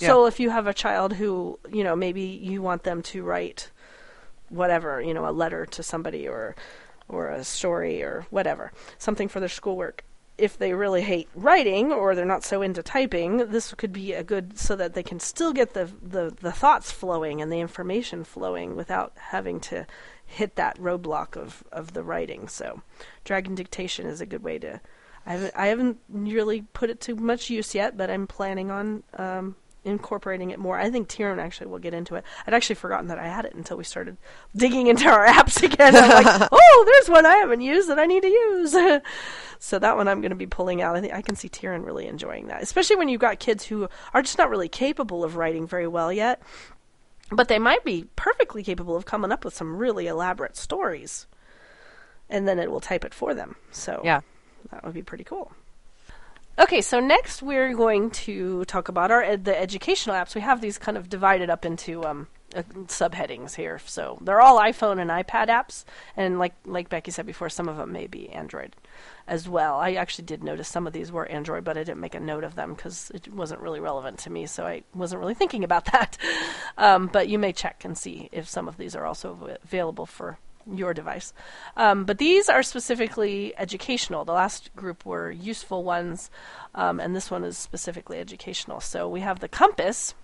[0.00, 3.70] So if you have a child who you know maybe you want them to write
[4.50, 6.54] whatever you know a letter to somebody or
[7.08, 10.04] or a story or whatever something for their schoolwork
[10.38, 14.22] if they really hate writing or they're not so into typing, this could be a
[14.22, 18.22] good so that they can still get the, the, the thoughts flowing and the information
[18.22, 19.84] flowing without having to
[20.24, 22.46] hit that roadblock of, of the writing.
[22.46, 22.82] So,
[23.24, 24.80] Dragon Dictation is a good way to.
[25.26, 29.02] I haven't I haven't really put it to much use yet, but I'm planning on
[29.14, 29.56] um,
[29.88, 30.78] incorporating it more.
[30.78, 32.24] I think Tieran actually will get into it.
[32.46, 34.16] I'd actually forgotten that I had it until we started
[34.54, 35.96] digging into our apps again.
[35.96, 38.76] I'm like, oh, there's one I haven't used that I need to use.
[39.58, 40.94] so that one I'm going to be pulling out.
[40.96, 43.88] I think I can see Tieran really enjoying that, especially when you've got kids who
[44.14, 46.40] are just not really capable of writing very well yet,
[47.30, 51.26] but they might be perfectly capable of coming up with some really elaborate stories.
[52.30, 53.56] And then it will type it for them.
[53.70, 54.20] So Yeah.
[54.70, 55.52] that would be pretty cool.
[56.58, 60.34] Okay, so next we're going to talk about our ed- the educational apps.
[60.34, 63.80] We have these kind of divided up into um, uh, subheadings here.
[63.86, 65.84] So they're all iPhone and iPad apps,
[66.16, 68.74] and like like Becky said before, some of them may be Android
[69.28, 69.76] as well.
[69.76, 72.42] I actually did notice some of these were Android, but I didn't make a note
[72.42, 75.84] of them because it wasn't really relevant to me, so I wasn't really thinking about
[75.92, 76.18] that.
[76.76, 80.06] Um, but you may check and see if some of these are also av- available
[80.06, 80.38] for
[80.74, 81.32] your device.
[81.76, 84.24] Um, but these are specifically educational.
[84.24, 86.30] The last group were useful ones,
[86.74, 88.80] um, and this one is specifically educational.
[88.80, 90.14] So we have the compass,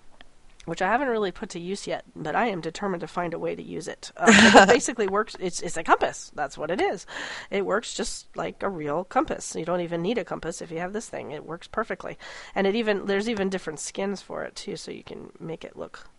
[0.65, 3.39] which I haven't really put to use yet, but I am determined to find a
[3.39, 4.11] way to use it.
[4.17, 5.35] Um, it basically works.
[5.39, 6.31] It's it's a compass.
[6.35, 7.05] That's what it is.
[7.51, 9.55] It works just like a real compass.
[9.55, 11.31] You don't even need a compass if you have this thing.
[11.31, 12.17] It works perfectly,
[12.53, 15.77] and it even there's even different skins for it too, so you can make it
[15.77, 16.09] look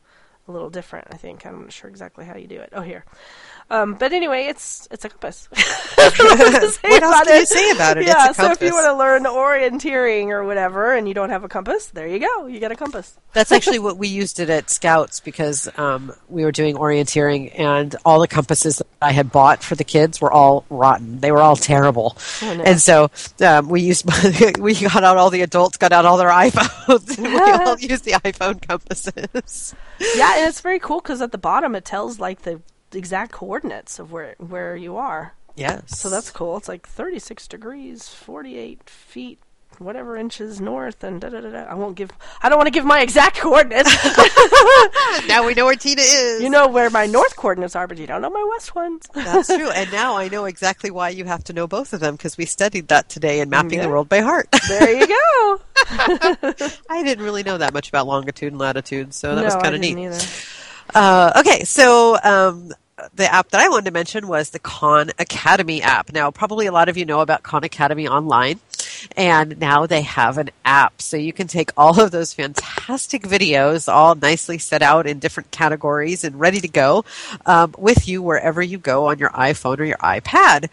[0.49, 1.09] a little different.
[1.11, 2.71] I think I'm not sure exactly how you do it.
[2.73, 3.05] Oh, here.
[3.69, 5.49] Um, but anyway, it's it's a compass.
[5.97, 6.79] What else
[7.27, 8.07] can you say about it?
[8.07, 11.49] Yeah, so if you want to learn orienteering or whatever, and you don't have a
[11.49, 12.47] compass, there you go.
[12.47, 13.19] You get a compass.
[13.33, 17.95] That's actually what we used it at Scouts because um, we were doing orienteering, and
[18.05, 21.19] all the compasses that I had bought for the kids were all rotten.
[21.21, 22.63] They were all terrible, Oh, no.
[22.63, 24.05] and so um, we used
[24.61, 27.19] we got out all the adults got out all their iPhones.
[27.19, 29.75] and we all used the iPhone compasses.
[30.15, 32.61] yeah, and it's very cool because at the bottom it tells like the
[32.93, 35.35] exact coordinates of where where you are.
[35.57, 36.59] Yes, So that's cool.
[36.59, 39.39] It's like 36 degrees, 48 feet,
[39.81, 41.59] whatever inches north, and da da da da.
[41.65, 42.11] I won't give.
[42.43, 43.95] I don't want to give my exact coordinates.
[45.29, 46.43] now we know where Tina is.
[46.43, 49.09] you know where my north coordinates are, but you don't know my west ones.
[49.15, 49.71] That's true.
[49.77, 52.47] And now I know exactly why you have to know both of them because we
[52.47, 53.83] studied that today in Mapping Yeah.
[53.83, 54.49] the World by Heart.
[54.69, 55.61] there you go.
[56.89, 59.75] I didn't really know that much about longitude and latitude, so that no, was kind
[59.75, 60.57] of neat.
[60.95, 62.73] Uh, okay, so um,
[63.15, 66.13] the app that I wanted to mention was the Khan Academy app.
[66.13, 68.61] Now, probably a lot of you know about Khan Academy online,
[69.17, 71.01] and now they have an app.
[71.01, 75.51] So you can take all of those fantastic videos, all nicely set out in different
[75.51, 77.05] categories and ready to go,
[77.45, 80.69] um, with you wherever you go on your iPhone or your iPad.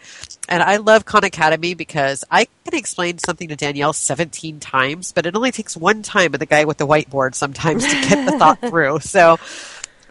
[0.48, 5.26] And I love Khan Academy because I can explain something to Danielle 17 times, but
[5.26, 8.38] it only takes one time with the guy with the whiteboard sometimes to get the
[8.38, 9.00] thought through.
[9.00, 9.38] So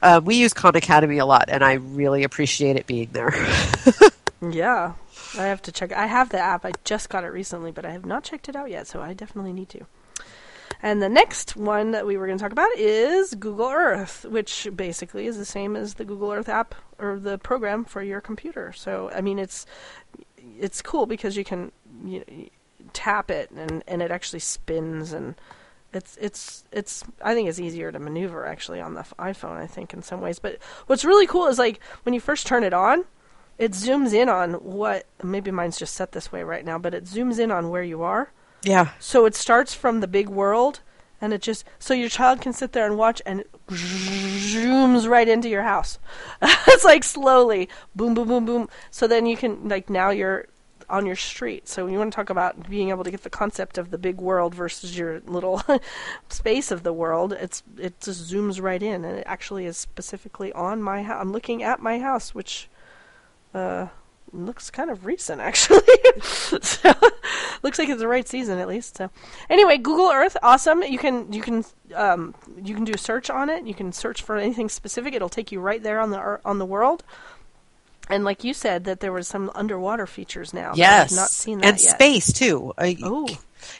[0.02, 3.34] um, we use Khan Academy a lot, and I really appreciate it being there.
[4.52, 4.94] Yeah,
[5.38, 5.92] I have to check.
[5.92, 6.66] I have the app.
[6.66, 9.14] I just got it recently, but I have not checked it out yet, so I
[9.14, 9.86] definitely need to.
[10.82, 14.68] And the next one that we were going to talk about is Google Earth, which
[14.76, 18.74] basically is the same as the Google Earth app or the program for your computer.
[18.74, 19.66] So, I mean, it's
[20.60, 21.72] it's cool because you can
[22.04, 22.48] you know,
[22.92, 25.36] tap it and and it actually spins and
[25.94, 29.94] it's it's it's I think it's easier to maneuver actually on the iPhone I think
[29.94, 30.40] in some ways.
[30.40, 33.06] But what's really cool is like when you first turn it on,
[33.64, 37.06] it zooms in on what maybe mine's just set this way right now, but it
[37.06, 38.32] zooms in on where you are.
[38.62, 38.90] yeah.
[39.00, 40.82] So it starts from the big world
[41.22, 45.48] and it just so your child can sit there and watch and zooms right into
[45.48, 45.98] your house.
[46.42, 48.70] it's like slowly boom boom boom boom.
[48.92, 50.48] So then you can like now you're
[50.90, 51.70] on your street.
[51.70, 53.98] So when you want to talk about being able to get the concept of the
[53.98, 55.64] big world versus your little
[56.28, 60.52] space of the world, it's it just zooms right in, and it actually is specifically
[60.52, 61.22] on my house.
[61.22, 62.68] I'm looking at my house, which
[63.54, 63.88] uh,
[64.32, 65.82] looks kind of recent actually.
[66.22, 66.92] so,
[67.62, 68.98] looks like it's the right season at least.
[68.98, 69.10] So
[69.50, 70.82] anyway, Google Earth, awesome.
[70.84, 71.64] You can you can
[71.96, 73.66] um, you can do a search on it.
[73.66, 75.14] You can search for anything specific.
[75.14, 77.04] It'll take you right there on the on the world.
[78.10, 80.74] And like you said, that there was some underwater features now.
[80.76, 81.74] Yes, I've not seen that yet.
[81.74, 81.96] and yet.
[81.96, 82.74] space too.
[82.78, 83.28] I, Oh,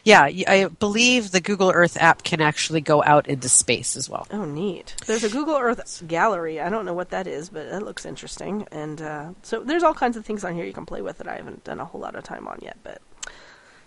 [0.04, 4.26] yeah, I believe the Google Earth app can actually go out into space as well.
[4.30, 4.94] oh, neat.
[5.06, 6.60] There's a Google Earth gallery.
[6.60, 8.66] I don't know what that is, but it looks interesting.
[8.70, 11.28] And uh, so there's all kinds of things on here you can play with that
[11.28, 12.76] I haven't done a whole lot of time on yet.
[12.82, 13.00] But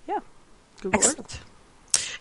[0.07, 0.19] yeah,
[0.81, 1.19] Google Excellent.
[1.19, 1.45] Earth.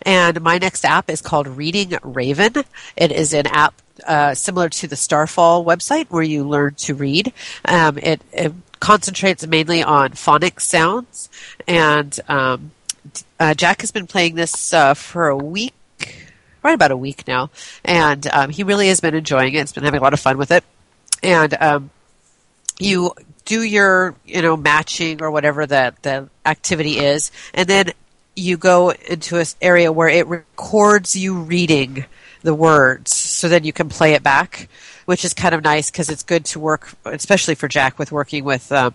[0.03, 2.53] And my next app is called Reading Raven.
[2.97, 7.33] It is an app uh, similar to the Starfall website where you learn to read.
[7.65, 11.29] Um, it, it concentrates mainly on phonics sounds.
[11.67, 12.73] And um,
[13.39, 15.75] uh, Jack has been playing this uh, for a week,
[16.63, 17.51] right about a week now.
[17.85, 19.61] And um, he really has been enjoying it.
[19.61, 20.65] He's been having a lot of fun with it.
[21.23, 21.91] And um,
[22.79, 23.13] you
[23.45, 27.93] do your you know matching or whatever that the activity is and then
[28.35, 32.05] you go into an area where it records you reading
[32.43, 34.69] the words so then you can play it back
[35.07, 38.45] which is kind of nice because it's good to work especially for jack with working
[38.45, 38.93] with um,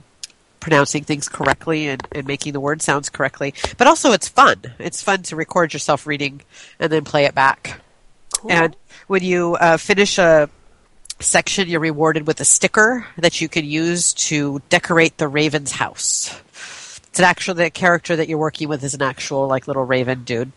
[0.62, 5.04] pronouncing things correctly and, and making the word sounds correctly but also it's fun it's
[5.04, 6.42] fun to record yourself reading
[6.80, 7.82] and then play it back
[8.50, 8.76] and
[9.08, 10.50] when you uh, finish a
[11.20, 16.40] section, you're rewarded with a sticker that you can use to decorate the raven's house.
[17.10, 20.24] It's an actual the character that you're working with is an actual like little raven
[20.24, 20.52] dude.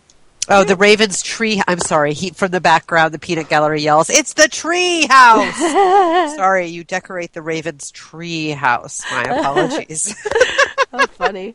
[0.48, 1.62] Oh, the raven's tree.
[1.66, 2.12] I'm sorry.
[2.12, 3.14] He from the background.
[3.14, 5.56] The peanut gallery yells, "It's the tree house!"
[6.36, 9.02] sorry, you decorate the raven's tree house.
[9.10, 10.14] My apologies.
[10.92, 11.54] How funny.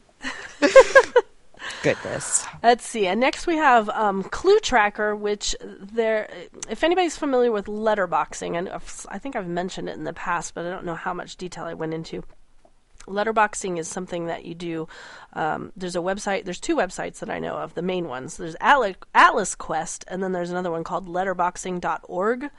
[1.83, 2.45] Goodness.
[2.61, 3.07] Let's see.
[3.07, 6.29] And next we have um, Clue Tracker, which there,
[6.69, 8.69] if anybody's familiar with letterboxing, and
[9.07, 11.65] I think I've mentioned it in the past, but I don't know how much detail
[11.65, 12.23] I went into.
[13.09, 14.87] Letterboxing is something that you do.
[15.33, 16.45] Um, there's a website.
[16.45, 17.73] There's two websites that I know of.
[17.73, 18.37] The main ones.
[18.37, 22.49] There's Atlas, Quest, and then there's another one called Letterboxing.org,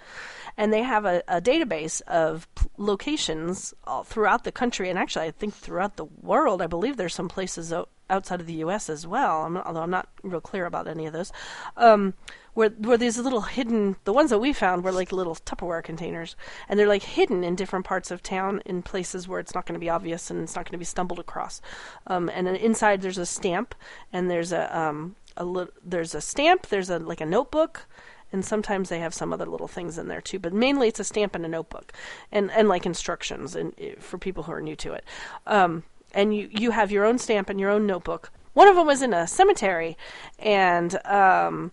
[0.57, 3.73] and they have a, a database of locations
[4.05, 6.61] throughout the country, and actually I think throughout the world.
[6.61, 7.73] I believe there's some places
[8.09, 8.91] outside of the U.S.
[8.91, 9.43] as well.
[9.43, 11.33] I'm although I'm not real clear about any of those.
[11.77, 12.15] Um,
[12.55, 16.37] where where these little hidden, the ones that we found were like little Tupperware containers,
[16.69, 19.75] and they're like hidden in different parts of town in places where it's not going
[19.75, 21.61] to be obvious and it's not going to be stumbled across.
[22.07, 23.75] Um, and then inside there's a stamp,
[24.13, 27.87] and there's a um, a lit- there's a stamp, there's a like a notebook,
[28.33, 30.39] and sometimes they have some other little things in there too.
[30.39, 31.93] But mainly it's a stamp and a notebook,
[32.31, 35.05] and and like instructions and eh, for people who are new to it.
[35.47, 38.31] Um, and you you have your own stamp and your own notebook.
[38.53, 39.97] One of them was in a cemetery,
[40.39, 41.73] and um,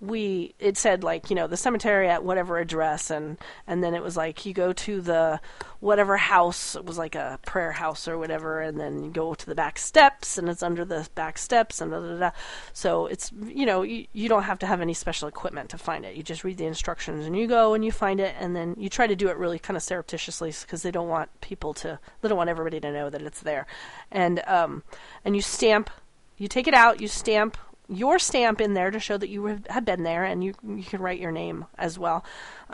[0.00, 3.36] we it said like you know the cemetery at whatever address, and
[3.66, 5.40] and then it was like you go to the
[5.80, 6.76] whatever house.
[6.76, 9.78] It was like a prayer house or whatever, and then you go to the back
[9.78, 12.30] steps, and it's under the back steps, and da da da.
[12.72, 16.04] So it's you know you, you don't have to have any special equipment to find
[16.04, 16.14] it.
[16.14, 18.88] You just read the instructions, and you go and you find it, and then you
[18.88, 22.28] try to do it really kind of surreptitiously because they don't want people to they
[22.28, 23.66] don't want everybody to know that it's there,
[24.12, 24.84] and um
[25.24, 25.90] and you stamp,
[26.36, 27.56] you take it out, you stamp
[27.88, 31.00] your stamp in there to show that you have- been there, and you you can
[31.00, 32.24] write your name as well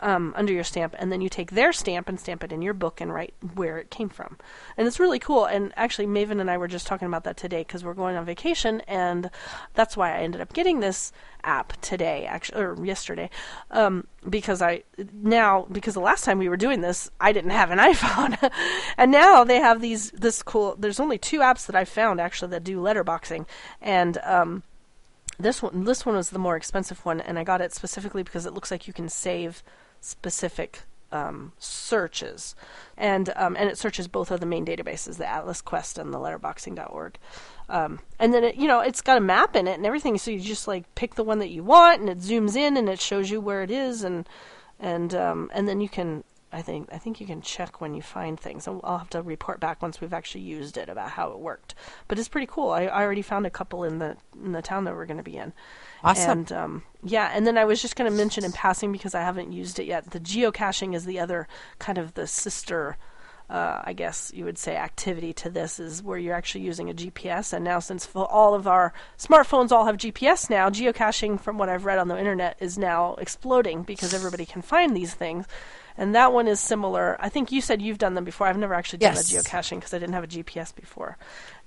[0.01, 2.73] um, under your stamp, and then you take their stamp and stamp it in your
[2.73, 4.37] book and write where it came from,
[4.75, 5.45] and it's really cool.
[5.45, 8.25] And actually, Maven and I were just talking about that today because we're going on
[8.25, 9.29] vacation, and
[9.73, 11.13] that's why I ended up getting this
[11.45, 13.29] app today, actually, or yesterday,
[13.71, 17.71] um, because I now because the last time we were doing this, I didn't have
[17.71, 18.51] an iPhone,
[18.97, 20.75] and now they have these this cool.
[20.77, 23.45] There's only two apps that I found actually that do letterboxing,
[23.81, 24.63] and um,
[25.37, 28.45] this one this one was the more expensive one and i got it specifically because
[28.45, 29.63] it looks like you can save
[29.99, 32.55] specific um, searches.
[32.97, 36.17] And um, and it searches both of the main databases the atlas quest and the
[36.17, 37.17] letterboxing.org
[37.69, 40.31] um, and then it you know it's got a map in it and everything so
[40.31, 43.01] you just like pick the one that you want and it zooms in and it
[43.01, 44.27] shows you where it is and
[44.79, 46.23] and um, and then you can
[46.55, 48.65] I think I think you can check when you find things.
[48.65, 51.75] I'll, I'll have to report back once we've actually used it about how it worked.
[52.07, 52.71] But it's pretty cool.
[52.71, 55.23] I, I already found a couple in the in the town that we're going to
[55.23, 55.51] be in.
[56.01, 56.39] Awesome.
[56.39, 59.21] And um, yeah, and then I was just going to mention in passing because I
[59.21, 60.11] haven't used it yet.
[60.11, 62.97] The geocaching is the other kind of the sister
[63.49, 66.93] uh, I guess you would say, activity to this is where you're actually using a
[66.93, 67.53] GPS.
[67.53, 71.85] And now, since all of our smartphones all have GPS now, geocaching, from what I've
[71.85, 75.45] read on the internet, is now exploding because everybody can find these things.
[75.97, 77.15] And that one is similar.
[77.19, 78.47] I think you said you've done them before.
[78.47, 79.31] I've never actually done Yes.
[79.31, 81.17] a geocaching because I didn't have a GPS before.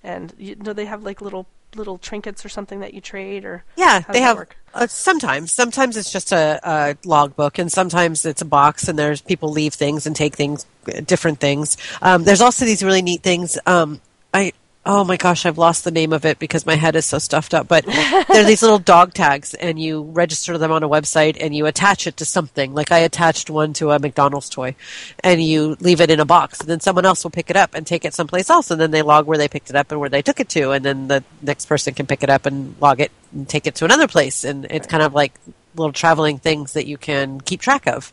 [0.03, 3.63] And you, do they have like little little trinkets or something that you trade or
[3.77, 4.47] Yeah, they have.
[4.73, 9.21] Uh, sometimes, sometimes it's just a, a logbook, and sometimes it's a box, and there's
[9.21, 10.67] people leave things and take things,
[11.05, 11.77] different things.
[12.01, 13.59] Um, there's also these really neat things.
[13.67, 14.01] Um,
[14.33, 14.53] I
[14.87, 17.53] oh my gosh, I've lost the name of it because my head is so stuffed
[17.55, 17.69] up.
[17.69, 21.55] But there are these little dog tags, and you register them on a website, and
[21.55, 22.75] you attach it to something.
[22.75, 24.75] Like I attached one to a McDonald's toy,
[25.23, 27.75] and you leave it in a box, and then someone else will pick it up
[27.75, 30.01] and take it someplace else, and then they log where they picked it up and
[30.01, 32.75] where they took it to, and then the next person can pick it up and
[32.81, 35.33] log it and take it to another place, and it's kind of like
[35.79, 38.13] little traveling things that you can keep track of.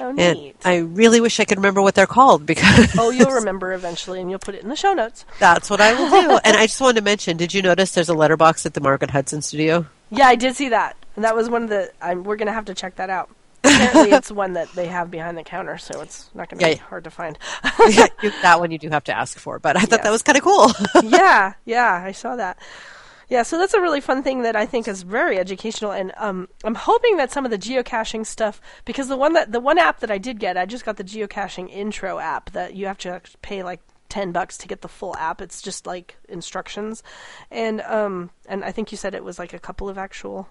[0.00, 0.52] Oh, And.
[0.64, 4.30] I really wish I could remember what they're called because oh, you'll remember eventually, and
[4.30, 5.24] you'll put it in the show notes.
[5.38, 6.38] that's what I will do.
[6.44, 9.10] And I just wanted to mention, did you notice there's a letterbox at the Margaret
[9.10, 9.86] Hudson studio?
[10.10, 10.96] Yeah, I did see that.
[11.16, 11.90] And that was one of the.
[12.00, 13.28] I'm, we're gonna have to check that out.
[13.62, 16.74] Apparently, it's one that they have behind the counter, so it's not gonna Yeah.
[16.74, 17.36] be hard to find.
[17.90, 20.04] Yeah, you- that one you do have to ask for, but I thought Yes.
[20.04, 20.70] that was kind of cool.
[21.04, 22.58] yeah, yeah, I saw that.
[23.30, 26.48] Yeah, so that's a really fun thing that I think is very educational, and um,
[26.64, 30.00] I'm hoping that some of the geocaching stuff, because the one that the one app
[30.00, 33.20] that I did get, I just got the geocaching intro app that you have to
[33.40, 35.40] pay like ten bucks to get the full app.
[35.40, 37.04] It's just like instructions,
[37.52, 40.48] and um, and I think you said it was like a couple of actual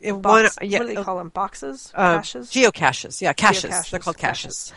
[0.00, 1.28] It- one- yeah, what do they uh, call them?
[1.28, 2.50] Boxes, uh, caches.
[2.50, 3.70] geocaches, yeah, caches.
[3.70, 4.70] Geocaches, They're called caches.
[4.70, 4.72] caches.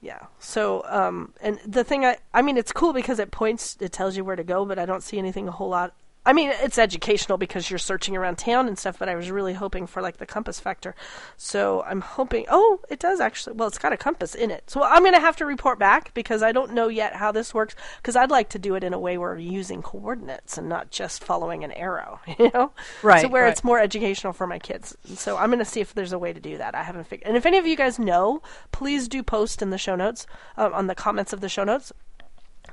[0.00, 0.26] Yeah.
[0.38, 4.16] So, um, and the thing I, I mean, it's cool because it points, it tells
[4.16, 5.92] you where to go, but I don't see anything a whole lot.
[6.26, 9.54] I mean, it's educational because you're searching around town and stuff, but I was really
[9.54, 10.96] hoping for like the compass factor.
[11.36, 14.68] So I'm hoping, oh, it does actually, well, it's got a compass in it.
[14.68, 17.54] So I'm going to have to report back because I don't know yet how this
[17.54, 20.68] works because I'd like to do it in a way where we're using coordinates and
[20.68, 22.72] not just following an arrow, you know?
[23.04, 23.52] Right, So where right.
[23.52, 24.96] it's more educational for my kids.
[25.04, 26.74] So I'm going to see if there's a way to do that.
[26.74, 27.28] I haven't figured.
[27.28, 30.74] And if any of you guys know, please do post in the show notes, um,
[30.74, 31.92] on the comments of the show notes,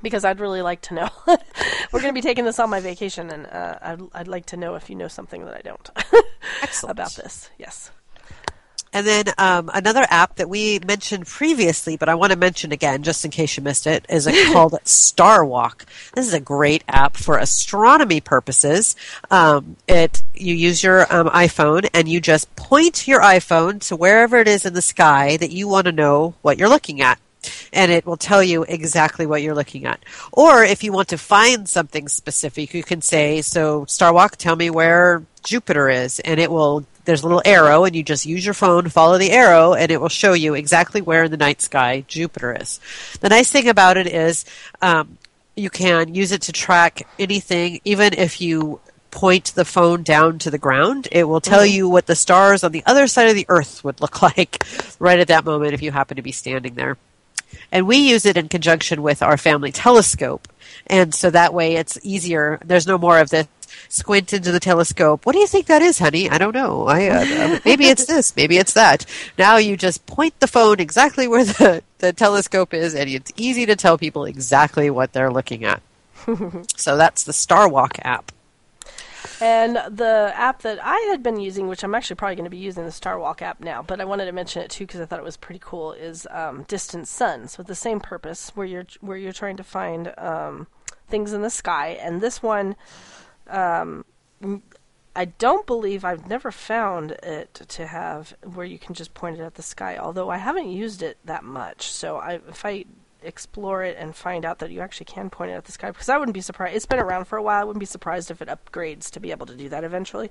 [0.04, 1.08] because I'd really like to know.
[1.26, 4.56] We're going to be taking this on my vacation, and uh, I'd I'd like to
[4.56, 5.90] know if you know something that I don't
[6.88, 7.50] about this.
[7.58, 7.90] Yes.
[8.94, 13.02] And then um, another app that we mentioned previously, but I want to mention again,
[13.02, 15.84] just in case you missed it, is a, called Star Walk.
[16.14, 18.94] This is a great app for astronomy purposes.
[19.32, 24.36] Um, it you use your um, iPhone and you just point your iPhone to wherever
[24.36, 27.18] it is in the sky that you want to know what you're looking at.
[27.72, 30.04] And it will tell you exactly what you're looking at.
[30.32, 34.70] Or if you want to find something specific, you can say, "So Starwalk, tell me
[34.70, 38.54] where Jupiter is," and it will there's a little arrow and you just use your
[38.54, 42.04] phone follow the arrow and it will show you exactly where in the night sky
[42.08, 42.80] jupiter is.
[43.20, 44.44] The nice thing about it is
[44.80, 45.18] um,
[45.56, 47.80] you can use it to track anything.
[47.84, 48.80] Even if you
[49.10, 52.72] point the phone down to the ground it will tell you what the stars on
[52.72, 54.64] the other side of the earth would look like
[54.98, 56.96] right at that moment if you happen to be standing there
[57.72, 60.48] and we use it in conjunction with our family telescope.
[60.86, 62.58] And so that way it's easier.
[62.64, 63.48] There's no more of this
[63.88, 65.24] squint into the telescope.
[65.24, 66.28] What do you think that is honey?
[66.28, 66.86] I don't know.
[66.86, 69.06] I uh, uh, maybe it's this maybe it's that.
[69.38, 73.66] Now you just point the phone exactly where the, the telescope is and it's easy
[73.66, 75.82] to tell people exactly what they're looking at.
[76.76, 78.32] So that's the starwalk app
[79.44, 82.56] And the app that I had been using, which I'm actually probably going to be
[82.56, 85.18] using the Starwalk app now, but I wanted to mention it too because I thought
[85.18, 89.18] it was pretty cool, is um, Distant Suns with the same purpose, where you're where
[89.18, 90.66] you're trying to find um,
[91.08, 91.98] things in the sky.
[92.00, 92.74] And this one,
[93.46, 94.06] um,
[95.14, 99.42] I don't believe I've never found it to have where you can just point it
[99.42, 99.98] at the sky.
[99.98, 102.86] Although I haven't used it that much, so I, if I
[103.24, 106.08] explore it and find out that you actually can point it at the sky, because
[106.08, 106.76] I wouldn't be surprised.
[106.76, 107.60] It's been around for a while.
[107.60, 110.30] I wouldn't be surprised if it upgrades to be able to do that eventually,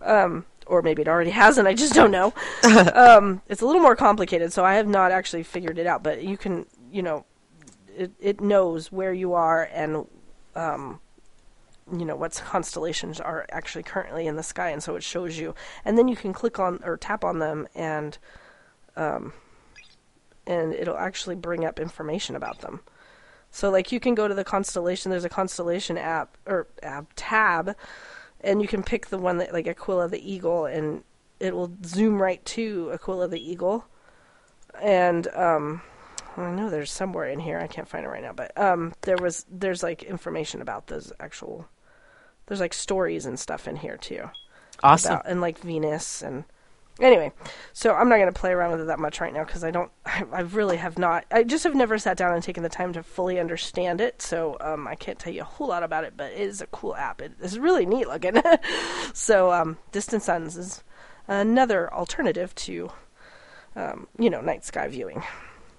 [0.00, 2.32] um, or maybe it already has, and I just don't know.
[2.94, 6.02] um, it's a little more complicated, so I have not actually figured it out.
[6.02, 7.24] But you can, you know,
[7.96, 10.06] it it knows where you are and
[10.54, 11.00] um,
[11.92, 15.54] you know what constellations are actually currently in the sky and so it shows you
[15.84, 18.18] and then you can click on or tap on them and
[18.96, 19.32] um
[20.48, 22.80] and it'll actually bring up information about them
[23.50, 27.76] so like you can go to the constellation there's a constellation app or app tab
[28.40, 31.04] and you can pick the one that like aquila the eagle and
[31.38, 33.84] it will zoom right to aquila the eagle
[34.82, 35.80] and um
[36.42, 37.58] I know there's somewhere in here.
[37.58, 41.12] I can't find it right now, but um, there was there's like information about those
[41.18, 41.68] actual.
[42.46, 44.30] There's like stories and stuff in here too.
[44.82, 46.44] awesome About, and like Venus and
[47.00, 47.32] Anyway,
[47.72, 49.70] so I'm not going to play around with it that much right now because I
[49.70, 52.68] don't, I, I really have not, I just have never sat down and taken the
[52.68, 54.20] time to fully understand it.
[54.20, 56.66] So um, I can't tell you a whole lot about it, but it is a
[56.66, 57.22] cool app.
[57.22, 58.42] It is really neat looking.
[59.14, 60.82] so um, Distant Suns is
[61.28, 62.90] another alternative to,
[63.76, 65.22] um, you know, night sky viewing.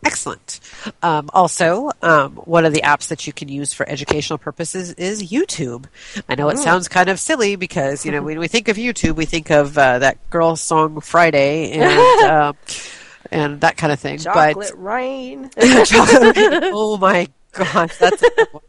[0.05, 0.59] Excellent.
[1.03, 5.29] Um, also, um, one of the apps that you can use for educational purposes is
[5.31, 5.85] YouTube.
[6.27, 6.63] I know it Mm.
[6.63, 9.77] sounds kind of silly because you know when we think of YouTube, we think of
[9.77, 12.53] uh, that girl song Friday and uh,
[13.31, 14.19] and that kind of thing.
[14.19, 15.49] Chocolate rain.
[15.55, 16.49] But Chocolate rain.
[16.73, 18.21] oh my gosh, that's.
[18.23, 18.63] A good one.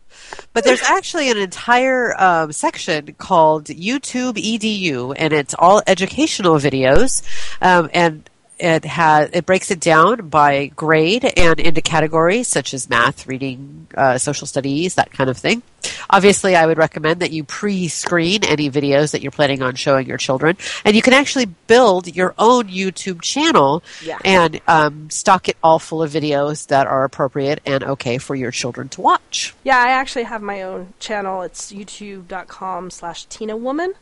[0.53, 7.23] But there's actually an entire um, section called YouTube EDU, and it's all educational videos,
[7.63, 8.29] um, and
[8.61, 13.87] it has it breaks it down by grade and into categories such as math, reading,
[13.97, 15.63] uh, social studies, that kind of thing.
[16.11, 20.19] Obviously, I would recommend that you pre-screen any videos that you're planning on showing your
[20.19, 24.19] children, and you can actually build your own YouTube channel Yeah.
[24.25, 28.51] and um, stock it all full of videos that are appropriate and okay for your
[28.51, 29.55] children to watch.
[29.65, 31.43] Yeah, I actually have my own channel.
[31.43, 33.95] It's youtube.com slash Tina Woman.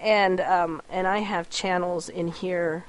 [0.00, 2.84] And um, and I have channels in here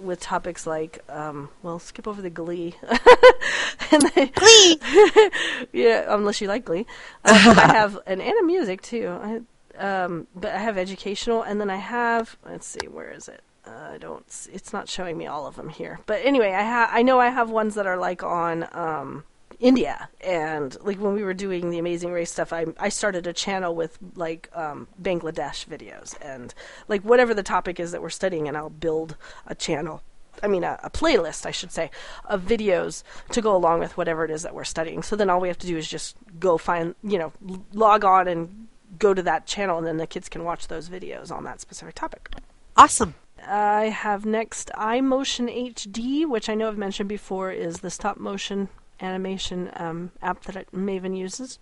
[0.00, 2.74] with topics like um, well, skip over the Glee.
[3.90, 4.00] then,
[4.34, 4.80] Glee!
[5.72, 6.86] yeah, unless you like Glee.
[7.24, 9.08] Uh, I have an and a music too.
[9.08, 9.40] I,
[9.78, 13.42] um, but I have educational, and then I have let's see, where is it?
[13.66, 14.24] Uh, I don't.
[14.52, 16.00] It's not showing me all of them here.
[16.06, 19.24] But anyway, I ha- I know I have ones that are like on um,
[19.64, 23.32] India, and like when we were doing the Amazing Race stuff, I I started a
[23.32, 26.52] channel with like um, Bangladesh videos and
[26.86, 30.02] like whatever the topic is that we're studying, and I'll build a channel.
[30.42, 31.90] I mean, a, a playlist, I should say,
[32.26, 35.02] of videos to go along with whatever it is that we're studying.
[35.02, 37.32] So then all we have to do is just go find, you know,
[37.72, 41.30] log on and go to that channel, and then the kids can watch those videos
[41.30, 42.28] on that specific topic.
[42.76, 43.14] Awesome.
[43.46, 48.68] I have next iMotion HD, which I know I've mentioned before is the stop motion
[49.00, 51.58] animation um, app that Maven uses.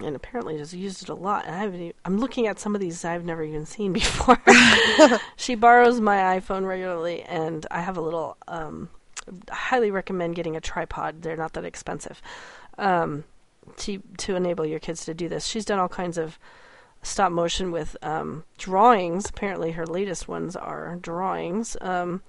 [0.00, 1.44] And apparently has used it a lot.
[1.44, 4.40] And I haven't e- I'm looking at some of these I've never even seen before.
[5.36, 8.36] she borrows my iPhone regularly, and I have a little.
[8.46, 8.90] Um,
[9.50, 11.22] I highly recommend getting a tripod.
[11.22, 12.22] They're not that expensive.
[12.78, 13.24] Um,
[13.76, 15.46] to to enable your kids to do this.
[15.46, 16.38] She's done all kinds of
[17.02, 19.28] stop motion with um, drawings.
[19.28, 21.76] Apparently, her latest ones are drawings.
[21.80, 22.22] Um,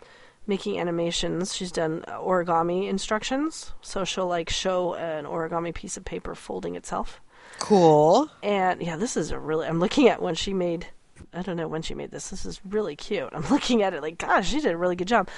[0.47, 1.55] making animations.
[1.55, 7.21] She's done origami instructions, so she'll like show an origami piece of paper folding itself.
[7.59, 8.29] Cool.
[8.41, 9.67] And yeah, this is a really.
[9.67, 10.87] I'm looking at when she made.
[11.33, 12.29] I don't know when she made this.
[12.29, 13.29] This is really cute.
[13.33, 15.29] I'm looking at it like, gosh, she did a really good job.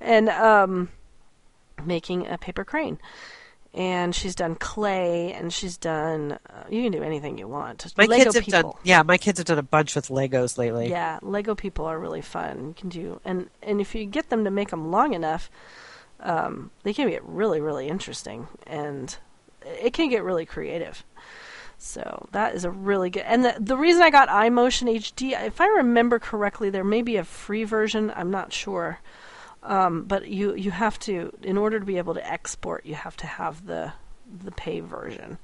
[0.00, 0.90] And um,
[1.84, 2.98] making a paper crane.
[3.72, 6.32] And she's done clay, and she's done.
[6.32, 7.92] Uh, you can do anything you want.
[7.96, 8.62] My Lego kids have people.
[8.72, 8.80] done.
[8.82, 10.90] Yeah, my kids have done a bunch with Legos lately.
[10.90, 12.68] Yeah, Lego people are really fun.
[12.68, 15.50] You can do, and and if you get them to make them long enough,
[16.18, 19.16] um, they can get really really interesting, and
[19.64, 21.04] it can get really creative.
[21.78, 23.22] So that is a really good.
[23.22, 27.16] And the the reason I got iMotion HD, if I remember correctly, there may be
[27.16, 28.12] a free version.
[28.14, 29.00] I'm not sure.
[29.62, 33.16] Um, but you you have to in order to be able to export, you have
[33.18, 33.92] to have the
[34.44, 35.38] the pay version.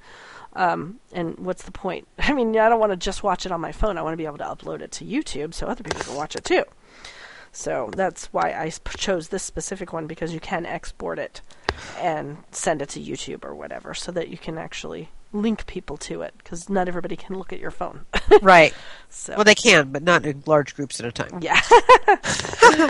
[0.53, 2.07] Um, and what's the point?
[2.19, 3.97] I mean, I don't want to just watch it on my phone.
[3.97, 6.35] I want to be able to upload it to YouTube so other people can watch
[6.35, 6.63] it too.
[7.51, 11.41] So that's why I chose this specific one because you can export it
[11.99, 16.21] and send it to YouTube or whatever so that you can actually link people to
[16.21, 18.05] it because not everybody can look at your phone.
[18.41, 18.73] Right.
[19.09, 21.39] so Well, they can, but not in large groups at a time.
[21.41, 21.59] yeah.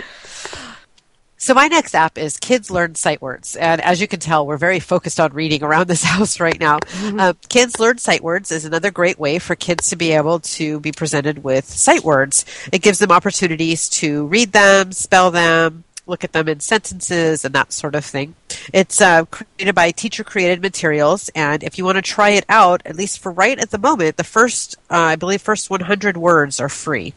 [1.40, 4.56] So my next app is Kids Learn Sight Words, and as you can tell, we're
[4.56, 6.80] very focused on reading around this house right now.
[7.00, 10.80] Uh, kids Learn Sight Words is another great way for kids to be able to
[10.80, 12.44] be presented with sight words.
[12.72, 17.54] It gives them opportunities to read them, spell them, look at them in sentences, and
[17.54, 18.34] that sort of thing.
[18.72, 22.82] It's uh, created by Teacher Created Materials, and if you want to try it out,
[22.84, 26.58] at least for right at the moment, the first, uh, I believe, first 100 words
[26.58, 27.14] are free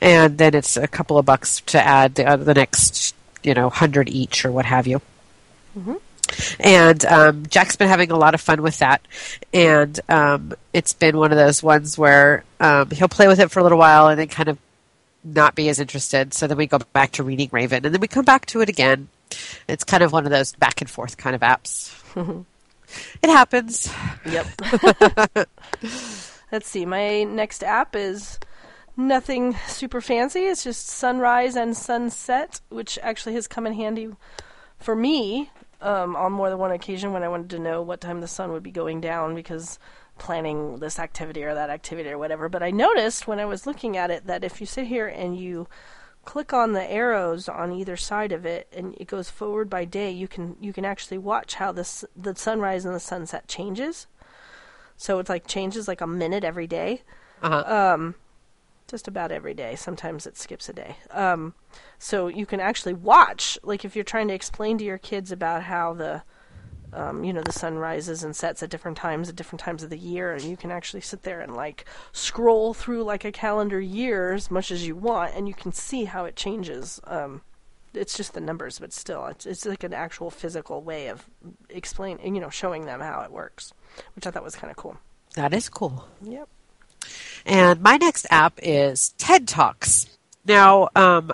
[0.00, 3.09] and then it's a couple of bucks to add the, uh, the next,
[3.42, 5.00] you know, hundred each or what have you.
[6.60, 9.06] And um, Jack's been having a lot of fun with that,
[9.52, 13.60] and um, it's been one of those ones where um, he'll play with it for
[13.60, 14.58] a little while and then kind of
[15.24, 16.32] not be as interested.
[16.32, 18.68] So then we go back to reading Raven, and then we come back to it
[18.68, 19.08] again.
[19.68, 21.92] It's kind of one of those back and forth kind of apps.
[23.22, 23.92] it happens.
[24.26, 24.46] Yep.
[26.52, 26.84] Let's see.
[26.84, 28.38] My next app is
[29.08, 30.40] nothing super fancy.
[30.40, 34.10] It's just sunrise and sunset, which actually has come in handy
[34.78, 35.50] for me
[35.80, 38.52] um, on more than one occasion when I wanted to know what time the sun
[38.52, 39.78] would be going down because
[40.18, 42.48] planning this activity or that activity or whatever.
[42.48, 45.38] But I noticed when I was looking at it that if you sit here and
[45.38, 45.66] you
[46.24, 50.10] click on the arrows on either side of it and it goes forward by day,
[50.10, 54.06] you can you can actually watch how this the sunrise and the sunset changes.
[54.96, 57.02] So it's like changes like a minute every day.
[57.42, 57.94] Uh-huh.
[57.94, 58.14] Um
[58.90, 59.76] just about every day.
[59.76, 60.96] Sometimes it skips a day.
[61.10, 61.54] Um
[61.98, 65.62] so you can actually watch like if you're trying to explain to your kids about
[65.62, 66.22] how the
[66.92, 69.90] um, you know the sun rises and sets at different times at different times of
[69.90, 73.80] the year and you can actually sit there and like scroll through like a calendar
[73.80, 77.42] year as much as you want and you can see how it changes um,
[77.94, 81.28] it's just the numbers but still it's, it's like an actual physical way of
[81.68, 83.72] explaining you know showing them how it works
[84.14, 84.96] which i thought was kind of cool
[85.36, 86.08] that is cool.
[86.22, 86.48] yep
[87.46, 90.06] And my next app is TED Talks.
[90.44, 91.32] Now, um,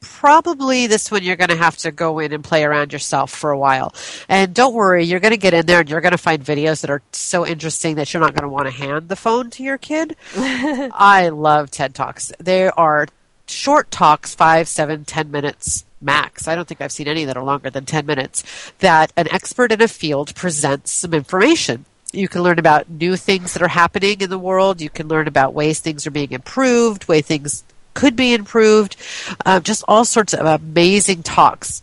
[0.00, 3.50] probably this one you're going to have to go in and play around yourself for
[3.50, 3.94] a while.
[4.28, 6.80] And don't worry, you're going to get in there and you're going to find videos
[6.80, 9.62] that are so interesting that you're not going to want to hand the phone to
[9.62, 10.16] your kid.
[10.36, 12.32] I love TED Talks.
[12.38, 13.06] They are
[13.46, 16.48] short talks, five, seven, ten minutes max.
[16.48, 18.42] I don't think I've seen any that are longer than 10 minutes
[18.78, 21.84] that an expert in a field presents some information.
[22.12, 24.80] You can learn about new things that are happening in the world.
[24.80, 27.62] You can learn about ways things are being improved, way things
[27.94, 28.96] could be improved,
[29.44, 31.82] um, just all sorts of amazing talks.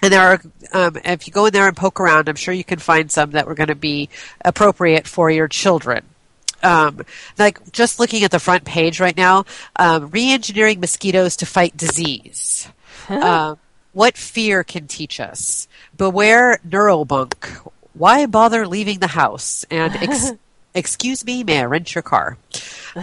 [0.00, 0.40] And there are,
[0.72, 3.30] um, if you go in there and poke around, I'm sure you can find some
[3.32, 4.08] that were going to be
[4.44, 6.04] appropriate for your children.
[6.64, 7.02] Um,
[7.38, 9.44] like just looking at the front page right now,
[9.76, 12.68] um, re-engineering mosquitoes to fight disease.
[13.08, 13.58] um,
[13.92, 15.68] what fear can teach us?
[15.96, 17.70] Beware neurobunk.
[17.94, 19.64] Why bother leaving the house?
[19.70, 20.32] And ex-
[20.74, 22.36] excuse me, may I rent your car?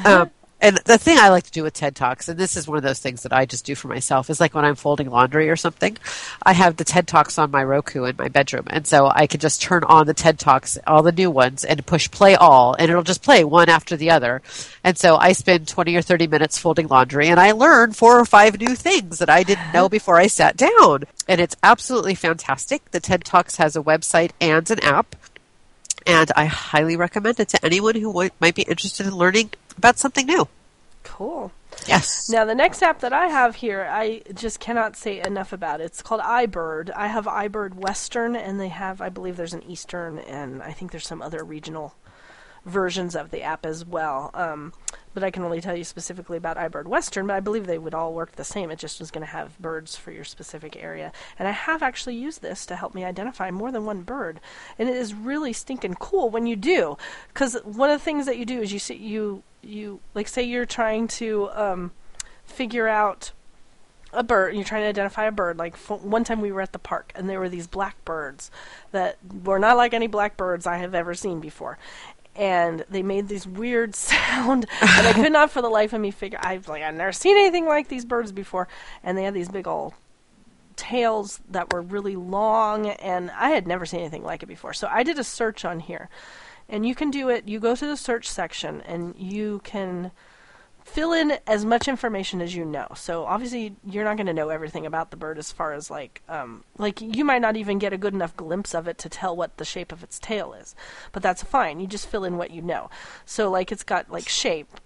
[0.05, 2.77] Um, and the thing I like to do with TED Talks, and this is one
[2.77, 5.49] of those things that I just do for myself, is like when I'm folding laundry
[5.49, 5.97] or something,
[6.43, 8.65] I have the TED Talks on my Roku in my bedroom.
[8.67, 11.85] And so I can just turn on the TED Talks, all the new ones, and
[11.85, 14.41] push play all, and it'll just play one after the other.
[14.83, 18.25] And so I spend 20 or 30 minutes folding laundry, and I learn four or
[18.25, 21.03] five new things that I didn't know before I sat down.
[21.27, 22.91] And it's absolutely fantastic.
[22.91, 25.15] The TED Talks has a website and an app
[26.05, 30.25] and I highly recommend it to anyone who might be interested in learning about something
[30.25, 30.47] new.
[31.03, 31.51] cool
[31.87, 32.29] Yes.
[32.29, 35.81] Now, the next app that I have here, I just cannot say enough about.
[35.81, 36.91] It's called iBird.
[36.95, 40.91] I have iBird Western, and they have, I believe, there's an Eastern, and I think
[40.91, 41.95] there's some other regional
[42.65, 44.31] versions of the app as well.
[44.33, 44.73] Um,
[45.19, 47.93] but I can only tell you specifically about iBird Western, but I believe they would
[47.93, 48.71] all work the same.
[48.71, 51.11] It just was going to have birds for your specific area.
[51.37, 54.39] And I have actually used this to help me identify more than one bird.
[54.77, 56.97] And it is really stinking cool when you do.
[57.33, 60.43] Because one of the things that you do is you see, you, you, like, say
[60.43, 61.91] you're trying to, um,
[62.45, 63.31] figure out
[64.11, 66.73] a bird you're trying to identify a bird like f- one time we were at
[66.73, 68.49] the park and there were these black birds
[68.91, 71.77] that were not like any black birds i have ever seen before
[72.39, 76.09] and they made this weird sound and i could not for the life of me
[76.09, 78.67] figure i've like i've never seen anything like these birds before.
[79.03, 79.93] And they had these big old
[80.75, 84.73] tails that were really long and i had never seen anything like it before.
[84.73, 86.09] So i did a search on here
[86.69, 87.47] and you can do it.
[87.47, 90.11] You go to the search section and you can
[90.83, 92.87] fill in as much information as you know.
[92.95, 96.21] So obviously you're not going to know everything about the bird as far as like
[96.27, 99.35] um, like you might not even get a good enough glimpse of it to tell
[99.35, 100.75] what the shape of its tail is.
[101.11, 101.79] But that's fine.
[101.79, 102.89] You just fill in what you know.
[103.25, 104.79] So like it's got like shape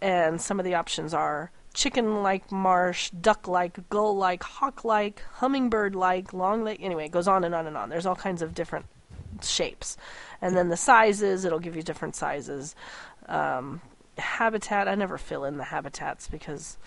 [0.00, 5.22] and some of the options are chicken like marsh, duck like, gull like, hawk like,
[5.34, 7.88] hummingbird like, long like anyway, it goes on and on and on.
[7.88, 8.86] There's all kinds of different
[9.42, 9.96] shapes.
[10.42, 12.74] And then the sizes, it'll give you different sizes.
[13.28, 13.80] Um,
[14.20, 16.78] habitat, I never fill in the habitats because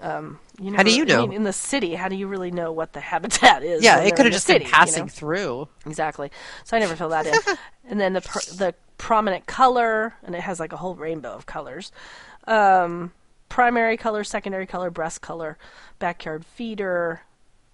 [0.00, 1.22] um, you How do you I know?
[1.26, 3.82] mean, in the city, how do you really know what the habitat is?
[3.82, 5.08] yeah, it could have just city, been you passing know?
[5.08, 5.68] through.
[5.86, 6.30] Exactly.
[6.64, 7.34] So I never fill that in.
[7.88, 11.46] and then the pr- the prominent color, and it has like a whole rainbow of
[11.46, 11.92] colors.
[12.46, 13.12] Um,
[13.48, 15.58] primary color, secondary color, breast color,
[15.98, 17.22] backyard feeder.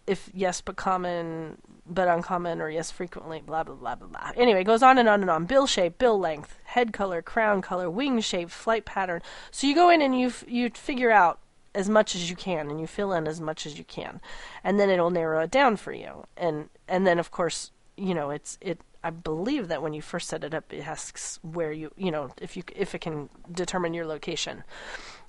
[0.06, 4.32] If yes, but common, but uncommon, or yes, frequently, blah blah blah blah blah.
[4.36, 5.46] Anyway, it goes on and on and on.
[5.46, 9.20] Bill shape, bill length, head color, crown color, wing shape, flight pattern.
[9.50, 11.40] So you go in and you f- you figure out
[11.76, 14.18] as much as you can and you fill in as much as you can
[14.64, 18.30] and then it'll narrow it down for you and and then of course you know
[18.30, 21.90] it's it i believe that when you first set it up it asks where you
[21.96, 24.64] you know if you if it can determine your location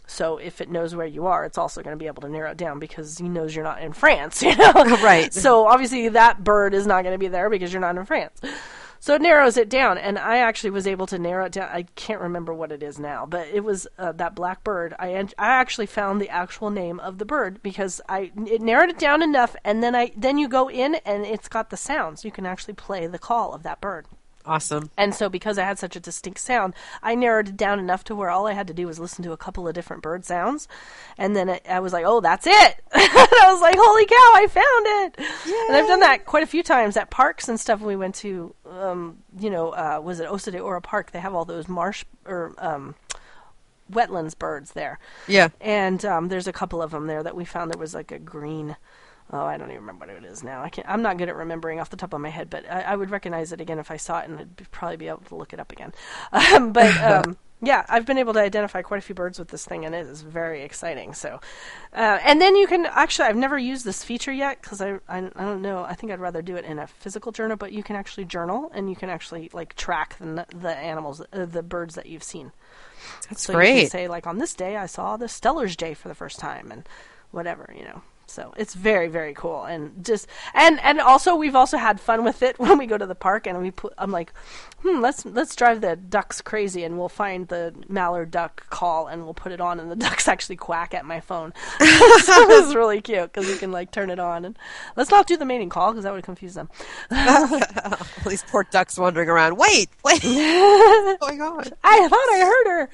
[0.08, 2.52] so if it knows where you are it's also going to be able to narrow
[2.52, 4.72] it down because he knows you're not in france you know
[5.04, 5.34] Right.
[5.34, 8.42] so obviously that bird is not going to be there because you're not in france
[9.00, 11.70] so it narrows it down, and I actually was able to narrow it down.
[11.72, 14.96] I can't remember what it is now, but it was uh, that black bird.
[14.98, 18.90] I en- I actually found the actual name of the bird because I it narrowed
[18.90, 22.26] it down enough, and then I then you go in and it's got the sounds.
[22.26, 24.08] You can actually play the call of that bird.
[24.48, 24.90] Awesome.
[24.98, 28.16] And so, because I had such a distinct sound, I narrowed it down enough to
[28.16, 30.68] where all I had to do was listen to a couple of different bird sounds,
[31.18, 34.48] and then it, I was like, "Oh, that's it!" I was like, "Holy cow, I
[34.48, 34.86] found
[35.20, 37.82] it!" And I've done that quite a few times at parks and stuff.
[37.82, 41.12] We went to, um, you know, uh, was it Osa de Ora Park?
[41.12, 42.96] They have all those marsh or um,
[43.92, 45.00] wetlands birds there.
[45.28, 45.50] Yeah.
[45.60, 47.72] And um, there's a couple of them there that we found.
[47.72, 48.78] There was like a green.
[49.32, 50.64] Oh, I don't even remember what it is now.
[50.64, 50.88] I can't.
[50.90, 53.10] I'm not good at remembering off the top of my head, but I, I would
[53.10, 55.60] recognize it again if I saw it, and I'd probably be able to look it
[55.60, 55.94] up again.
[56.32, 59.66] Um, but um, yeah, I've been able to identify quite a few birds with this
[59.66, 61.14] thing, and it is very exciting.
[61.14, 61.40] So,
[61.94, 63.28] uh, and then you can actually.
[63.28, 65.84] I've never used this feature yet because I, I I don't know.
[65.84, 68.72] I think I'd rather do it in a physical journal, but you can actually journal,
[68.74, 72.52] and you can actually like track the the animals, uh, the birds that you've seen.
[73.28, 76.08] That's So you can say like on this day I saw the Steller's Jay for
[76.08, 76.88] the first time and
[77.32, 78.04] whatever, you know.
[78.30, 82.44] So it's very very cool and just and and also we've also had fun with
[82.44, 84.34] it when we go to the park and we put I'm like,
[84.82, 89.24] "Hmm, let's let's drive the ducks crazy and we'll find the mallard duck call and
[89.24, 91.86] we'll put it on and the ducks actually quack at my phone." so
[92.52, 94.58] it's really cute cuz you can like turn it on and
[94.96, 96.70] let's not do the mating call cuz that would confuse them.
[98.28, 99.58] These poor ducks wandering around.
[99.58, 100.22] Wait, wait.
[100.24, 101.64] What's going on?
[101.84, 102.90] I thought I heard her.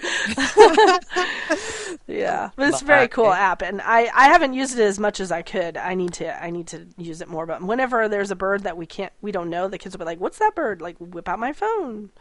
[2.08, 5.20] yeah, but it's a very cool app, and I, I haven't used it as much
[5.20, 5.78] as I could.
[5.78, 7.46] I need to I need to use it more.
[7.46, 10.06] But whenever there's a bird that we can't we don't know, the kids will be
[10.06, 12.12] like, "What's that bird?" Like whip out my phone.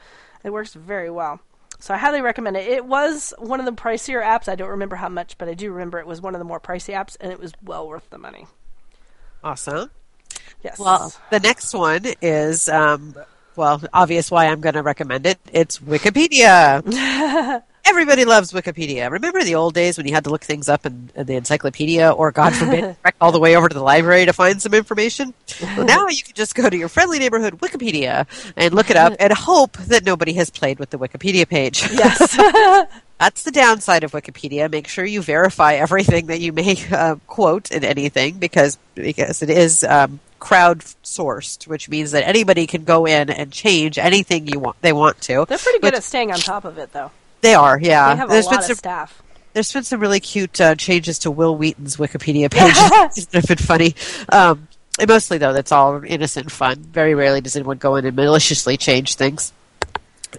[0.44, 1.40] It works very well.
[1.78, 2.68] So I highly recommend it.
[2.68, 4.48] It was one of the pricier apps.
[4.48, 6.60] I don't remember how much, but I do remember it was one of the more
[6.60, 8.46] pricey apps, and it was well worth the money.
[9.42, 9.90] Awesome.
[10.62, 10.78] Yes.
[10.78, 13.16] Well, the next one is, um,
[13.56, 15.40] well, obvious why I'm going to recommend it.
[15.52, 17.62] It's Wikipedia.
[17.84, 19.10] Everybody loves Wikipedia.
[19.10, 22.10] Remember the old days when you had to look things up in, in the encyclopedia,
[22.10, 25.34] or God forbid, all the way over to the library to find some information?
[25.60, 28.26] Well, now you can just go to your friendly neighborhood Wikipedia
[28.56, 31.82] and look it up and hope that nobody has played with the Wikipedia page.
[31.92, 32.36] yes.
[33.18, 34.70] That's the downside of Wikipedia.
[34.70, 39.50] Make sure you verify everything that you may uh, quote in anything because because it
[39.50, 44.76] is um, crowdsourced, which means that anybody can go in and change anything you want
[44.82, 45.44] they want to.
[45.48, 47.10] They're pretty good Which- at staying on top of it, though.
[47.43, 48.14] They are, yeah.
[48.14, 49.23] They have a lot been of some staff.
[49.52, 52.73] there's been some really cute uh, changes to Wil Wheaton's Wikipedia page
[53.16, 53.94] It's been funny.
[54.31, 54.69] Um,
[55.06, 56.77] mostly though, that's all innocent fun.
[56.77, 59.52] Very rarely does anyone go in and maliciously change things.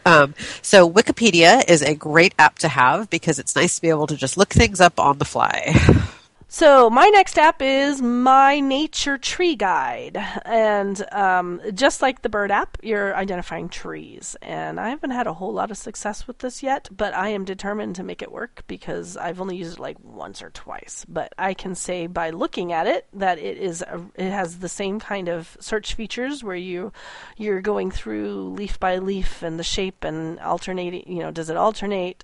[0.05, 4.07] Um, so Wikipedia is a great app to have because it's nice to be able
[4.07, 5.75] to just look things up on the fly.
[6.53, 12.51] So my next app is My Nature Tree Guide, and um, just like the bird
[12.51, 14.35] app, you're identifying trees.
[14.39, 17.43] And I haven't had a whole lot of success with this yet, but I am
[17.43, 21.07] determined to make it work because I've only used it like once or twice.
[21.09, 24.69] But I can say by looking at it that it is a, it has the
[24.69, 26.93] same kind of search features where you
[27.35, 31.11] you're going through leaf by leaf and the shape and alternating.
[31.11, 32.23] You know, does it alternate?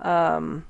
[0.00, 0.64] Um,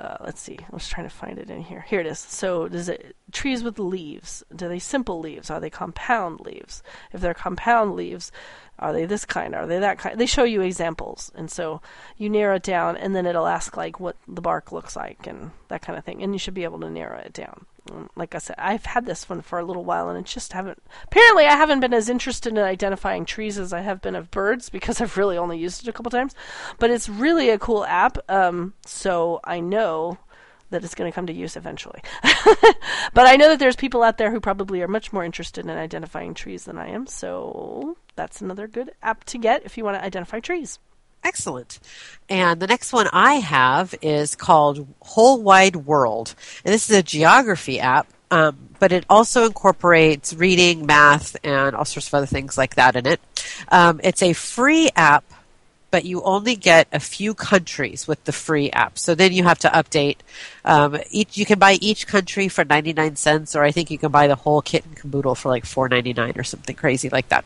[0.00, 0.58] uh, let's see.
[0.58, 1.84] I was trying to find it in here.
[1.86, 2.18] Here it is.
[2.18, 4.42] So, does it trees with leaves?
[4.54, 5.50] Do they simple leaves?
[5.50, 6.82] Are they compound leaves?
[7.12, 8.32] If they're compound leaves,
[8.78, 9.54] are they this kind?
[9.54, 10.18] Are they that kind?
[10.18, 11.82] They show you examples, and so
[12.16, 15.50] you narrow it down, and then it'll ask like what the bark looks like and
[15.68, 17.66] that kind of thing, and you should be able to narrow it down.
[18.16, 20.82] Like I said, I've had this one for a little while, and it just haven't.
[21.04, 24.68] Apparently, I haven't been as interested in identifying trees as I have been of birds
[24.70, 26.34] because I've really only used it a couple times.
[26.78, 30.18] But it's really a cool app, um, so I know
[30.70, 32.00] that it's going to come to use eventually.
[32.22, 35.70] but I know that there's people out there who probably are much more interested in
[35.70, 39.96] identifying trees than I am, so that's another good app to get if you want
[39.96, 40.78] to identify trees.
[41.22, 41.78] Excellent.
[42.28, 46.34] And the next one I have is called Whole Wide World.
[46.64, 51.84] And this is a geography app, um, but it also incorporates reading, math, and all
[51.84, 53.20] sorts of other things like that in it.
[53.68, 55.24] Um, it's a free app,
[55.90, 58.96] but you only get a few countries with the free app.
[58.96, 60.18] So then you have to update.
[60.64, 63.98] Um, each you can buy each country for ninety nine cents, or I think you
[63.98, 67.08] can buy the whole kit and caboodle for like four ninety nine or something crazy
[67.08, 67.44] like that.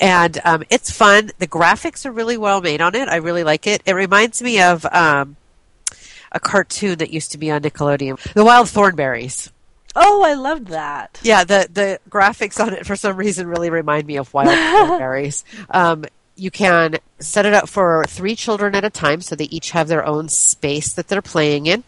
[0.00, 1.30] And um, it's fun.
[1.38, 3.08] The graphics are really well made on it.
[3.08, 3.82] I really like it.
[3.86, 5.36] It reminds me of um,
[6.32, 9.50] a cartoon that used to be on Nickelodeon, The Wild Thornberrys.
[9.96, 11.20] Oh, I loved that.
[11.22, 15.44] Yeah, the the graphics on it for some reason really remind me of Wild Thornberrys.
[15.70, 16.04] Um,
[16.36, 19.86] you can set it up for three children at a time, so they each have
[19.86, 21.84] their own space that they're playing in.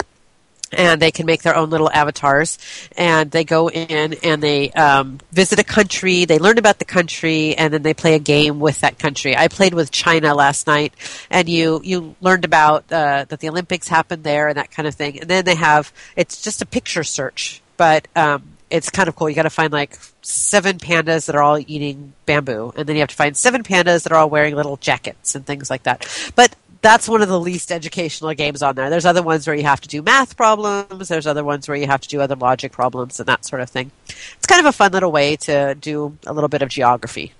[0.72, 2.58] And they can make their own little avatars,
[2.96, 6.24] and they go in and they um, visit a country.
[6.24, 9.36] They learn about the country, and then they play a game with that country.
[9.36, 10.92] I played with China last night,
[11.30, 14.94] and you you learned about uh, that the Olympics happened there and that kind of
[14.94, 15.20] thing.
[15.20, 19.28] And then they have it's just a picture search, but um, it's kind of cool.
[19.28, 23.00] You got to find like seven pandas that are all eating bamboo, and then you
[23.00, 26.06] have to find seven pandas that are all wearing little jackets and things like that.
[26.34, 26.54] But
[26.86, 28.88] that's one of the least educational games on there.
[28.90, 31.08] There's other ones where you have to do math problems.
[31.08, 33.68] There's other ones where you have to do other logic problems and that sort of
[33.68, 33.90] thing.
[34.06, 37.32] It's kind of a fun little way to do a little bit of geography.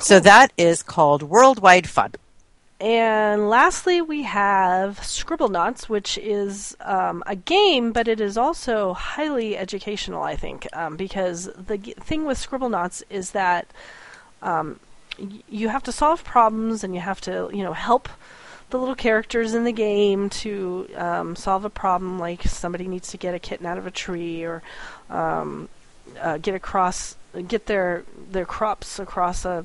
[0.00, 2.12] So that is called Worldwide Fun.
[2.80, 8.94] And lastly, we have Scribble Scribblenauts, which is um, a game, but it is also
[8.94, 13.66] highly educational, I think, um, because the g- thing with Scribble Scribblenauts is that
[14.40, 14.80] um,
[15.18, 18.08] y- you have to solve problems and you have to, you know, help
[18.74, 23.16] the little characters in the game to um, solve a problem, like somebody needs to
[23.16, 24.64] get a kitten out of a tree or
[25.10, 25.68] um,
[26.20, 27.14] uh, get across,
[27.46, 28.02] get their
[28.32, 29.64] their crops across a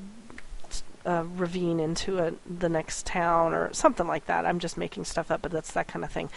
[1.05, 4.45] a ravine into a, the next town or something like that.
[4.45, 6.29] I'm just making stuff up, but that's that kind of thing.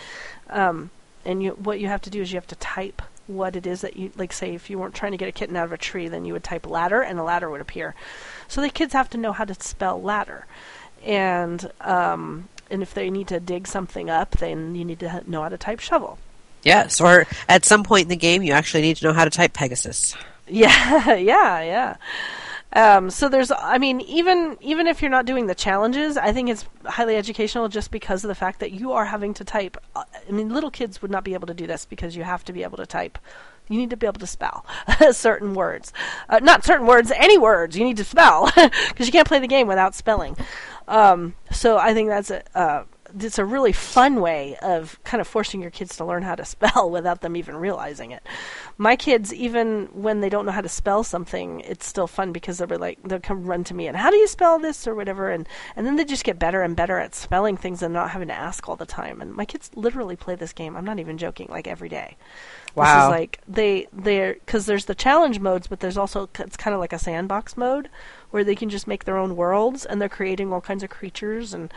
[0.49, 0.89] Um,
[1.27, 3.82] and you, what you have to do is you have to type what it is
[3.82, 4.32] that you like.
[4.32, 6.32] Say if you weren't trying to get a kitten out of a tree, then you
[6.32, 7.94] would type ladder, and a ladder would appear.
[8.49, 10.47] So the kids have to know how to spell ladder,
[11.05, 15.43] and um, and if they need to dig something up, then you need to know
[15.43, 16.19] how to type shovel.
[16.65, 19.31] Yes, or at some point in the game, you actually need to know how to
[19.31, 20.15] type Pegasus.
[20.49, 21.97] Yeah, yeah, yeah.
[22.74, 26.51] Um, so there's, I mean, even even if you're not doing the challenges, I think
[26.51, 29.77] it's highly educational just because of the fact that you are having to type.
[29.94, 32.44] uh, I mean, little kids would not be able to do this because you have
[32.44, 33.19] to be able to type.
[33.68, 34.66] You need to be able to spell
[35.12, 35.93] certain words,
[36.28, 37.76] uh, not certain words, any words.
[37.76, 38.51] You need to spell
[38.89, 40.36] because you can't play the game without spelling.
[40.89, 42.59] Um, so I think that's a.
[42.59, 42.84] Uh,
[43.18, 46.44] it's a really fun way of kind of forcing your kids to learn how to
[46.47, 48.22] spell without them even realizing it.
[48.78, 52.59] My kids, even when they don't know how to spell something, it's still fun because
[52.59, 54.94] they'll be like they'll come run to me and how do you spell this or
[54.94, 58.10] whatever, and and then they just get better and better at spelling things and not
[58.10, 59.20] having to ask all the time.
[59.20, 60.76] And my kids literally play this game.
[60.76, 62.16] I'm not even joking, like every day.
[62.74, 63.07] This Wow.
[63.07, 66.81] is like they they're because there's the challenge modes, but there's also it's kind of
[66.81, 67.90] like a sandbox mode
[68.31, 71.53] where they can just make their own worlds and they're creating all kinds of creatures
[71.53, 71.73] and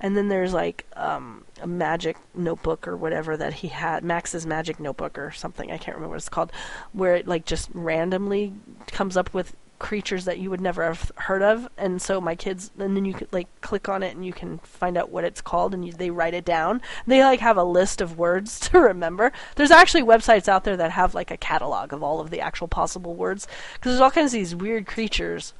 [0.00, 4.80] and then there's like um, a magic notebook or whatever that he had Max's magic
[4.80, 6.50] notebook or something I can't remember what it's called
[6.92, 8.52] where it like just randomly
[8.88, 11.68] comes up with creatures that you would never have heard of.
[11.76, 14.58] And so my kids and then you could like click on it and you can
[14.58, 16.80] find out what it's called and you, they write it down.
[17.06, 19.32] They like have a list of words to remember.
[19.56, 22.68] There's actually websites out there that have like a catalog of all of the actual
[22.68, 23.46] possible words.
[23.74, 25.52] Because there's all kinds of these weird creatures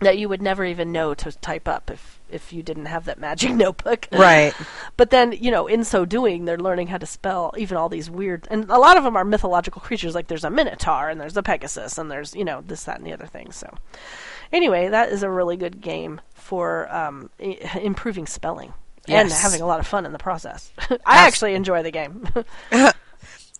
[0.00, 3.18] that you would never even know to type up if if you didn't have that
[3.18, 4.08] magic notebook.
[4.12, 4.54] Right.
[4.96, 8.10] But then, you know, in so doing, they're learning how to spell even all these
[8.10, 11.36] weird and a lot of them are mythological creatures like there's a minotaur and there's
[11.36, 13.52] a pegasus and there's, you know, this that and the other thing.
[13.52, 13.72] So
[14.52, 18.72] anyway, that is a really good game for um, I- improving spelling.
[19.08, 20.70] And having a lot of fun in the process.
[21.04, 22.28] I actually enjoy the game.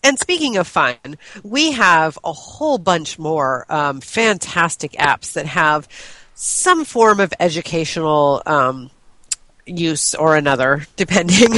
[0.04, 0.96] And speaking of fun,
[1.44, 5.86] we have a whole bunch more um, fantastic apps that have
[6.34, 8.90] some form of educational um,
[9.66, 11.54] use or another, depending.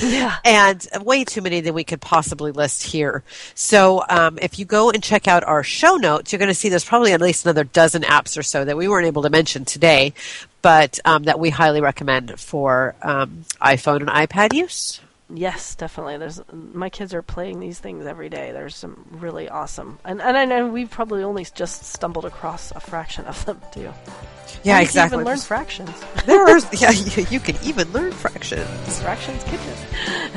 [0.00, 0.36] Yeah.
[0.44, 3.22] And way too many that we could possibly list here.
[3.54, 6.68] So um, if you go and check out our show notes, you're going to see
[6.68, 9.64] there's probably at least another dozen apps or so that we weren't able to mention
[9.64, 10.14] today,
[10.62, 15.00] but um, that we highly recommend for um, iPhone and iPad use.
[15.28, 16.18] Yes, definitely.
[16.18, 18.52] There's my kids are playing these things every day.
[18.52, 22.78] There's some really awesome, and and I know we've probably only just stumbled across a
[22.80, 23.80] fraction of them too.
[23.82, 25.16] Yeah, And you can exactly.
[25.16, 25.90] Even learn fractions.
[26.26, 29.00] there are, yeah, you, can even learn fractions.
[29.00, 29.74] fractions kitchen.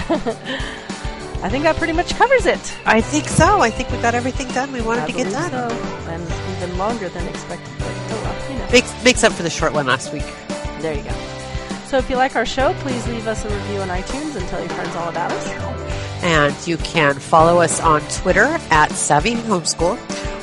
[1.41, 2.77] I think that pretty much covers it.
[2.85, 3.61] I think so.
[3.61, 5.51] I think we got everything done we wanted I to get done.
[5.51, 5.75] so.
[6.09, 6.23] and
[6.57, 7.71] even longer than expected.
[7.77, 8.71] But oh well, you know.
[8.71, 10.25] Makes makes up for the short one last week.
[10.81, 11.11] There you go.
[11.89, 14.59] So if you like our show, please leave us a review on iTunes and tell
[14.59, 15.47] your friends all about us.
[16.21, 19.97] And you can follow us on Twitter at Savvy Homeschool,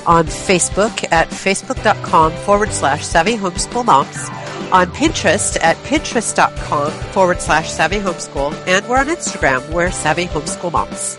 [0.09, 4.29] on Facebook at facebook.com forward slash Savvy Homeschool Moms,
[4.73, 10.73] on Pinterest at pinterest.com forward slash Savvy Homeschool, and we're on Instagram, we're Savvy Homeschool
[10.73, 11.17] Moms.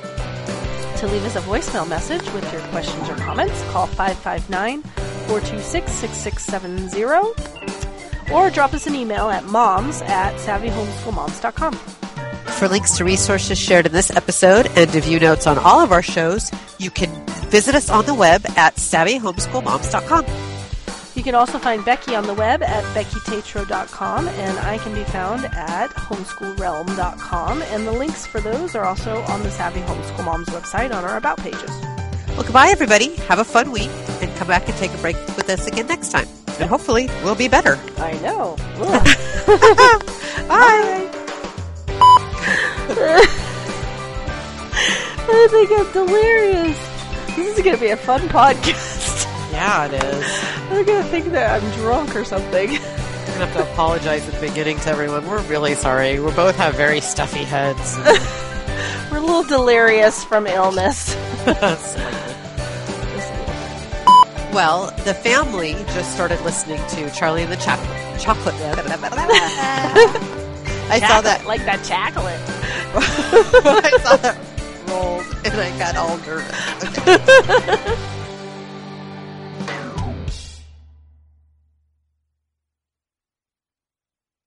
[1.00, 7.77] To leave us a voicemail message with your questions or comments, call 559 426 6670
[8.34, 11.74] or drop us an email at moms at savvyhomeschoolmoms.com.
[12.58, 15.92] For links to resources shared in this episode and to view notes on all of
[15.92, 17.10] our shows, you can
[17.50, 20.26] visit us on the web at savvyhomeschoolmoms.com.
[21.18, 25.46] You can also find Becky on the web at beckytatro.com and I can be found
[25.46, 30.94] at homeschoolrealm.com and the links for those are also on the Savvy Homeschool Moms website
[30.96, 31.72] on our About pages.
[32.30, 33.16] Well, goodbye, everybody.
[33.16, 33.90] Have a fun week
[34.22, 36.28] and come back and take a break with us again next time.
[36.60, 37.80] And hopefully, we'll be better.
[37.98, 38.56] I know.
[40.48, 41.10] Bye.
[45.30, 47.36] I think it's delirious.
[47.36, 49.26] This is going to be a fun podcast.
[49.52, 50.70] Yeah, it is.
[50.70, 52.70] They're going to think that I'm drunk or something.
[52.70, 55.28] I'm gonna have to apologize at the beginning to everyone.
[55.28, 56.20] We're really sorry.
[56.20, 57.98] We both have very stuffy heads.
[59.12, 61.14] We're a little delirious from illness.
[64.54, 67.80] Well, the family just started listening to Charlie and the Chap-
[68.20, 68.56] Chocolate.
[70.90, 71.46] I saw that.
[71.46, 72.40] like that chocolate.
[73.66, 74.38] I saw that
[74.88, 76.98] rolled, and I got all nervous.
[76.98, 78.08] Okay.